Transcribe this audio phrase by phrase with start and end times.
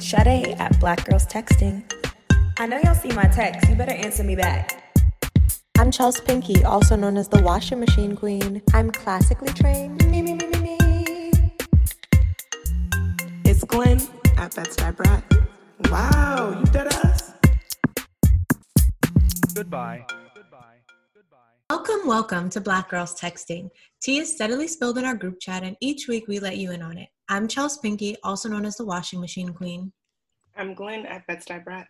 [0.00, 1.84] It's Sade at Black Girls Texting.
[2.58, 3.68] I know y'all see my text.
[3.68, 4.98] You better answer me back.
[5.76, 8.62] I'm Chels Pinky, also known as the washing machine queen.
[8.72, 10.02] I'm classically trained.
[10.06, 10.78] Me, me, me, me, me.
[13.44, 14.00] It's Glynn
[14.38, 15.22] at Bed-Stuy Brat.
[15.90, 17.32] Wow, you did us.
[19.54, 20.06] Goodbye.
[21.90, 23.68] Welcome, welcome to Black Girls Texting.
[24.00, 26.82] Tea is steadily spilled in our group chat, and each week we let you in
[26.82, 27.08] on it.
[27.28, 29.92] I'm Chels Pinky, also known as the washing machine queen.
[30.56, 31.88] I'm Glynn at Bed-Stuy Brat.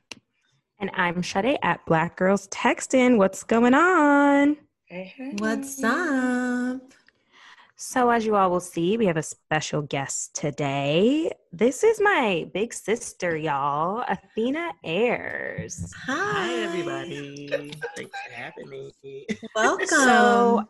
[0.78, 3.18] And I'm Sade at Black Girls Texting.
[3.18, 4.56] What's going on?
[4.86, 5.34] Hey, hey.
[5.36, 5.92] What's up?
[7.82, 11.32] So, as you all will see, we have a special guest today.
[11.50, 15.90] This is my big sister, y'all, Athena Ayers.
[16.04, 17.72] Hi, Hi, everybody.
[17.96, 19.26] Thanks for having me.
[19.54, 19.86] Welcome.
[19.86, 20.62] So,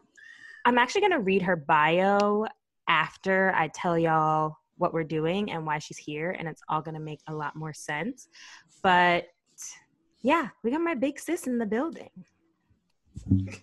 [0.65, 2.47] I'm actually going to read her bio
[2.87, 6.95] after I tell y'all what we're doing and why she's here, and it's all going
[6.95, 8.29] to make a lot more sense.
[8.85, 9.27] But
[10.23, 12.11] yeah, we got my big sis in the building.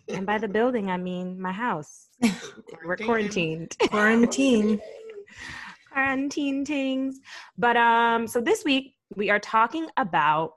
[0.07, 2.07] And by the building, I mean my house.
[2.85, 3.75] We're quarantined.
[3.89, 4.81] quarantine.
[5.91, 7.19] quarantine things.
[7.57, 10.53] But um, so this week we are talking about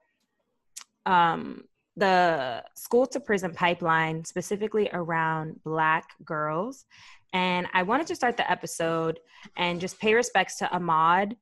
[1.07, 1.65] um
[1.97, 6.87] the school to prison pipeline, specifically around black girls.
[7.33, 9.21] And I wanted to start the episode
[9.57, 11.37] and just pay respects to Ahmaud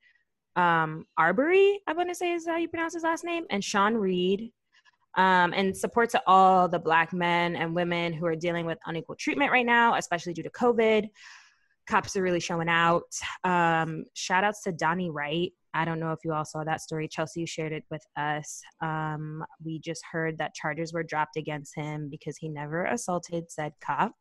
[0.58, 3.94] um Arbery, I want to say is how you pronounce his last name, and Sean
[3.94, 4.50] Reed.
[5.16, 9.16] Um, and support to all the black men and women who are dealing with unequal
[9.16, 11.08] treatment right now, especially due to COVID
[11.88, 13.10] cops are really showing out.
[13.44, 15.52] Um, shout outs to Donnie Wright.
[15.74, 17.08] I don't know if you all saw that story.
[17.08, 18.62] Chelsea, shared it with us.
[18.80, 23.72] Um, we just heard that charges were dropped against him because he never assaulted said
[23.80, 24.12] cop.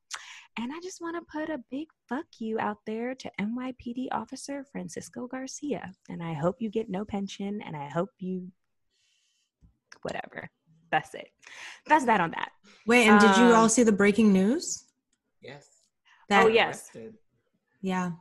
[0.60, 4.66] And I just want to put a big fuck you out there to NYPD officer
[4.72, 5.92] Francisco Garcia.
[6.10, 8.52] And I hope you get no pension and I hope you,
[10.02, 10.50] whatever.
[10.92, 11.30] That's it.
[11.88, 12.52] That's that on that.
[12.86, 14.86] Wait, and did you all Um, see the breaking news?
[15.42, 15.68] Yes.
[16.30, 16.90] That, Oh, yes.
[16.96, 17.16] Arrested.
[17.82, 18.12] Yeah.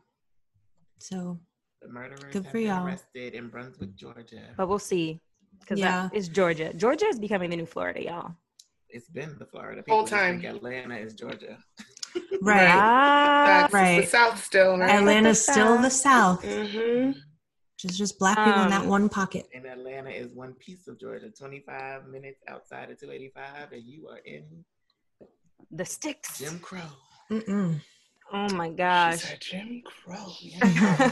[0.98, 1.38] So,
[1.82, 2.86] The murderers Good have for been y'all.
[2.86, 4.54] arrested in Brunswick, Georgia.
[4.56, 5.20] But we'll see.
[5.60, 6.08] Because Yeah.
[6.12, 6.72] it's Georgia.
[6.74, 8.34] Georgia is becoming the new Florida, y'all.
[8.88, 9.82] It's been the Florida.
[9.88, 10.40] Whole People just time.
[10.40, 11.58] think Atlanta is Georgia.
[12.40, 12.68] right.
[12.68, 14.00] Ah, That's right.
[14.00, 14.90] the South still, right?
[14.90, 16.42] Atlanta's still the South.
[16.44, 17.12] hmm
[17.78, 19.46] Just just black people in that Um, one pocket.
[19.54, 24.18] And Atlanta is one piece of Georgia, 25 minutes outside of 285, and you are
[24.18, 24.64] in
[25.70, 26.38] the sticks.
[26.38, 26.80] Jim Crow.
[27.30, 27.80] Mm-mm.
[28.32, 29.20] Oh my She gosh.
[29.20, 30.32] said Jim Crow.
[30.40, 31.10] Yeah.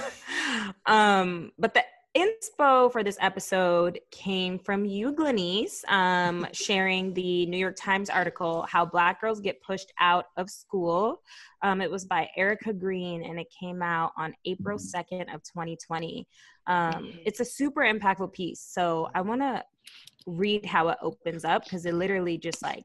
[0.86, 1.84] um, but the
[2.16, 8.62] inspo for this episode came from you, Glenice, um, sharing the New York Times article,
[8.68, 11.22] How Black Girls Get Pushed Out of School.
[11.62, 16.26] Um, it was by Erica Green and it came out on April 2nd of 2020.
[16.66, 18.60] Um, it's a super impactful piece.
[18.60, 19.64] So I want to
[20.26, 22.84] read how it opens up because it literally just like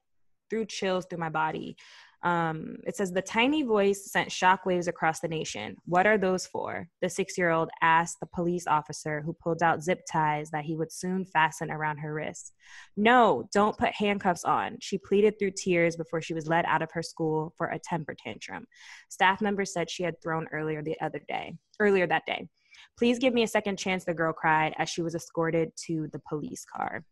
[0.49, 1.77] threw chills through my body.
[2.21, 5.77] Um, it says the tiny voice sent shockwaves across the nation.
[5.85, 6.89] What are those for?
[7.01, 10.75] The six year old asked the police officer who pulled out zip ties that he
[10.75, 12.51] would soon fasten around her wrists.
[12.97, 14.77] No, don't put handcuffs on.
[14.81, 18.15] She pleaded through tears before she was led out of her school for a temper
[18.21, 18.65] tantrum.
[19.09, 22.49] Staff members said she had thrown earlier the other day, earlier that day.
[22.97, 26.19] Please give me a second chance, the girl cried as she was escorted to the
[26.27, 27.05] police car.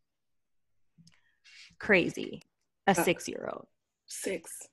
[1.80, 2.42] Crazy.
[2.88, 3.68] A Uh, six year old.
[4.08, 4.68] Six.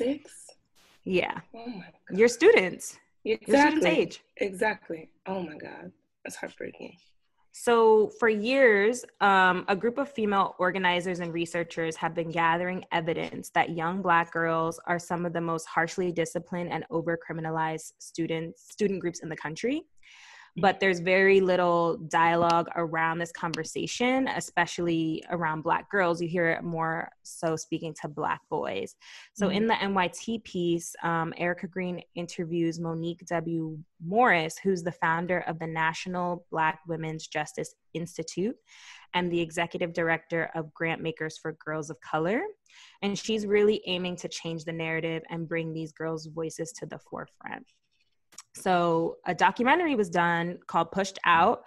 [0.00, 0.46] Six?
[1.04, 1.40] Yeah.
[1.54, 2.18] Oh my God.
[2.18, 2.98] Your students.
[3.24, 4.22] Your students' age.
[4.38, 5.10] Exactly.
[5.26, 5.92] Oh my God.
[6.24, 6.96] That's heartbreaking.
[7.52, 13.50] So, for years, um, a group of female organizers and researchers have been gathering evidence
[13.50, 18.72] that young Black girls are some of the most harshly disciplined and over criminalized students
[18.72, 19.82] student groups in the country.
[20.56, 26.20] But there's very little dialogue around this conversation, especially around Black girls.
[26.20, 28.96] You hear it more so speaking to Black boys.
[29.34, 33.78] So, in the NYT piece, um, Erica Green interviews Monique W.
[34.04, 38.56] Morris, who's the founder of the National Black Women's Justice Institute
[39.14, 42.42] and the executive director of Grant Makers for Girls of Color.
[43.02, 46.98] And she's really aiming to change the narrative and bring these girls' voices to the
[46.98, 47.66] forefront.
[48.54, 51.64] So, a documentary was done called Pushed Out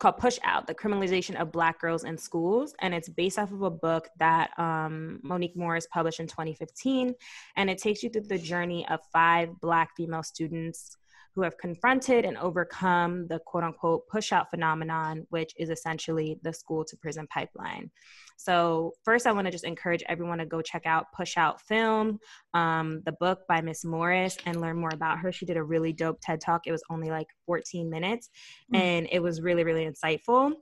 [0.00, 2.74] called Push Out, the criminalization of Black girls in schools.
[2.80, 7.14] And it's based off of a book that um, Monique Morris published in 2015.
[7.56, 10.96] And it takes you through the journey of five Black female students
[11.40, 16.52] who have confronted and overcome the quote unquote push out phenomenon, which is essentially the
[16.52, 17.90] school to prison pipeline.
[18.36, 22.18] So, first, I want to just encourage everyone to go check out Push Out Film,
[22.52, 25.32] um, the book by Miss Morris, and learn more about her.
[25.32, 26.66] She did a really dope TED talk.
[26.66, 28.28] It was only like 14 minutes,
[28.74, 28.82] mm-hmm.
[28.82, 30.52] and it was really, really insightful.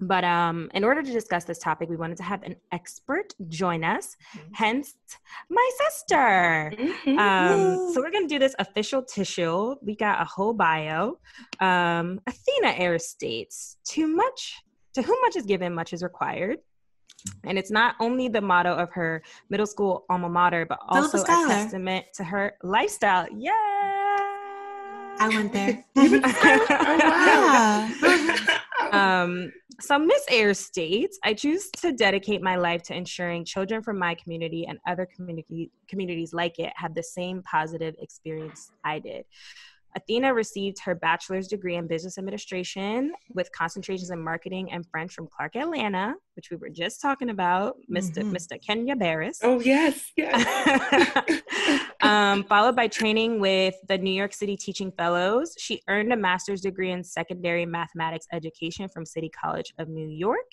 [0.00, 3.84] But um, in order to discuss this topic, we wanted to have an expert join
[3.84, 4.48] us, mm-hmm.
[4.54, 4.94] hence
[5.50, 6.72] my sister.
[6.74, 7.18] Mm-hmm.
[7.18, 9.74] Um, so we're going to do this official tissue.
[9.82, 11.18] We got a whole bio.
[11.60, 14.56] Um, Athena Ayers states, too much,
[14.94, 16.58] to whom much is given, much is required.
[17.44, 21.26] And it's not only the motto of her middle school alma mater, but also a
[21.26, 23.26] testament to her lifestyle.
[23.36, 23.52] Yeah.
[25.22, 25.84] I went there.
[25.96, 26.20] oh,
[28.08, 28.56] wow.
[28.92, 33.98] um, so Miss Ayers states, I choose to dedicate my life to ensuring children from
[33.98, 39.24] my community and other community communities like it have the same positive experience I did.
[39.96, 45.26] Athena received her bachelor's degree in business administration with concentrations in marketing and French from
[45.26, 48.34] Clark Atlanta, which we were just talking about, mister mm-hmm.
[48.34, 48.58] Mr.
[48.66, 49.40] Kenya Barris.
[49.42, 51.42] Oh, yes, yes.
[52.00, 55.54] um, followed by training with the New York City Teaching Fellows.
[55.58, 60.50] She earned a master's degree in secondary mathematics education from City College of New York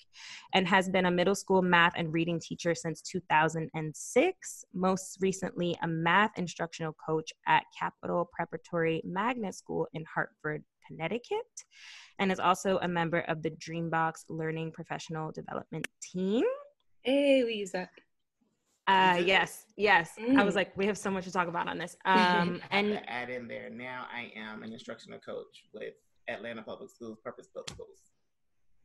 [0.52, 4.64] and has been a middle school math and reading teacher since 2006.
[4.74, 11.46] Most recently, a math instructional coach at Capital Preparatory Magnet School in Hartford, Connecticut,
[12.18, 16.44] and is also a member of the Dreambox Learning Professional Development Team.
[17.02, 17.88] Hey, Lisa.
[18.88, 20.12] Uh, yes, yes.
[20.18, 20.38] Mm.
[20.38, 20.56] I was mm.
[20.56, 21.96] like, we have so much to talk about on this.
[22.06, 25.92] Um, and add in there now, I am an instructional coach with
[26.28, 27.98] Atlanta Public Schools, Purpose Built Schools.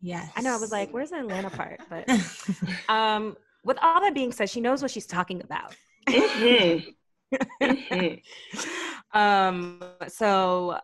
[0.01, 0.53] Yes, I know.
[0.53, 1.79] I was like, where's the Atlanta part?
[1.89, 2.09] But
[2.89, 5.73] um, with all that being said, she knows what she's talking about.
[6.09, 7.35] Mm-hmm.
[7.63, 9.17] mm-hmm.
[9.17, 10.77] um, so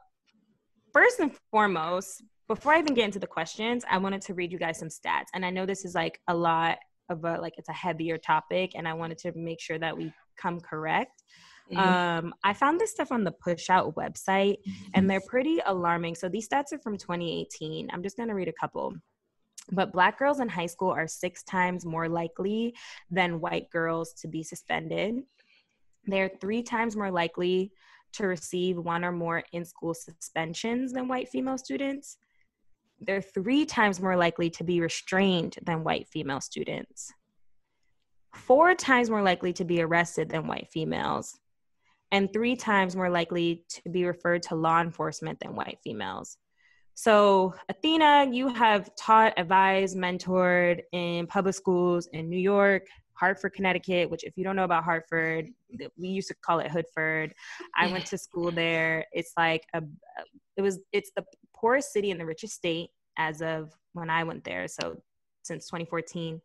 [0.94, 4.58] first and foremost, before I even get into the questions, I wanted to read you
[4.58, 5.28] guys some stats.
[5.34, 8.72] And I know this is like a lot of a like it's a heavier topic
[8.76, 11.24] and i wanted to make sure that we come correct.
[11.72, 11.80] Mm-hmm.
[11.80, 14.58] um, i found this stuff on the push out website
[14.96, 16.16] and they're pretty alarming.
[16.16, 18.94] So these stats are from 2018 i'm just going to read a couple.
[19.72, 22.74] But black girls in high school are six times more likely
[23.12, 25.22] than white girls to be suspended.
[26.06, 27.72] They're three times more likely
[28.14, 32.18] to receive one or more in school suspensions than white female students
[33.02, 37.14] they're three times more likely to be restrained than white female students,
[38.36, 41.40] four times more likely to be arrested than white females,
[42.12, 46.38] and three times more likely to be referred to law enforcement than white females.
[46.96, 52.88] So, Athena, you have taught, advised, mentored in public schools in New York,
[53.19, 55.50] Hartford, Connecticut, which, if you don't know about Hartford,
[55.98, 57.33] we used to call it Hoodford.
[57.75, 59.06] I went to school there.
[59.12, 59.81] It's like a,
[60.56, 61.25] it was, it's the
[61.56, 64.68] poorest city in the richest state as of when I went there.
[64.68, 65.01] So
[65.44, 66.42] since 2014.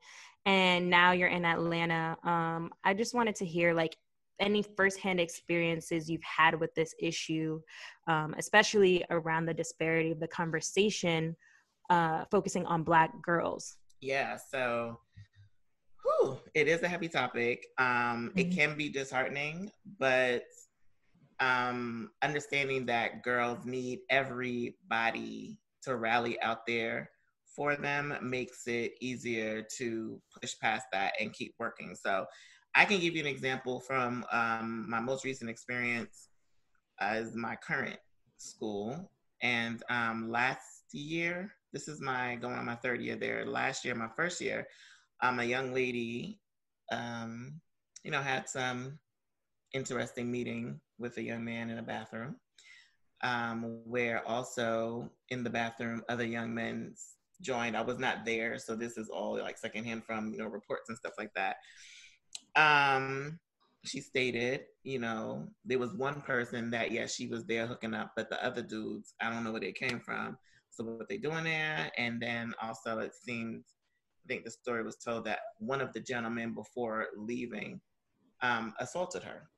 [0.47, 2.17] And now you're in Atlanta.
[2.25, 3.97] Um, I just wanted to hear like
[4.41, 7.61] any firsthand experiences you've had with this issue,
[8.09, 11.37] um, especially around the disparity of the conversation,
[11.89, 13.77] uh, focusing on Black girls.
[14.01, 14.37] Yeah.
[14.37, 14.99] So
[16.05, 17.67] whew, it is a heavy topic.
[17.79, 17.87] Um,
[18.31, 18.39] mm-hmm.
[18.39, 20.45] It can be disheartening, but
[21.41, 27.11] um, understanding that girls need everybody to rally out there
[27.55, 31.95] for them makes it easier to push past that and keep working.
[31.95, 32.27] So
[32.75, 36.29] I can give you an example from um, my most recent experience
[37.01, 37.99] as my current
[38.39, 39.11] school.
[39.43, 43.47] And um, last year, this is my going on my third year there.
[43.47, 44.67] Last year, my first year,
[45.25, 46.41] um, a young lady,
[46.93, 47.61] um,
[48.03, 48.99] you know, had some
[49.73, 52.37] interesting meeting with a young man in a bathroom,
[53.23, 56.95] um, where also in the bathroom other young men
[57.41, 57.77] joined.
[57.77, 60.99] I was not there, so this is all like secondhand from you know reports and
[60.99, 61.57] stuff like that.
[62.57, 63.39] Um,
[63.85, 68.13] she stated, you know, there was one person that yes, she was there hooking up,
[68.15, 70.37] but the other dudes, I don't know where they came from.
[70.71, 71.91] So what they doing there?
[71.97, 73.65] And then also it seems,
[74.25, 77.81] I think the story was told that one of the gentlemen before leaving
[78.43, 79.49] um, assaulted her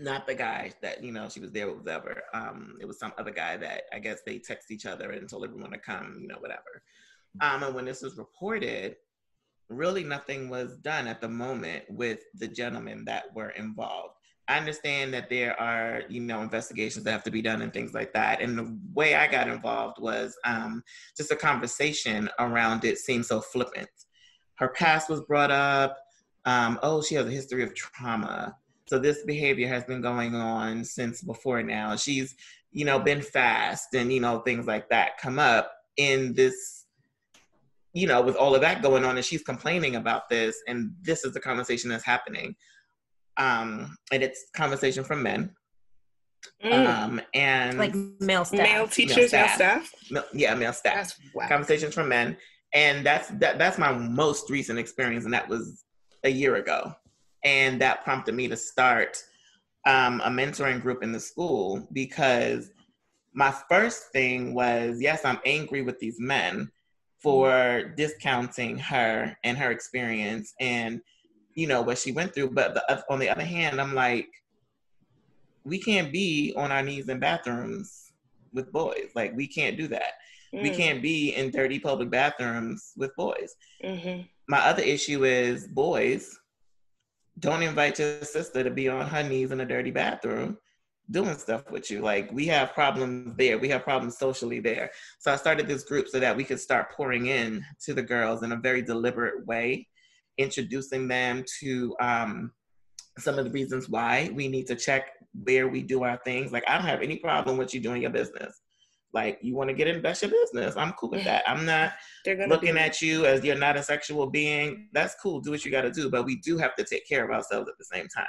[0.00, 2.22] not the guy that you know she was there with whatever.
[2.34, 5.44] Um, it was some other guy that I guess they text each other and told
[5.44, 6.82] everyone to come, you know, whatever.
[7.40, 8.96] Um, and when this was reported,
[9.68, 14.14] really nothing was done at the moment with the gentlemen that were involved.
[14.48, 17.92] I understand that there are, you know, investigations that have to be done and things
[17.92, 18.40] like that.
[18.40, 20.82] And the way I got involved was um,
[21.16, 23.90] just a conversation around it seemed so flippant.
[24.54, 25.98] Her past was brought up.
[26.46, 30.82] Um, oh, she has a history of trauma So this behavior has been going on
[30.82, 31.94] since before now.
[31.96, 32.34] She's,
[32.72, 36.86] you know, been fast and, you know, things like that come up in this,
[37.92, 41.22] you know, with all of that going on and she's complaining about this and this
[41.24, 42.56] is the conversation that's happening.
[43.38, 45.54] Um, and it's conversation from men.
[46.64, 46.86] Mm.
[46.86, 48.60] Um, and like male staff.
[48.60, 49.58] Male teachers, male staff.
[49.58, 50.10] Male staff?
[50.10, 50.94] Male, yeah, male staff.
[50.94, 51.48] That's, wow.
[51.48, 52.36] Conversations from men.
[52.74, 55.84] And that's that, that's my most recent experience, and that was
[56.24, 56.94] a year ago
[57.44, 59.22] and that prompted me to start
[59.86, 62.70] um, a mentoring group in the school because
[63.32, 66.70] my first thing was yes i'm angry with these men
[67.22, 71.00] for discounting her and her experience and
[71.58, 74.28] you know what she went through but the, on the other hand i'm like
[75.64, 78.12] we can't be on our knees in bathrooms
[78.52, 80.12] with boys like we can't do that
[80.54, 80.62] mm.
[80.62, 84.22] we can't be in dirty public bathrooms with boys mm-hmm.
[84.48, 86.38] my other issue is boys
[87.40, 90.56] don't invite your sister to be on her knees in a dirty bathroom
[91.10, 92.00] doing stuff with you.
[92.00, 93.58] Like we have problems there.
[93.58, 94.90] We have problems socially there.
[95.18, 98.42] So I started this group so that we could start pouring in to the girls
[98.42, 99.86] in a very deliberate way,
[100.38, 102.52] introducing them to um,
[103.18, 105.10] some of the reasons why we need to check
[105.44, 106.52] where we do our things.
[106.52, 108.60] Like I don't have any problem with you doing your business.
[109.14, 110.76] Like you want to get in, that's your business.
[110.76, 111.42] I'm cool with that.
[111.46, 111.92] I'm not
[112.48, 114.88] looking at you as you're not a sexual being.
[114.92, 115.40] That's cool.
[115.40, 116.10] Do what you got to do.
[116.10, 118.26] But we do have to take care of ourselves at the same time.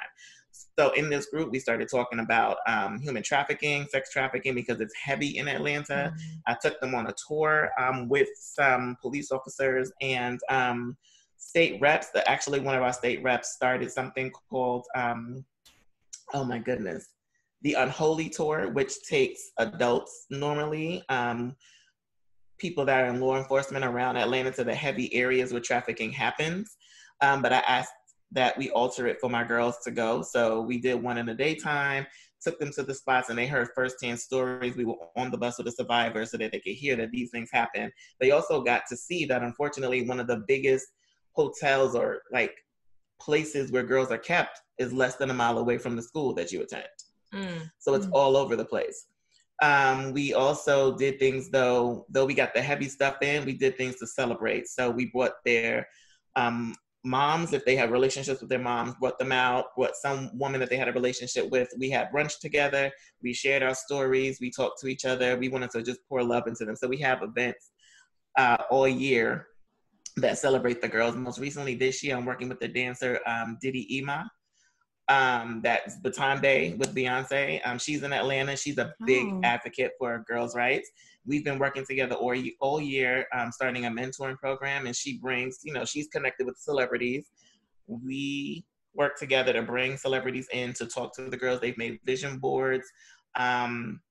[0.78, 4.96] So in this group, we started talking about um, human trafficking, sex trafficking, because it's
[4.96, 6.14] heavy in Atlanta.
[6.16, 6.40] Mm-hmm.
[6.48, 10.98] I took them on a tour um, with some police officers and um,
[11.50, 12.10] state reps.
[12.28, 15.44] Actually, one of our state reps started something called, um,
[16.36, 17.08] oh my goodness,
[17.64, 21.56] the Unholy Tour, which takes adults normally, um,
[22.60, 26.78] people that are in law enforcement around Atlanta to the heavy areas where trafficking happens.
[27.22, 27.94] Um, but I asked
[28.32, 30.22] that we alter it for my girls to go.
[30.22, 32.06] So we did one in the daytime,
[32.44, 34.78] took them to the spots, and they heard firsthand stories.
[34.78, 37.32] We were on the bus with the survivors so that they could hear that these
[37.32, 37.92] things happen.
[38.20, 40.86] They also got to see that unfortunately one of the biggest
[41.34, 42.56] hotels or like
[43.22, 46.52] places where girls are kept is less than a mile away from the school that
[46.52, 46.86] you attend.
[47.34, 47.70] Mm.
[47.80, 48.12] So it's mm.
[48.14, 49.08] all over the place.
[49.62, 53.78] Um, we also did things though, though we got the heavy stuff in, we did
[53.78, 54.68] things to celebrate.
[54.68, 55.86] So we brought their
[56.38, 60.60] um, moms, if they had relationships with their moms, brought them out, brought some woman
[60.62, 61.70] that they had a relationship with.
[61.78, 62.92] We had brunch together.
[63.22, 64.40] We shared our stories.
[64.40, 65.38] We talked to each other.
[65.38, 66.76] We wanted to just pour love into them.
[66.76, 67.72] So we have events
[68.38, 69.48] uh, all year
[70.22, 71.16] that celebrate the girls.
[71.16, 74.30] Most recently this year, I'm working with the dancer um, Diddy Ima
[75.10, 77.60] um, that's Baton Day with Beyonce.
[77.66, 78.56] Um, she's in Atlanta.
[78.56, 79.42] She's a big oh.
[79.44, 80.90] advocate for girls' rights.
[81.26, 85.60] We've been working together all, all year, um, starting a mentoring program, and she brings,
[85.64, 87.32] you know, she's connected with celebrities.
[87.88, 91.60] We work together to bring celebrities in to talk to the girls.
[91.60, 92.88] They've made vision boards.
[93.36, 94.02] Um,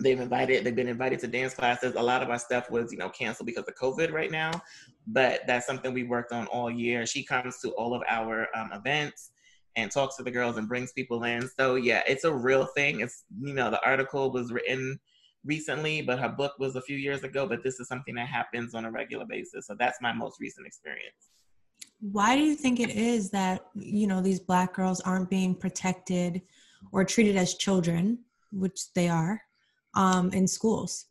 [0.00, 1.94] they've invited, they've been invited to dance classes.
[1.96, 4.50] A lot of our stuff was, you know, canceled because of COVID right now,
[5.06, 7.06] but that's something we worked on all year.
[7.06, 9.30] She comes to all of our um, events
[9.76, 11.48] and talks to the girls and brings people in.
[11.58, 13.00] So yeah, it's a real thing.
[13.00, 14.98] It's you know the article was written
[15.44, 17.46] recently, but her book was a few years ago.
[17.46, 19.66] But this is something that happens on a regular basis.
[19.66, 21.30] So that's my most recent experience.
[22.00, 26.42] Why do you think it is that you know these black girls aren't being protected
[26.90, 28.18] or treated as children,
[28.50, 29.40] which they are,
[29.94, 31.06] um, in schools?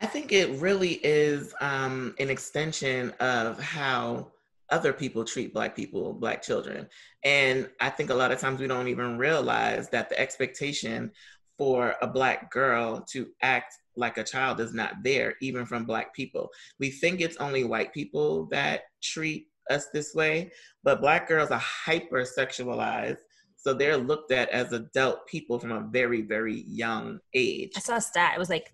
[0.00, 4.28] I think it really is um, an extension of how
[4.70, 6.86] other people treat black people black children
[7.24, 11.10] and i think a lot of times we don't even realize that the expectation
[11.56, 16.14] for a black girl to act like a child is not there even from black
[16.14, 20.50] people we think it's only white people that treat us this way
[20.84, 23.18] but black girls are hyper sexualized
[23.60, 27.96] so they're looked at as adult people from a very very young age i saw
[27.96, 28.72] a stat it was like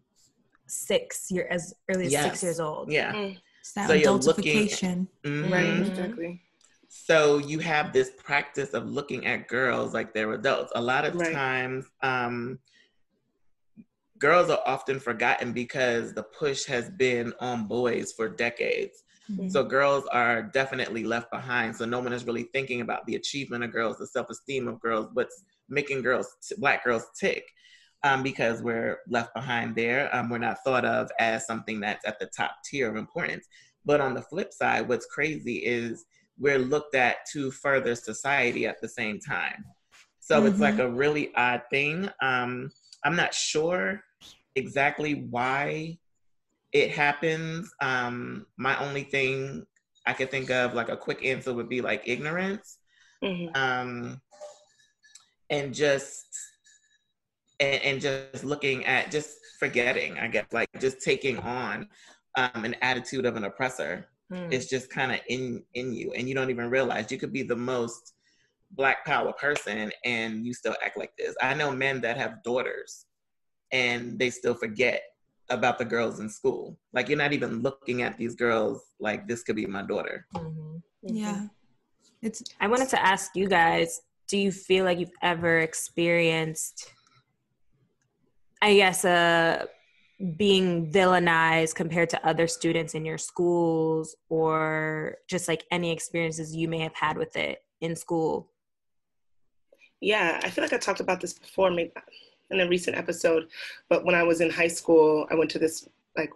[0.67, 2.25] six year as early as yes.
[2.25, 3.37] six years old yeah mm
[3.73, 5.07] that so adultification.
[5.25, 5.53] mm-hmm.
[5.53, 6.43] Right, exactly.
[6.89, 10.73] So you have this practice of looking at girls like they're adults.
[10.75, 11.33] A lot of right.
[11.33, 12.59] times, um,
[14.19, 19.03] girls are often forgotten because the push has been on boys for decades.
[19.31, 19.49] Mm-hmm.
[19.49, 21.77] So girls are definitely left behind.
[21.77, 25.09] So no one is really thinking about the achievement of girls, the self-esteem of girls,
[25.15, 27.45] what's making girls, black girls tick.
[28.03, 30.15] Um, because we're left behind there.
[30.15, 33.47] Um, we're not thought of as something that's at the top tier of importance.
[33.87, 36.05] But on the flip side, what's crazy is
[36.39, 39.65] we're looked at to further society at the same time.
[40.21, 40.49] So mm-hmm.
[40.49, 40.93] it's like mm-hmm.
[40.93, 42.11] a really odd thing.
[42.21, 42.71] Um,
[43.05, 44.03] I'm not sure
[44.55, 45.99] exactly why
[46.75, 47.73] it happens.
[47.81, 49.65] Um, my only thing
[50.07, 52.79] I could think of, like a quick answer, would be like ignorance.
[53.23, 53.57] Mhm.
[53.57, 54.21] um,
[55.49, 56.27] and just
[57.61, 61.89] and, and just looking at just forgetting, I guess, like just taking on
[62.37, 64.07] um, an attitude of an oppressor.
[64.31, 64.53] Mm.
[64.53, 67.45] It's just kind of in in you, and you don't even realize you could be
[67.45, 68.15] the most
[68.73, 71.35] black power person, and you still act like this.
[71.41, 73.07] I know men that have daughters,
[73.71, 75.03] and they still forget
[75.51, 76.79] about the girls in school.
[76.93, 80.27] Like you're not even looking at these girls like this could be my daughter.
[80.35, 80.83] Mhm.
[81.03, 81.49] Yeah.
[82.23, 86.91] It's I wanted to ask you guys do you feel like you've ever experienced,
[88.63, 89.67] I guess, uh,
[90.37, 96.69] being villainized compared to other students in your schools or just like any experiences you
[96.69, 98.51] may have had with it in school?
[100.01, 101.93] Yeah, I feel like I talked about this before, maybe
[102.51, 103.49] in a recent episode.
[103.89, 106.31] But when I was in high school, I went to this like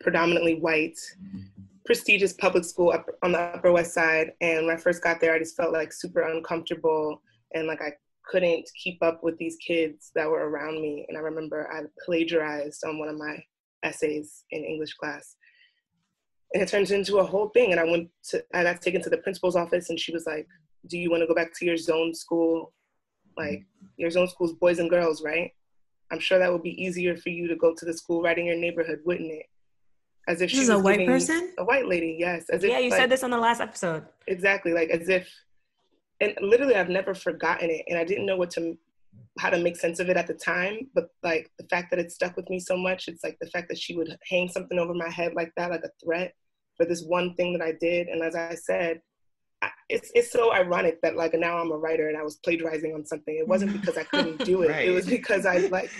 [0.00, 0.98] predominantly white,
[1.84, 4.32] prestigious public school up on the Upper West Side.
[4.40, 7.22] And when I first got there, I just felt like super uncomfortable
[7.54, 7.92] and like I
[8.24, 11.04] couldn't keep up with these kids that were around me.
[11.08, 13.42] And I remember I plagiarized on one of my
[13.82, 15.36] essays in English class.
[16.52, 17.72] And it turned into a whole thing.
[17.72, 20.46] And I went to, I got taken to the principal's office and she was like,
[20.86, 22.72] do you want to go back to your zone school?
[23.40, 23.64] Like
[23.96, 25.50] your zone school's boys and girls, right?
[26.12, 28.44] I'm sure that would be easier for you to go to the school right in
[28.44, 29.46] your neighborhood, wouldn't it?
[30.28, 31.52] As if This she is a white person?
[31.58, 32.40] A white lady, yes.
[32.50, 34.04] As if Yeah, you like, said this on the last episode.
[34.26, 35.26] exactly like as if,
[36.20, 38.76] and literally I've never forgotten it, and I didn't know what to
[39.38, 40.76] how to make sense of it at the time.
[40.94, 43.68] But like the fact that it stuck with me so much, it's like the fact
[43.70, 46.34] that she would hang something over my head like that, like a threat
[46.76, 48.08] for this one thing that I did.
[48.08, 49.00] And as I said,
[49.88, 53.04] it's it's so ironic that like now I'm a writer and I was plagiarizing on
[53.04, 53.36] something.
[53.36, 54.70] It wasn't because I couldn't do it.
[54.86, 55.90] It was because I like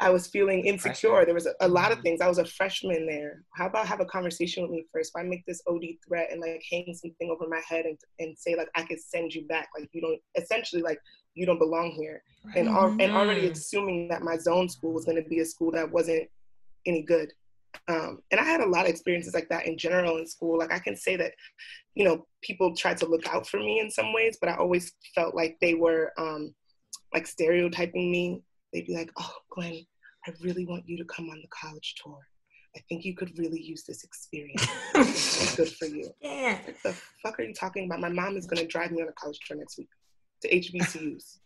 [0.00, 1.10] I was feeling insecure.
[1.10, 1.24] Pressure.
[1.24, 2.02] There was a, a lot of Mhm.
[2.02, 2.20] things.
[2.20, 3.42] I was a freshman there.
[3.54, 5.10] How about have a conversation with me first?
[5.12, 8.54] Why make this OD threat and like hang something over my head and, and say
[8.54, 9.68] like I could send you back?
[9.76, 11.00] Like you don't essentially like
[11.34, 12.22] you don't belong here.
[12.54, 13.52] And al- and already Mhm.
[13.52, 16.28] assuming that my zone school was going to be a school that wasn't
[16.86, 17.32] any good.
[17.88, 20.58] Um, and I had a lot of experiences like that in general in school.
[20.58, 21.32] Like I can say that,
[21.94, 24.92] you know, people tried to look out for me in some ways, but I always
[25.14, 26.54] felt like they were um,
[27.14, 28.42] like stereotyping me.
[28.72, 29.86] They'd be like, "Oh, Glynn,
[30.26, 32.18] I really want you to come on the college tour.
[32.76, 34.66] I think you could really use this experience.
[34.94, 36.58] it's good for you." Yeah.
[36.64, 38.00] What the fuck are you talking about?
[38.00, 39.88] My mom is gonna drive me on a college tour next week
[40.42, 41.38] to HBCUs.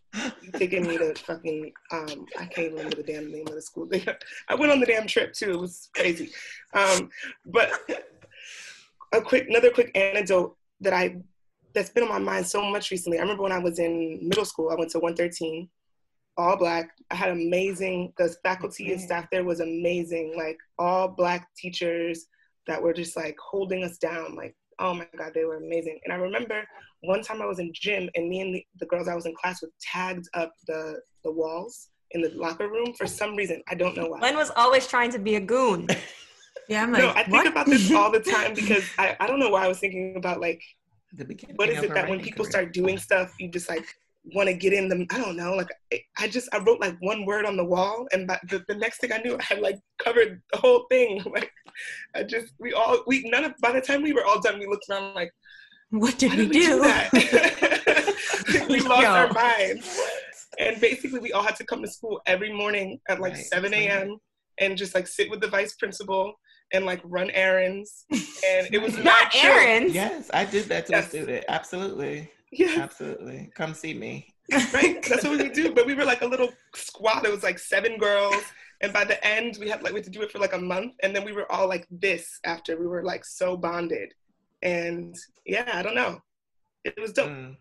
[0.43, 3.89] You taking me to fucking um I can't remember the damn name of the school.
[4.47, 5.51] I went on the damn trip too.
[5.51, 6.31] It was crazy.
[6.73, 7.09] Um,
[7.47, 7.71] but
[9.11, 11.17] a quick another quick anecdote that I
[11.73, 13.17] that's been on my mind so much recently.
[13.17, 15.67] I remember when I was in middle school, I went to 113,
[16.37, 16.91] all black.
[17.09, 22.27] I had amazing the faculty and staff there was amazing, like all black teachers
[22.67, 24.35] that were just like holding us down.
[24.35, 25.99] Like, oh my God, they were amazing.
[26.03, 26.63] And I remember
[27.01, 29.33] one time I was in gym and me and the, the girls I was in
[29.35, 33.61] class with tagged up the the walls in the locker room for some reason.
[33.69, 34.19] I don't know why.
[34.19, 35.87] Glynn was always trying to be a goon.
[36.69, 37.47] yeah, I'm like, no, I think what?
[37.47, 40.39] about this all the time because I, I don't know why I was thinking about
[40.39, 40.61] like
[41.13, 42.51] the beginning what is of it that when people career.
[42.51, 43.85] start doing stuff you just like
[44.33, 46.95] want to get in them i don't know like I, I just i wrote like
[47.01, 49.59] one word on the wall and by the, the next thing i knew i had
[49.59, 51.51] like covered the whole thing like
[52.15, 54.65] i just we all we none of by the time we were all done we
[54.67, 55.31] looked around like
[55.89, 56.79] what did we did we do do?
[56.81, 57.09] that
[58.69, 59.09] we lost Yo.
[59.09, 59.99] our minds
[60.59, 63.73] and basically we all had to come to school every morning at like Right, 7
[63.73, 64.17] a.m
[64.59, 66.33] and just like sit with the vice principal
[66.73, 69.51] and like run errands and it was Not mad chill.
[69.51, 69.93] errands.
[69.95, 71.05] Yes, I did that to Yes.
[71.07, 71.45] a student.
[71.49, 72.29] Absolutely.
[72.59, 73.49] Yeah Absolutely.
[73.55, 74.27] Come see me.
[74.73, 75.01] right?
[75.07, 75.73] That's what we would do.
[75.73, 77.25] But we were like a little squad.
[77.25, 78.43] It was like seven girls.
[78.81, 80.59] And by the end, we had like we had to do it for like a
[80.59, 80.93] month.
[81.01, 82.77] And then we were all like this after.
[82.77, 84.13] We were like so bonded.
[84.61, 86.19] And yeah, I don't know.
[86.83, 87.29] It was dope.
[87.29, 87.55] Mm.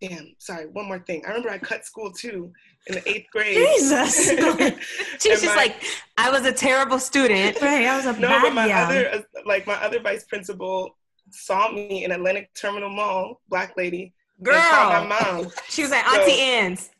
[0.00, 1.24] Damn, sorry, one more thing.
[1.26, 2.52] I remember I cut school too
[2.86, 3.56] in the eighth grade.
[3.56, 4.28] Jesus.
[5.20, 5.82] She's just my- like,
[6.16, 7.60] I was a terrible student.
[7.60, 8.88] right, I was a No, bad but my gal.
[8.88, 10.96] other uh, like my other vice principal
[11.32, 14.54] saw me in Atlantic Terminal Mall, black lady, and called Girl.
[14.54, 15.50] my mom.
[15.68, 16.90] She was at So- Auntie Anne's,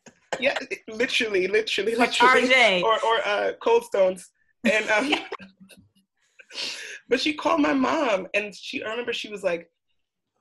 [0.40, 2.48] Yeah, literally, literally, like literally.
[2.48, 2.83] RJ.
[2.83, 4.29] or or uh, Cold Stones,
[4.64, 5.14] and um,
[7.09, 9.70] but she called my mom, and she I remember she was like,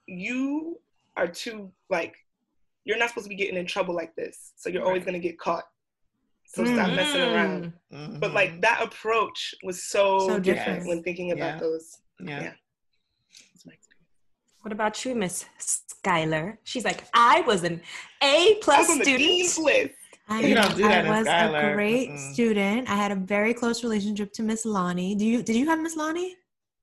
[0.07, 0.79] "You
[1.15, 2.15] are too like,
[2.86, 5.38] you're not supposed to be getting in trouble like this, so you're always gonna get
[5.39, 5.63] caught.
[6.47, 8.19] So stop messing around." Mm.
[8.19, 10.88] But like that approach was so, So different different.
[10.88, 11.60] when thinking about Yeah.
[11.60, 11.97] those.
[12.19, 12.41] yeah.
[12.43, 12.53] yeah.
[14.63, 15.05] That's my experience.
[15.05, 15.45] What about you, Miss
[16.05, 16.57] Skylar?
[16.63, 17.81] She's like, I was an
[18.21, 19.65] A plus was the student.
[19.65, 19.93] list.
[20.29, 21.71] I, You don't do that in I was Schuyler.
[21.71, 22.33] a great Mm-mm.
[22.33, 22.89] student.
[22.89, 25.15] I had a very close relationship to Miss Lonnie.
[25.15, 25.41] Do you?
[25.41, 26.35] Did you have Miss Lonnie?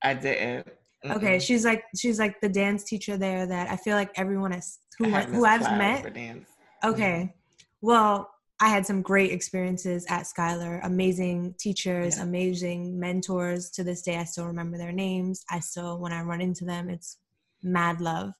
[0.02, 0.66] I didn't.
[1.04, 1.42] Okay, Mm-mm.
[1.42, 5.10] she's like she's like the dance teacher there that I feel like everyone has who
[5.10, 6.48] had who I've Cloud met for dance.
[6.82, 7.28] Okay.
[7.28, 7.86] Mm-hmm.
[7.86, 10.80] Well, I had some great experiences at Skylar.
[10.84, 12.22] Amazing teachers, Yeah.
[12.22, 13.68] amazing mentors.
[13.72, 15.44] To this day, I still remember their names.
[15.50, 17.18] I still, when I run into them, it's
[17.64, 18.32] mad love.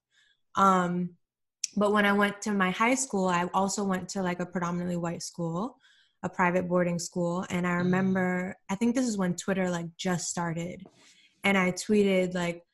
[0.55, 1.17] Um,
[1.77, 4.97] but when I went to my high school, I also went to like a predominantly
[4.97, 5.79] white school,
[6.23, 7.45] a private boarding school.
[7.51, 7.79] And I Mhm.
[7.79, 10.87] remember, I think this is when Twitter like just started.
[11.43, 12.65] And I tweeted like,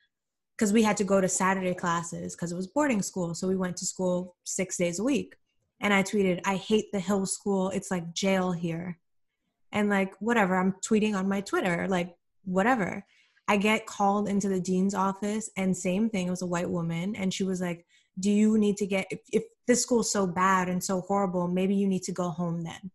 [0.56, 3.34] because we had to go to Saturday classes because it was boarding school.
[3.34, 5.36] So we went to school six days a week.
[5.80, 7.70] And I tweeted, I hate the Hill School.
[7.70, 8.98] It's like jail here.
[9.72, 13.06] And like, whatever, I'm tweeting on my Twitter, like, whatever.
[13.48, 17.16] I get called into the dean's office, and same thing, it was a white woman.
[17.16, 17.84] And she was like,
[18.18, 21.74] Do you need to get, if, if this school's so bad and so horrible, maybe
[21.74, 22.90] you need to go home then.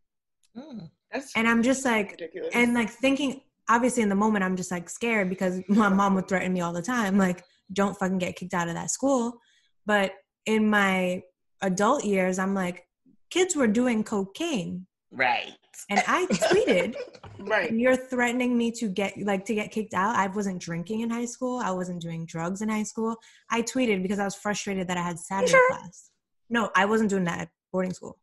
[0.58, 0.90] Mm.
[1.12, 2.52] That's And I'm just like, ridiculous.
[2.54, 6.28] and like thinking obviously in the moment i'm just like scared because my mom would
[6.28, 9.40] threaten me all the time like don't fucking get kicked out of that school
[9.88, 10.12] but
[10.46, 11.20] in my
[11.64, 12.86] adult years i'm like
[13.32, 15.54] kids were doing cocaine Right.
[15.90, 16.96] And i tweeted
[17.40, 17.72] right.
[17.72, 21.26] you're threatening me to get like to get kicked out i wasn't drinking in high
[21.26, 23.16] school i wasn't doing drugs in high school
[23.52, 25.70] i tweeted because i was frustrated that i had saturday sure?
[25.70, 26.10] class
[26.50, 28.18] no i wasn't doing that at boarding school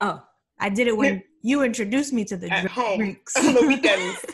[0.00, 0.22] Oh,
[0.60, 3.66] i did it when you introduced me to the At drink- home drinks on the
[3.66, 4.24] weekends.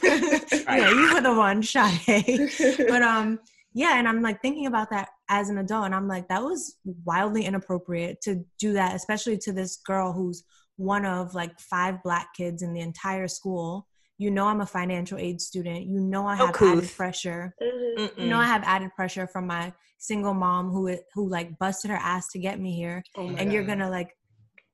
[0.65, 2.51] yeah, you were the one, Sade.
[2.89, 3.39] but um,
[3.75, 6.77] yeah, and I'm like thinking about that as an adult, and I'm like, that was
[7.05, 10.43] wildly inappropriate to do that, especially to this girl who's
[10.83, 13.87] one of like five black kids in the entire school.
[14.19, 15.87] You know, I'm a financial aid student.
[15.87, 16.97] You know, I Oh, have added couth.
[16.97, 17.55] pressure.
[17.63, 18.19] Mhm.
[18.19, 21.97] You know, I have added pressure from my single mom who who like busted her
[21.97, 24.17] ass to get me here, Oh my and you're gonna like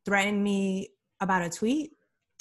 [0.05, 0.89] threaten me
[1.21, 1.93] about a tweet.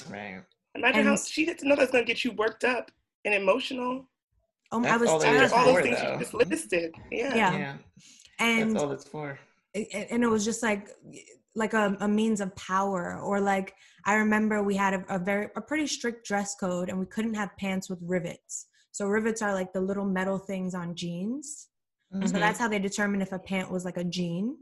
[0.09, 0.41] Right.
[0.75, 2.91] Imagine and- how she gets to know that's going to get you worked up
[3.25, 4.07] and emotional.
[4.71, 6.13] Um, I was all it all those things though.
[6.13, 6.93] you just listed.
[7.11, 7.33] Yeah.
[7.35, 7.57] Yeah.
[7.57, 7.77] Yeah.
[8.39, 9.39] and That's all it's for.
[9.73, 10.89] and it was just like
[11.57, 13.73] like a, a means of power or like
[14.05, 17.33] i remember we had a, a very a pretty strict dress code and we couldn't
[17.33, 18.67] have pants with rivets.
[18.91, 21.67] So rivets are like the little metal things on jeans.
[22.25, 22.39] So Mhm.
[22.39, 24.57] that's how they determine if a pant was like a jean.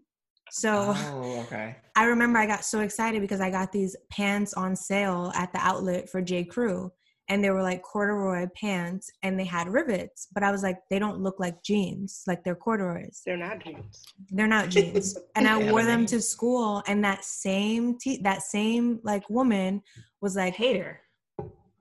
[0.50, 1.76] So Oh, okay.
[1.96, 5.60] i remember i got so excited because i got these pants on sale at the
[5.60, 6.44] outlet for j.
[6.44, 6.92] Crew
[7.28, 11.00] and they were like corduroy pants and they had rivets but i was like they
[11.00, 14.04] don't look like jeans like they're corduroys They're not jeans.
[14.32, 15.18] they're not jeans.
[15.36, 19.30] and I Yeah, wore them they- to school and that same te- that same like
[19.30, 19.82] woman
[20.22, 21.02] was like hater.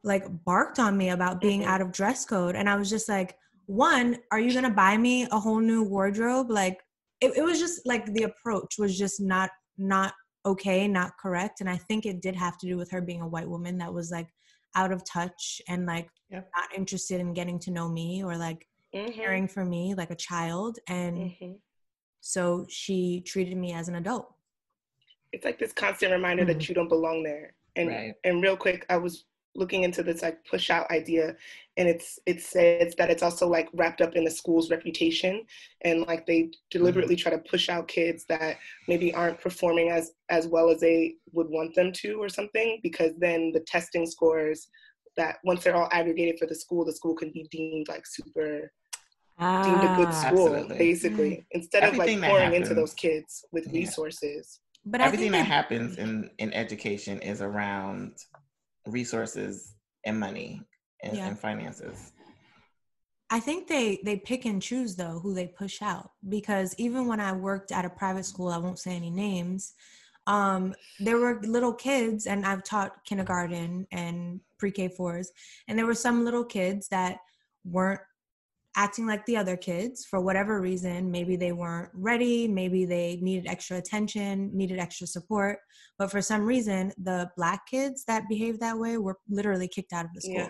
[0.02, 1.66] like barked on me about being Mhm.
[1.66, 4.98] out of dress code and I was just like, "One, are you going to buy
[4.98, 6.78] me a whole new wardrobe?" Like
[7.22, 10.12] it, it was just like the approach was just not not
[10.46, 13.28] okay, not correct and I think it did have to do with her being a
[13.34, 14.28] white woman that was like
[14.74, 16.50] out of touch and like Yep.
[16.56, 19.14] not interested in getting to know me or like Mhm.
[19.14, 21.60] caring for me like a child and Mhm.
[22.20, 24.34] so she treated me as an adult.
[25.32, 27.54] It's like this constant reminder that you don't belong there.
[27.76, 28.14] And Right.
[28.24, 29.24] and real quick, I was
[29.56, 31.36] looking into this like push out idea
[31.76, 35.44] and it's it says that it's also like wrapped up in the school's reputation
[35.82, 36.50] and like they mm-hmm.
[36.70, 38.56] deliberately try to push out kids that
[38.88, 43.12] maybe aren't performing as as well as they would want them to or something because
[43.18, 44.68] then the testing scores
[45.16, 48.72] that once they're all aggregated for the school the school can be deemed like super
[49.38, 50.28] deemed a good Ah.
[50.28, 50.78] school Absolutely.
[50.78, 51.44] basically mm.
[51.52, 53.80] instead of like that pouring into those kids with Yeah.
[53.80, 56.02] resources But Everything I that happens mm.
[56.04, 58.12] in in education is around
[58.86, 60.62] resources and money
[61.02, 61.28] and, Yeah.
[61.28, 62.12] and finances.
[63.30, 67.20] I think they they pick and choose though who they push out because even when
[67.20, 69.74] I worked at a private school, I won't say any names.
[70.26, 75.32] Um, there were little kids, and I've taught kindergarten and pre-K fours,
[75.68, 77.18] and there were some little kids that
[77.64, 78.00] weren't
[78.76, 81.10] acting like the other kids for whatever reason.
[81.10, 85.58] Maybe they weren't ready, maybe they needed extra attention, needed extra support.
[85.98, 90.04] But for some reason, the black kids that behaved that way were literally kicked out
[90.04, 90.34] of the school.
[90.34, 90.48] Yeah,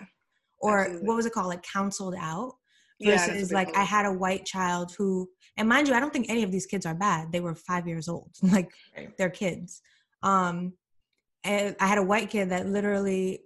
[0.59, 1.07] or absolutely.
[1.07, 1.47] what was it called?
[1.47, 2.53] Like counseled out
[2.99, 6.11] Yeah, versus they like I had a white child who, and mind you, I don't
[6.11, 7.31] think any of these kids are bad.
[7.31, 9.15] They were five years old, like Right.
[9.17, 9.81] they're kids.
[10.23, 10.73] Um,
[11.43, 13.41] and I had a white kid that literally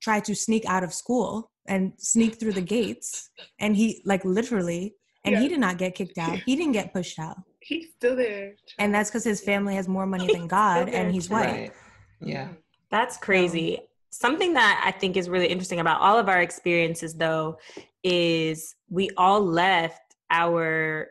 [0.00, 4.94] tried to sneak out of school and sneak through the gates, and he like literally,
[5.24, 6.38] and he did not get kicked out.
[6.44, 8.54] He didn't get pushed out, He's still there.
[8.78, 11.46] and that's because his family has more money than God, there, and he's white.
[11.46, 11.72] Right.
[12.20, 12.48] Yeah.
[12.90, 13.80] That's crazy.
[14.10, 17.58] Something that I think is really interesting about all of our experiences, though,
[18.04, 20.00] is we all left
[20.30, 21.08] our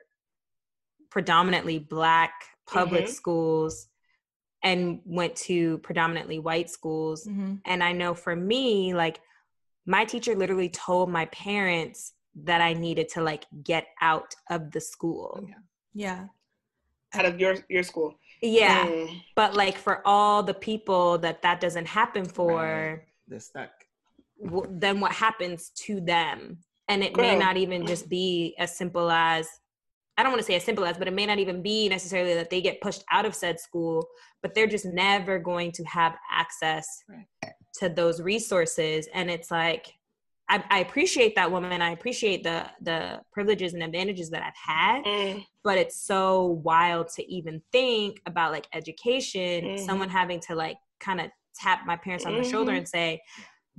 [1.09, 2.31] predominantly black
[2.65, 3.09] public Mhm.
[3.09, 3.87] schools
[4.63, 7.27] and went to predominantly white schools.
[7.27, 7.59] Mhm.
[7.65, 9.19] And I know for me, like
[9.85, 14.81] my teacher literally told my parents that I needed to like get out of the
[14.81, 15.45] school.
[15.47, 15.55] Yeah.
[15.93, 16.25] yeah.
[17.19, 18.15] Out of your your school.
[18.41, 18.85] Yeah.
[18.87, 19.21] Mm.
[19.35, 23.69] But like for all the people that that doesn't happen for, They're stuck.
[24.43, 26.57] w- then what happens to them?
[26.89, 29.47] And it may not even just be as simple as
[30.17, 32.33] I don't want to say as simple as, but it may not even be necessarily
[32.35, 34.05] that they get pushed out of said school,
[34.41, 37.25] but they're just never going to have access Right.
[37.79, 39.07] To those resources.
[39.13, 39.93] And it's like,
[40.49, 41.81] I, I appreciate that woman.
[41.81, 45.45] I appreciate the the privileges and advantages that I've had, Mm.
[45.63, 49.85] but it's so wild to even think about like education, Mhm.
[49.85, 52.77] someone having to like kind of tap my parents on the shoulder Mhm.
[52.79, 53.21] and say,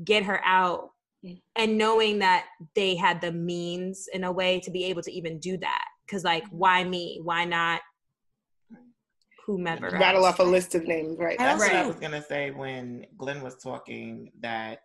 [0.05, 0.91] get her out.
[1.25, 1.43] Mm.
[1.57, 5.39] And knowing that they had the means in a way to be able to even
[5.39, 5.85] do that.
[6.09, 7.21] Cause like, why me?
[7.23, 7.83] Why not
[9.47, 9.91] whomever?
[9.91, 11.41] Rattle off a list of names, right?
[11.41, 14.81] I That's what I was gonna say when Glynn was talking that,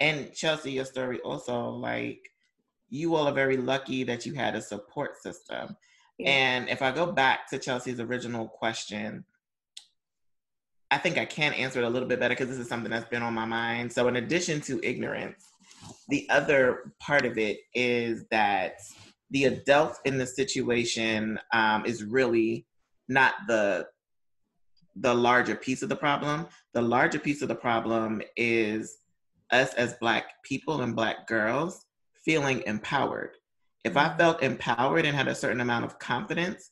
[0.00, 2.20] and Chelsea, your story also like
[2.88, 5.76] you all are very lucky that you had a support system.
[6.18, 6.30] Yeah.
[6.30, 9.24] And if I go back to Chelsea's original question,
[10.90, 13.08] I think I can answer it a little bit better because this is something that's
[13.08, 13.92] been on my mind.
[13.92, 15.44] So, in addition to ignorance,
[16.08, 18.74] the other part of it is that
[19.30, 22.66] the adult in the situation um, is really
[23.08, 23.86] not the
[24.96, 26.46] the larger piece of the problem.
[26.72, 28.98] The larger piece of the problem is
[29.50, 31.86] us as Black people and Black girls
[32.24, 33.36] feeling empowered.
[33.84, 36.70] If I felt empowered and had a certain amount of confidence,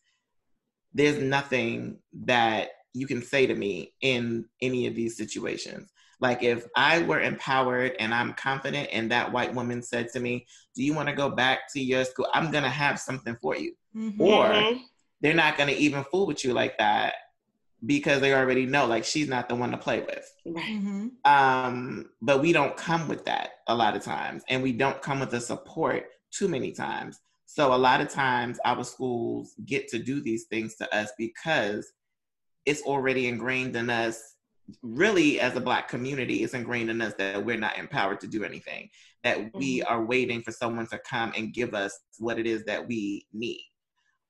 [0.95, 5.91] there's nothing that you can say to me in any of these situations.
[6.21, 10.47] Like if I were empowered and I'm confident, and that white woman said to me,
[10.75, 12.29] Do you want to go back to your school?
[12.33, 13.75] I'm going to have something for you.
[13.95, 14.21] Mhm.
[14.21, 14.83] Or Mhm.
[15.21, 17.15] they're not going to even fool with you like that
[17.85, 20.33] because they already know, like, she's not the one to play with.
[20.47, 20.65] Right.
[20.65, 21.11] Mhm.
[21.25, 25.21] Um, but we don't come with that a lot of times, and we don't come
[25.21, 27.21] with the support too many times.
[27.47, 31.93] So a lot of times our schools get to do these things to us because
[32.65, 34.37] it's already ingrained in us.
[34.83, 38.45] Really, as a black community, it's ingrained in us that we're not empowered to do
[38.45, 38.89] anything.
[39.25, 42.87] That we are waiting for someone to come and give us what it is that
[42.87, 43.65] we need.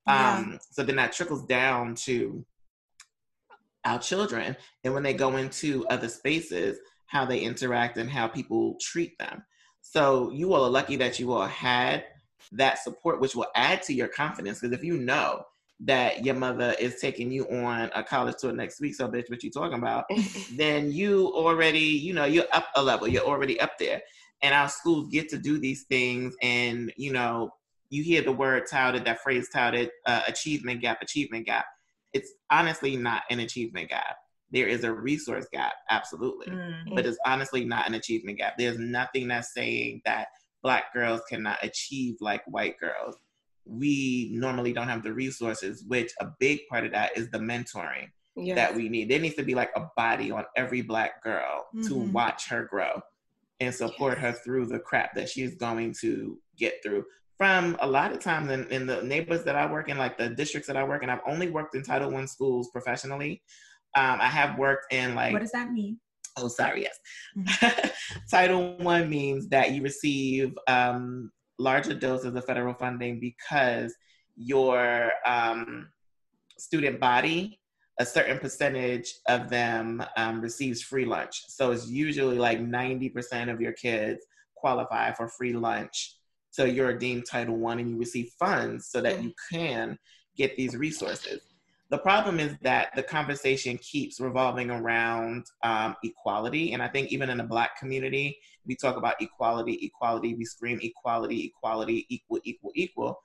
[0.07, 0.37] Yeah.
[0.37, 2.45] Um, so then that trickles down to
[3.85, 6.77] our children and when they go into other spaces
[7.13, 9.43] how they interact and how people treat them.
[9.81, 12.05] So you all are lucky that you all had
[12.51, 15.43] that support which will add to your confidence because if you know
[15.79, 19.43] that your mother is taking you on a college tour next week so bitch what
[19.43, 20.05] you talking about?
[20.55, 24.01] Then you already you know you're up a level you're already up there.
[24.41, 27.51] And our schools get to do these things and you know
[27.89, 31.65] you hear the word touted that phrase touted uh, achievement gap achievement gap
[32.13, 34.17] it's honestly not an achievement gap.
[34.51, 36.95] There is a resource gap, absolutely, Mm.
[36.95, 38.57] but it's honestly not an achievement gap.
[38.57, 40.27] There's nothing that's saying that
[40.61, 43.15] black girls cannot achieve like white girls.
[43.65, 48.09] We normally don't have the resources, which a big part of that is the mentoring
[48.35, 48.55] Yes.
[48.55, 49.09] that we need.
[49.09, 52.11] There needs to be like a body on every black girl to Mhm.
[52.11, 53.01] watch her grow
[53.59, 57.05] and support her through the crap that she's going to get through.
[57.43, 60.29] From a lot of times in, in the neighborhoods that I work in, like the
[60.29, 63.41] districts that I work in, I've only worked in Title One schools professionally.
[63.97, 65.99] Um, I have worked in like What does that mean?
[66.37, 66.87] Oh, sorry.
[67.35, 67.91] Yes.
[68.31, 73.93] Title One means that you receive um, larger doses of federal funding because
[74.37, 75.89] your um,
[76.57, 77.59] student body,
[77.99, 81.41] a certain percentage of them um, receives free lunch.
[81.49, 84.25] So it's usually like 90% of your kids
[84.55, 86.15] qualify for free lunch.
[86.53, 89.97] So you're a deemed Title One and you receive funds so that you can
[90.37, 91.41] get these resources.
[91.89, 96.73] The problem is that the conversation keeps revolving around um, equality.
[96.73, 98.37] And I think even in the Black community,
[98.67, 103.19] we talk about equality, equality, we scream equality, equality, equal, equal, equal.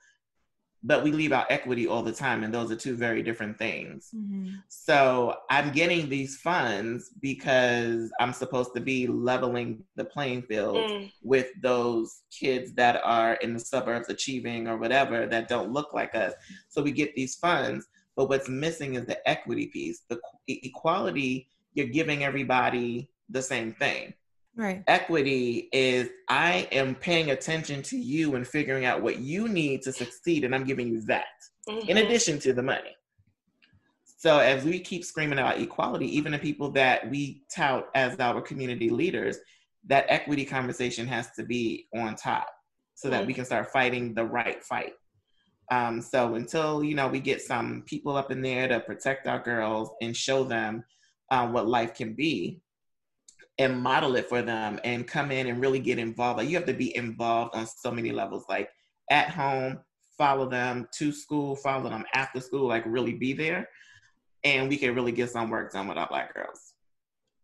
[0.81, 4.11] But we leave out equity all the time, and those are two very different things.
[4.15, 4.63] Mhm.
[4.69, 11.11] So I'm getting these funds because I'm supposed to be leveling the playing field Mm.
[11.21, 16.15] with those kids that are in the suburbs achieving or whatever that don't look like
[16.15, 16.33] us.
[16.69, 20.03] So we get these funds, but what's missing is the equity piece.
[20.07, 24.13] The equality, you're giving everybody the same thing.
[24.55, 24.83] Right.
[24.87, 29.93] Equity is I am paying attention to you and figuring out what you need to
[29.93, 31.25] succeed, and I'm giving you that
[31.67, 32.05] in Mhm.
[32.05, 32.95] addition to the money.
[34.17, 38.41] So as we keep screaming about equality, even the people that we tout as our
[38.41, 39.37] community leaders,
[39.85, 42.49] that equity conversation has to be on top
[42.95, 44.93] so that we can start fighting the right fight.
[45.71, 49.39] Um, so until you know we get some people up in there to protect our
[49.39, 50.83] girls and show them
[51.31, 52.59] um, what life can be,
[53.59, 56.39] and model it for them, and come in and really get involved.
[56.39, 58.69] Like you have to be involved on so many levels, like
[59.11, 59.79] at home,
[60.17, 63.69] follow them to school, follow them after school, like really be there.
[64.43, 66.73] And we can really get some work done with our black girls.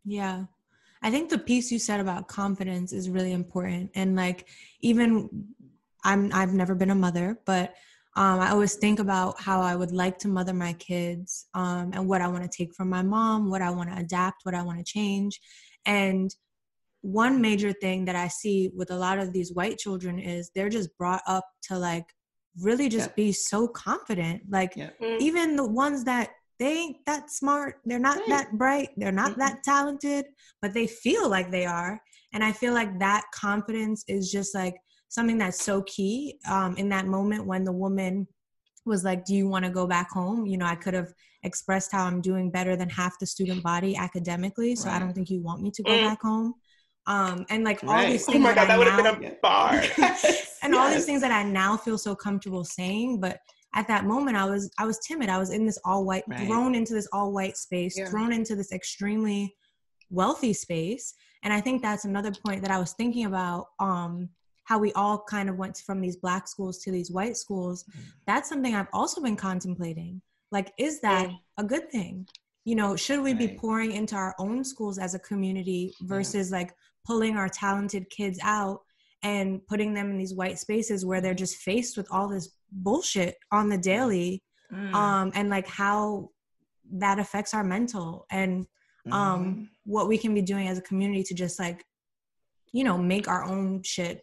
[0.05, 0.45] Yeah.
[1.01, 3.91] I think the piece you said about confidence is really important.
[3.95, 4.47] And like
[4.81, 5.47] even
[6.03, 7.73] I'm I've never been a mother, but
[8.17, 12.07] um, I always think about how I would like to mother my kids um, and
[12.07, 14.61] what I want to take from my mom, what I want to adapt, what I
[14.61, 15.41] want to change.
[15.85, 16.33] And
[17.01, 20.69] one major thing that I see with a lot of these white children is they're
[20.69, 22.05] just brought up to like
[22.59, 23.15] really just yeah.
[23.15, 24.41] be so confident.
[24.49, 24.89] Like yeah.
[25.01, 25.19] mm.
[25.19, 28.29] even the ones that they ain't that smart, they're not right.
[28.29, 29.41] that bright, they're not mm-hmm.
[29.41, 30.25] that talented,
[30.61, 32.01] but they feel like they are.
[32.33, 34.75] And I feel like that confidence is just like
[35.09, 38.27] something that's so key um, in that moment when the woman
[38.85, 40.45] was like, Do you want to go back home?
[40.45, 41.13] You know, I could have
[41.45, 44.75] expressed how I'm doing better than half the student body academically.
[44.75, 44.95] So right.
[44.95, 46.03] I don't think you want me to go mm.
[46.03, 46.55] back home.
[47.07, 47.89] Um, and like right.
[48.05, 48.37] all these things.
[48.37, 49.73] Oh my God, that, that would have been a bar.
[49.73, 50.61] and yes.
[50.73, 53.39] all these things that I now feel so comfortable saying, but
[53.73, 55.29] at that moment I was I was timid.
[55.29, 56.47] I was in this all white, right.
[56.47, 58.09] thrown into this all white space, yeah.
[58.09, 59.55] thrown into this extremely
[60.09, 61.13] wealthy space.
[61.43, 63.67] And I think that's another point that I was thinking about.
[63.79, 64.29] Um,
[64.65, 68.01] how we all kind of went from these black schools to these white schools mm.
[68.25, 70.19] that's something i've also been contemplating
[70.55, 72.25] like is that a good thing
[72.63, 73.39] you know should we right.
[73.39, 76.59] be pouring into our own schools as a community versus yeah.
[76.59, 76.73] like
[77.05, 78.79] pulling our talented kids out
[79.21, 83.35] and putting them in these white spaces where they're just faced with all this bullshit
[83.51, 84.41] on the daily
[84.71, 84.93] mm.
[84.93, 86.29] um and like how
[86.89, 88.65] that affects our mental and
[89.11, 89.67] um mm.
[89.83, 91.83] what we can be doing as a community to just like
[92.71, 94.21] you know make our own shit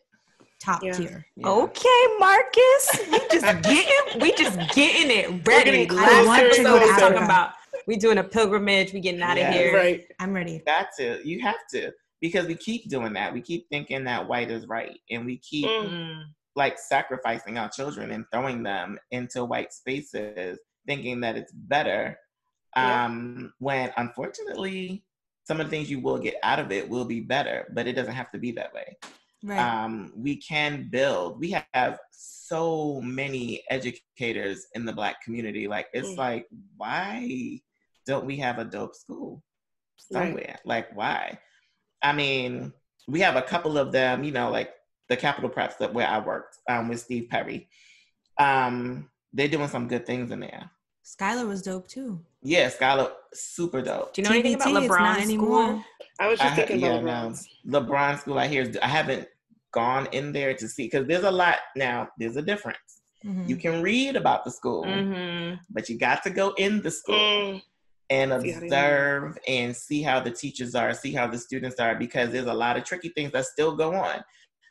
[0.62, 0.92] top yeah.
[0.92, 1.27] tier.
[1.37, 1.48] Yeah.
[1.48, 5.88] Okay, Marcus, we just getting we just getting it ready.
[5.88, 7.53] Last episode we talking about
[7.87, 8.92] we doing a pilgrimage.
[8.92, 9.75] We getting out yeah, of here.
[9.75, 10.62] Right, I'm ready.
[10.64, 11.25] That's it.
[11.25, 13.33] You have to because we keep doing that.
[13.33, 16.22] We keep thinking that white is right, and we keep mm.
[16.55, 22.16] like sacrificing our children and throwing them into white spaces, thinking that it's better.
[22.75, 25.05] Um, when unfortunately,
[25.44, 27.92] some of the things you will get out of it will be better, but it
[27.92, 28.96] doesn't have to be that way.
[29.43, 29.59] Right.
[29.59, 31.41] Um, we can build.
[31.41, 35.67] We have so many educators in the Black community.
[35.67, 36.17] Like, it's mm.
[36.17, 37.61] like, why
[38.07, 39.43] don't we have a dope school
[39.97, 40.59] somewhere?
[40.59, 40.67] Right.
[40.67, 41.39] Like, why?
[42.03, 42.73] I mean,
[43.09, 44.73] we have a couple of them, you know, like
[45.09, 47.69] the Capital Preps that where I worked um, with Steve Perry.
[48.39, 50.71] Um, they're doing some good things in there.
[51.05, 52.21] Skylar was dope too.
[52.43, 54.15] Yeah, Skylar, super dope.
[54.15, 55.85] Do you know TBT, anything about LeBron School?
[56.21, 57.47] I was just I, thinking yeah, about LeBron.
[57.65, 58.39] No, LeBron School.
[58.39, 58.73] I hear.
[58.83, 59.29] I haven't
[59.73, 62.09] gone in there to see because there's a lot now.
[62.19, 62.79] There's a difference.
[63.25, 63.49] Mm-hmm.
[63.49, 65.57] You can read about the school, mm-hmm.
[65.71, 67.63] but you got to go in the school mm.
[68.11, 72.47] and observe and see how the teachers are, see how the students are, because there's
[72.47, 74.25] a lot of tricky things that still go on.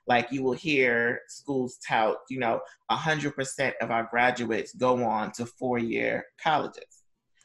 [0.07, 2.59] Like you will hear schools tout, you know,
[2.91, 6.83] 100% of our graduates go on to four year colleges.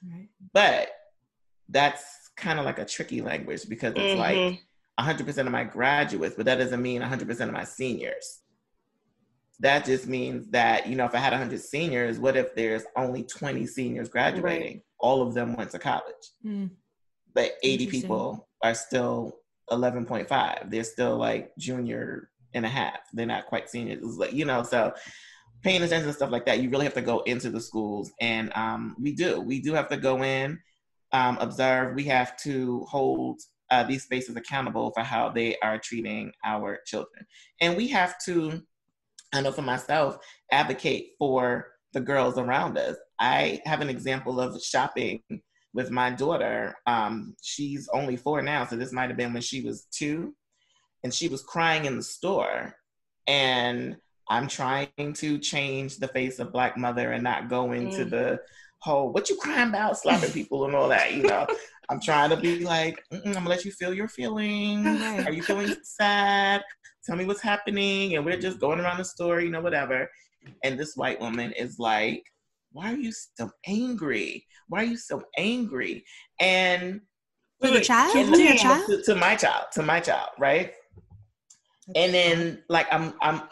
[0.02, 0.28] Right.
[0.52, 0.88] But
[1.68, 2.04] that's
[2.36, 4.18] kind of like a tricky language because it's mm-hmm.
[4.18, 4.60] like
[4.98, 8.40] 100% of my graduates, but that doesn't mean 100% of my seniors.
[9.60, 13.22] That just means that, you know, if I had 100 seniors, what if there's only
[13.22, 14.74] 20 seniors graduating?
[14.74, 14.82] Right.
[14.98, 16.30] All of them went to college.
[16.44, 16.70] Mm.
[17.34, 19.38] But 80 people are still
[19.70, 20.70] 11.5.
[20.70, 23.00] They're still like junior and a half.
[23.12, 24.02] They're not quite seniors.
[24.02, 24.92] Like, you know, so
[25.62, 28.12] paying attention to stuff like that, you really have to go into the schools.
[28.20, 29.40] And um, we do.
[29.40, 30.58] We do have to go in,
[31.12, 31.94] um, observe.
[31.94, 37.26] We have to hold uh, these spaces accountable for how they are treating our children.
[37.60, 38.62] And we have to,
[39.34, 40.18] I know for myself,
[40.52, 42.96] advocate for the girls around us.
[43.18, 45.22] I have an example of shopping
[45.74, 46.74] with my daughter.
[46.86, 50.34] Um, she's only four now, so this might have been when she was two.
[51.04, 52.74] And she was crying in the store.
[53.26, 53.96] And
[54.28, 58.10] I'm trying to change the face of Black mother and not go into mm.
[58.10, 58.40] the
[58.80, 61.46] whole, what you crying about, slapping people and all that, you know.
[61.88, 64.86] I'm trying to be like, I'm gonna let you feel your feelings.
[65.26, 66.62] Are you feeling sad?
[67.04, 68.16] Tell me what's happening.
[68.16, 70.10] And we're just going around the store, you know, whatever.
[70.64, 72.24] And this white woman is like,
[72.72, 74.46] why are you so angry?
[74.68, 76.04] Why are you so angry?
[76.40, 77.00] And
[77.62, 78.12] to the child?
[78.12, 78.86] To your child?
[78.86, 80.72] To, to my child, to my child, right?
[81.94, 83.42] and then like I'm I'm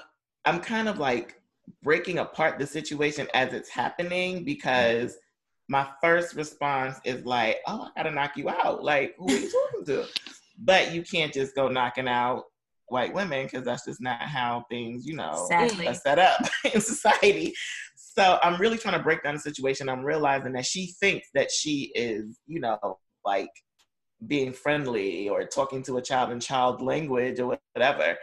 [0.45, 1.41] I'm kind of like
[1.83, 5.17] breaking apart the situation as it's happening because
[5.69, 8.85] my first response is like, oh, I gotta knock you out.
[8.85, 10.07] Like, who are you talking to?
[10.59, 12.45] But you can't just go knocking out
[12.89, 15.89] white women because that's just not how things, you know, Sadly.
[15.89, 16.41] are set up
[16.75, 17.55] in society.
[17.97, 19.89] So I'm really trying to break down the situation.
[19.89, 23.51] I'm realizing that she thinks that she is, you know, like
[24.27, 28.17] being friendly or talking to a child in child language or whatever.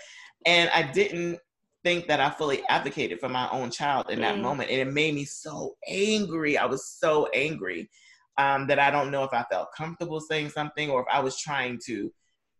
[0.46, 1.40] And I didn't
[1.84, 4.42] think that I fully advocated for my own child in that Mm.
[4.42, 4.70] moment.
[4.70, 6.58] And it made me so angry.
[6.58, 7.90] I was so angry
[8.38, 11.38] um, that I don't know if I felt comfortable saying something or if I was
[11.40, 12.12] trying to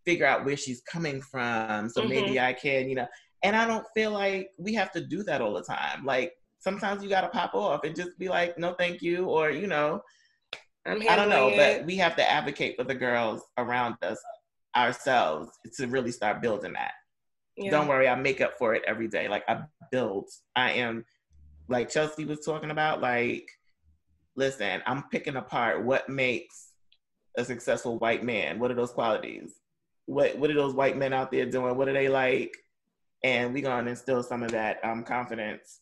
[0.06, 1.90] figure out where she's coming from.
[1.90, 3.08] So maybe I can, you know.
[3.44, 6.06] And I don't feel like we have to do that all the time.
[6.06, 9.26] Like sometimes you got to pop off and just be like, no, thank you.
[9.26, 10.02] Or, you know,
[10.86, 14.20] I'm I don't know, handling but we have to advocate for the girls around us
[14.76, 16.94] ourselves to really start building that.
[17.58, 17.72] Yeah.
[17.72, 19.28] Don't worry, I make up for it every day.
[19.28, 20.30] Like I build.
[20.56, 21.06] I am
[21.68, 23.48] like Chelsea was talking about, like,
[24.36, 26.70] listen, I'm picking apart what makes
[27.38, 28.60] a successful white man.
[28.60, 29.54] What are those qualities?
[30.06, 31.76] What what are those white men out there doing?
[31.78, 32.56] What are they like?
[33.24, 35.80] And we gonna instill some of that um confidence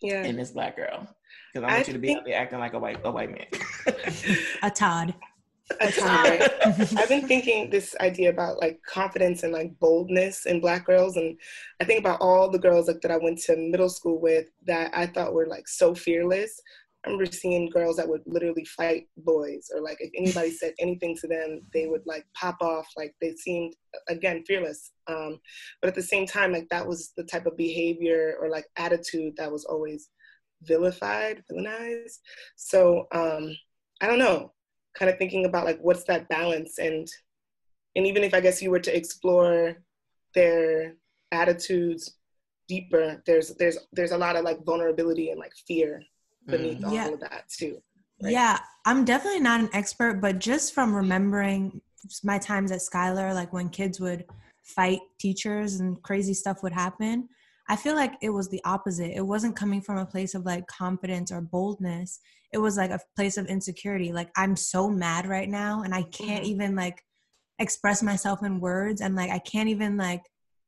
[0.00, 0.22] Yeah.
[0.24, 1.06] in this black girl.
[1.52, 3.10] Because I I want you to be think- out there acting like a white a
[3.10, 3.46] white man.
[4.62, 5.14] A Todd.
[5.80, 6.50] That's right.
[6.98, 11.38] I've been thinking this idea about like confidence and like boldness in black girls, and
[11.80, 14.90] I think about all the girls like that I went to middle school with that
[14.94, 16.60] I thought were like so fearless.
[17.04, 21.16] I remember seeing girls that would literally fight boys, or like if anybody said anything
[21.20, 22.86] to them, they would like pop off.
[22.96, 23.74] Like they seemed
[24.08, 25.38] again fearless, um,
[25.80, 29.34] but at the same time, like that was the type of behavior or like attitude
[29.36, 30.08] that was always
[30.62, 32.18] vilified, villainized.
[32.56, 33.56] So um,
[34.00, 34.52] I don't know
[34.94, 37.08] kind of thinking about like what's that balance and
[37.96, 39.76] and even if i guess you were to explore
[40.34, 40.94] their
[41.32, 42.16] attitudes
[42.68, 46.02] deeper there's there's there's a lot of like vulnerability and like fear
[46.46, 46.86] beneath Mm.
[46.86, 47.08] all Yeah.
[47.08, 47.82] of that too
[48.22, 48.32] Right.
[48.34, 51.80] Yeah, I'm definitely not an expert, but just from remembering
[52.22, 54.26] my times at Schuyler, like when kids would
[54.62, 57.28] fight teachers and crazy stuff would happen,
[57.68, 59.16] I feel like it was the opposite.
[59.16, 62.20] It wasn't coming from a place of like confidence or boldness.
[62.52, 64.12] It was like a place of insecurity.
[64.12, 66.48] Like I'm so mad right now and I can't Mhm.
[66.48, 67.02] even like
[67.58, 70.22] express myself in words and like I can't even like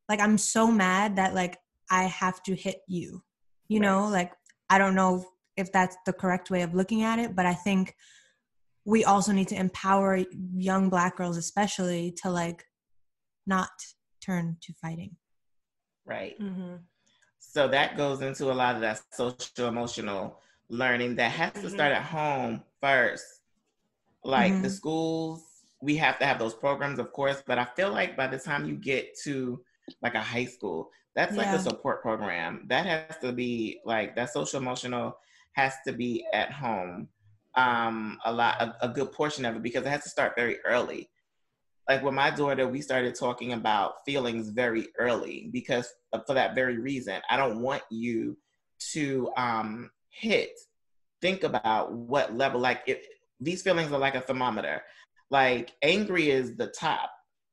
[0.09, 1.59] like I'm so mad that like
[1.91, 3.23] I have to hit you.
[3.69, 4.13] You know, Right.
[4.13, 4.33] like
[4.71, 5.25] I don't know
[5.57, 7.95] if that's the correct way of looking at it, but I think
[8.85, 10.25] we also need to empower
[10.55, 12.65] young black girls especially to like
[13.47, 13.71] not
[14.21, 15.17] turn to fighting.
[16.05, 16.37] Right.
[16.41, 16.77] Mm-hmm.
[17.39, 21.93] So that goes into a lot of that social emotional learning that has to start
[21.93, 23.25] at home first.
[24.25, 24.71] Like the Mhm.
[24.71, 25.43] schools,
[25.81, 28.67] we have to have those programs, of course, but I feel like by the time
[28.67, 29.63] you get to
[30.03, 32.67] like a high school, that's like a support program.
[32.69, 35.17] That has to be like that social emotional
[35.53, 37.09] has to be at home.
[37.57, 40.59] Um, a lot, a, a good portion of it because it has to start very
[40.65, 41.11] early.
[41.89, 45.93] Like with my daughter, we started talking about feelings very early because
[46.27, 47.21] for that very reason.
[47.29, 48.37] I don't want you
[48.93, 50.51] to um, hit.
[51.21, 52.61] Think about what level.
[52.61, 53.07] Like if
[53.41, 54.83] these feelings are like a thermometer.
[55.31, 57.11] Like angry is the top.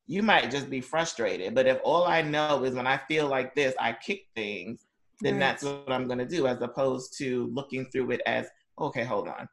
[0.07, 3.55] You might just be frustrated, but if all I know is when I feel like
[3.55, 4.85] this, I kick things,
[5.21, 5.39] then Right.
[5.39, 8.47] that's what I'm going to do, as opposed to looking through it as,
[8.79, 9.47] okay, hold on.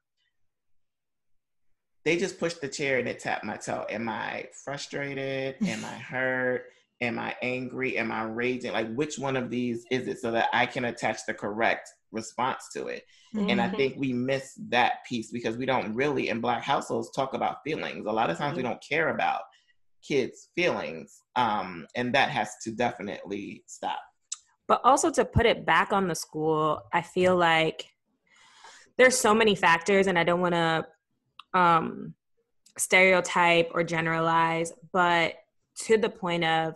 [2.09, 3.85] They just pushed the chair and it tapped my toe.
[3.91, 5.57] Am I frustrated?
[5.67, 6.63] Am I hurt?
[7.03, 7.99] Am I angry?
[7.99, 8.73] Am I raging?
[8.73, 12.71] Like, which one of these is it so that I can attach the correct response
[12.73, 13.05] to it?
[13.51, 13.77] And I Mhm.
[13.77, 18.07] think we miss that piece because we don't really, in Black households, talk about feelings.
[18.07, 19.43] A lot of times we don't care about
[20.03, 21.25] kids' feelings.
[21.37, 24.01] Um, and that has to definitely stop.
[24.67, 27.85] But also to put it back on the school, I feel like
[28.97, 30.87] there's so many factors, and I don't want to
[31.55, 32.15] um,
[32.77, 35.35] stereotype or generalize, but
[35.87, 36.75] to the point of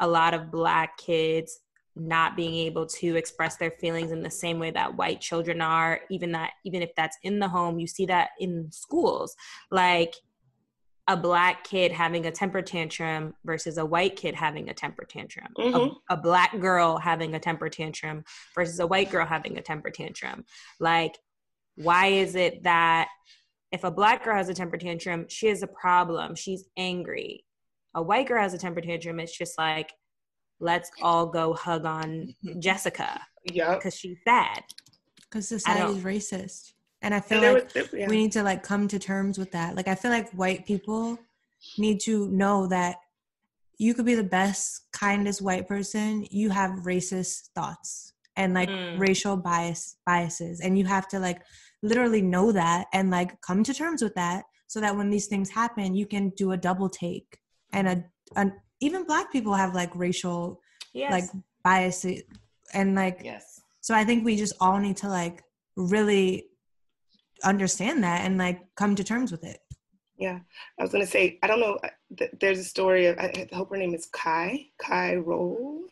[0.00, 1.60] a lot of Black kids
[1.96, 6.00] not being able to express their feelings in the same way that white children are
[6.10, 9.34] even that even if that's in the home you see that in schools.
[9.70, 10.14] Like
[11.08, 15.48] a black kid having a temper tantrum versus a white kid having a temper tantrum.
[15.56, 15.96] Mhm.
[16.10, 19.90] a, a black girl having a temper tantrum versus a white girl having a temper
[19.90, 20.44] tantrum.
[20.78, 21.16] Like
[21.76, 23.08] why is it that
[23.72, 27.44] if a black girl has a temper tantrum she has a problem she's angry
[27.94, 29.92] a white girl has a temper tantrum it's just like
[30.60, 33.20] let's all go hug on jessica
[33.52, 33.78] Yep.
[33.78, 34.62] because she's sad
[35.30, 36.72] Because I society is racist.
[37.02, 38.08] And I feel And like was, yeah.
[38.08, 39.76] we need to like come to terms with that.
[39.76, 41.18] Like I feel like white people
[41.78, 42.96] need to know that
[43.78, 46.26] you could be the best, kindest white person.
[46.30, 48.98] You have racist thoughts and like Mm.
[48.98, 50.60] racial bias biases.
[50.60, 51.42] And you have to like
[51.86, 55.48] literally know that and like come to terms with that so that when these things
[55.50, 57.38] happen, you can do a double take.
[57.72, 58.04] And a,
[58.36, 60.60] an even black people have like racial
[60.92, 61.24] yes like
[61.62, 62.22] biases
[62.74, 63.60] and like Yes.
[63.80, 65.42] so I think we just all need to like
[65.76, 66.46] really
[67.44, 69.58] understand that and like come to terms with it.
[70.18, 70.38] Yeah,
[70.78, 71.78] I was gonna say I don't know.
[71.84, 75.82] uh, There's a story of I I hope her name is Kai Kai Rolle.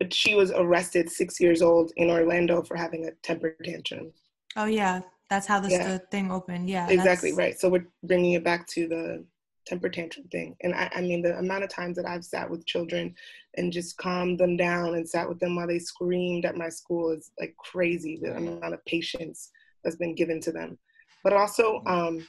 [0.00, 4.12] but she was arrested six years old in Orlando for having a temper tantrum.
[4.56, 5.88] Oh yeah, that's how this Yeah.
[5.88, 6.68] the thing opened.
[6.68, 7.58] Yeah, exactly that's- right.
[7.60, 9.24] So we're bringing it back to the
[9.66, 10.56] temper tantrum thing.
[10.62, 13.14] And I, I mean, the amount of times that I've sat with children
[13.56, 17.10] and just calmed them down and sat with them while they screamed at my school
[17.10, 18.16] is like crazy.
[18.22, 19.50] The amount of patience
[19.82, 20.78] that's been given to them.
[21.24, 22.24] But also, um,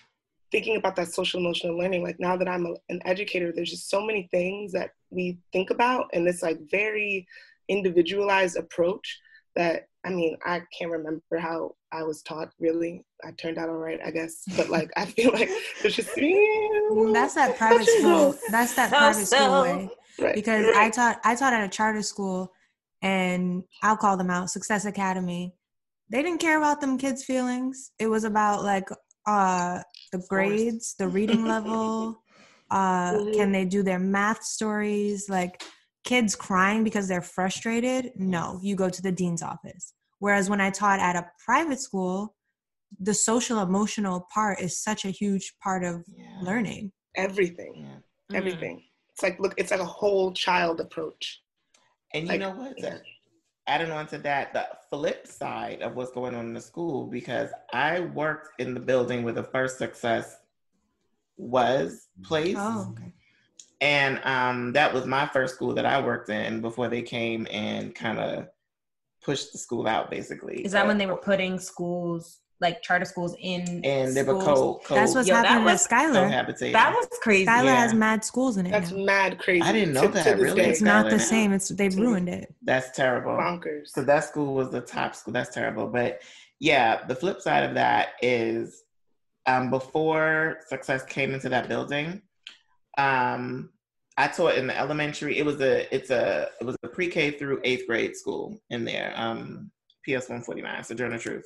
[0.52, 3.90] thinking about that social emotional learning, like now that I'm a, an educator, there's just
[3.90, 7.28] so many things that we think about and this like very
[7.68, 9.20] individualized approach
[9.56, 13.06] that I mean, I can't remember how I was taught really.
[13.24, 14.44] I turned out all right, I guess.
[14.56, 15.50] But like I feel like
[15.82, 18.36] there's just Mm, That's that private school.
[18.50, 19.90] That's that private school way.
[20.20, 20.36] right.
[20.36, 22.52] Because I taught I taught at a charter school,
[23.02, 25.54] and I'll call them out, Success Academy.
[26.10, 27.92] They didn't care about them kids' feelings.
[28.00, 28.90] It was about like
[29.26, 29.82] uh
[30.12, 32.24] the grades, the reading level,
[32.72, 35.62] uh can they do their math stories, like
[36.04, 38.12] kids crying because they're frustrated.
[38.16, 39.94] No, you go to the dean's office.
[40.20, 42.36] Whereas when I taught at a private school,
[43.00, 46.40] the social emotional part is such a huge part of Yeah.
[46.42, 46.92] learning.
[47.16, 47.98] everything, Yeah.
[48.32, 48.36] Mm.
[48.38, 48.84] everything.
[49.12, 51.42] It's like look, it's like a whole child approach.
[52.14, 52.76] And you Like, know what?
[52.78, 53.00] yeah.
[53.66, 57.50] Adding on to that, the flip side of what's going on in the school, because
[57.74, 60.38] I worked in the building where the first success
[61.38, 62.60] was placed.
[62.60, 63.14] Oh, okay.
[63.82, 67.94] And um, that was my first school that I worked in before they came and
[67.94, 68.48] kind of
[69.28, 70.58] pushed the school out, basically.
[70.66, 73.62] Is that But- when they were putting schools, like charter schools, in?
[73.86, 74.82] And they were schools?
[74.88, 76.72] co That's what's Yo, happening was at Skylar.
[76.72, 77.46] That was crazy.
[77.46, 77.76] Skylar Yeah.
[77.86, 79.04] has mad schools in it That's now.
[79.14, 79.62] mad crazy.
[79.62, 80.62] I didn't know To- that, to really.
[80.62, 80.70] day.
[80.72, 81.32] It's not the now.
[81.34, 81.52] same.
[81.54, 82.56] It's they've ruined it.
[82.64, 83.34] That's terrible.
[83.34, 83.90] bonkers.
[83.90, 85.34] So that school was the top school.
[85.34, 85.88] That's terrible.
[85.88, 86.22] But
[86.60, 88.84] yeah, the flip side of that is
[89.46, 92.22] um, before Success came into that building,
[92.98, 93.70] um,
[94.18, 95.38] I taught in the elementary.
[95.38, 98.84] It was a it's a it was a pre K through eighth grade school in
[98.84, 99.14] there.
[99.16, 99.72] Um,
[100.04, 101.46] PS one forty nine, Sojourner Truth,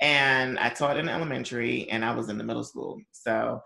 [0.00, 3.00] and I taught in elementary, and I was in the middle school.
[3.12, 3.60] So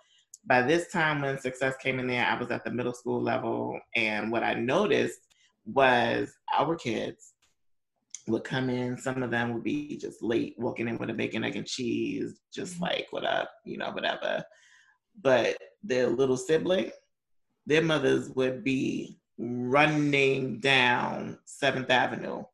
[0.47, 3.79] by this time, when Success came in there, I was at the middle school level,
[3.97, 5.21] and what I noticed
[5.67, 7.33] was our kids
[8.27, 8.99] would come in.
[8.99, 12.41] Some of them would be just late, walking in with a bacon, egg, and cheese,
[12.53, 14.45] just like, what up, you know, whatever.
[15.21, 16.91] But their little sibling,
[17.67, 22.45] their mothers would be running down 7th Avenue,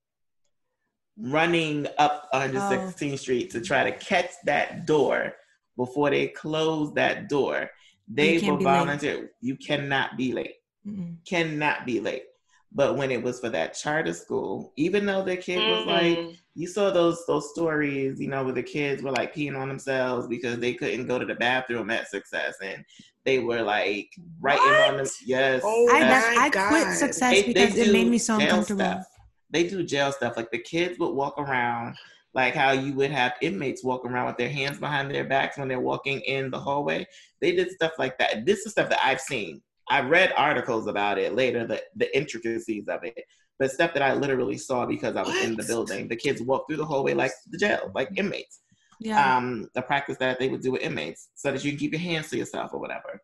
[1.18, 5.34] running up 116th Street to try to catch that door
[5.76, 7.70] before they close that door.
[8.06, 8.70] They can't will be late.
[8.78, 9.30] volunteer.
[9.40, 10.56] You cannot be late
[10.86, 11.16] Mm-mm.
[11.26, 12.24] cannot be late.
[12.72, 16.18] But when it was for that charter school, even though the kid was like,
[16.56, 20.26] you saw those those stories, you know, where the kids were like peeing on themselves
[20.26, 22.84] because they couldn't go to the bathroom at Success, and
[23.24, 24.10] they were like
[24.40, 25.06] writing on them.
[25.24, 26.38] Yes, Oh I, yes.
[26.38, 26.94] I quit God.
[26.94, 28.80] success They- they because it made me so uncomfortable.
[28.84, 29.06] stuff.
[29.50, 30.36] They do jail stuff.
[30.36, 31.96] Like the kids would walk around
[32.34, 35.68] like how you would have inmates walk around with their hands behind their backs when
[35.68, 37.06] they're walking in the hallway.
[37.40, 38.44] They did stuff like that.
[38.44, 39.62] This is stuff that I've seen.
[39.88, 43.22] I read articles about it later, the, the intricacies of it,
[43.58, 46.08] but stuff that I literally saw because I was in the building.
[46.08, 48.60] The kids walk through the hallway like the jail, like inmates.
[49.00, 49.36] Yeah.
[49.36, 52.00] Um, the practice that they would do with inmates so that you can keep your
[52.00, 53.20] hands to yourself or whatever.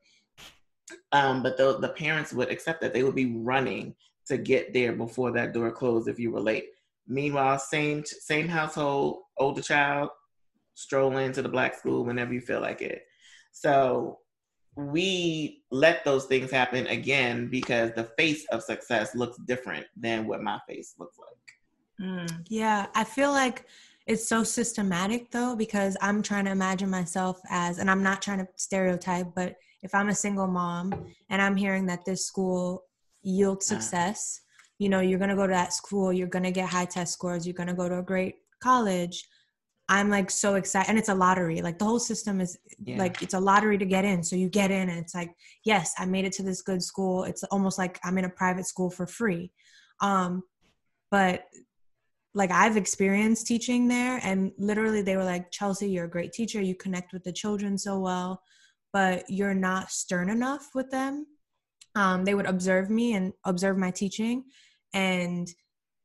[1.13, 3.95] Um, but the, the parents would accept that they would be running
[4.27, 6.67] to get there before that door closed if you were late.
[7.07, 10.11] Meanwhile, same same household, older child,
[10.75, 13.03] stroll into the black school whenever you feel like it.
[13.53, 14.21] So
[14.77, 20.43] we let those things happen again because the face of success looks different than what
[20.43, 22.09] my face looks like.
[22.09, 22.47] Mm.
[22.49, 23.67] Yeah, I feel like
[24.11, 28.39] it's so systematic though because I'm trying to imagine myself as, and I'm not trying
[28.39, 30.87] to stereotype, but if I'm a single mom
[31.31, 32.83] and I'm hearing that this school
[33.23, 33.75] yields Uh.
[33.77, 34.41] success,
[34.79, 37.55] you know, you're gonna go to that school, you're gonna get high test scores, you're
[37.55, 39.29] gonna go to a great college.
[39.89, 41.63] I'm like so excited, and it's a lottery.
[41.63, 42.99] Like the whole system is Yeah.
[42.99, 44.23] like it's a lottery to get in.
[44.25, 45.33] So you get in, and it's like,
[45.65, 47.25] yes, I made it to this good school.
[47.25, 49.53] It's almost like I'm in a private school for free.
[50.01, 50.43] Um,
[51.11, 51.45] but
[52.35, 56.61] like I've experienced teaching there, and literally they were like, Chelsea, you're a great teacher.
[56.61, 58.43] You connect with the children so well,
[58.93, 61.27] but you're not stern enough with them.
[61.97, 64.45] Um, they would observe me and observe my teaching,
[64.95, 65.49] and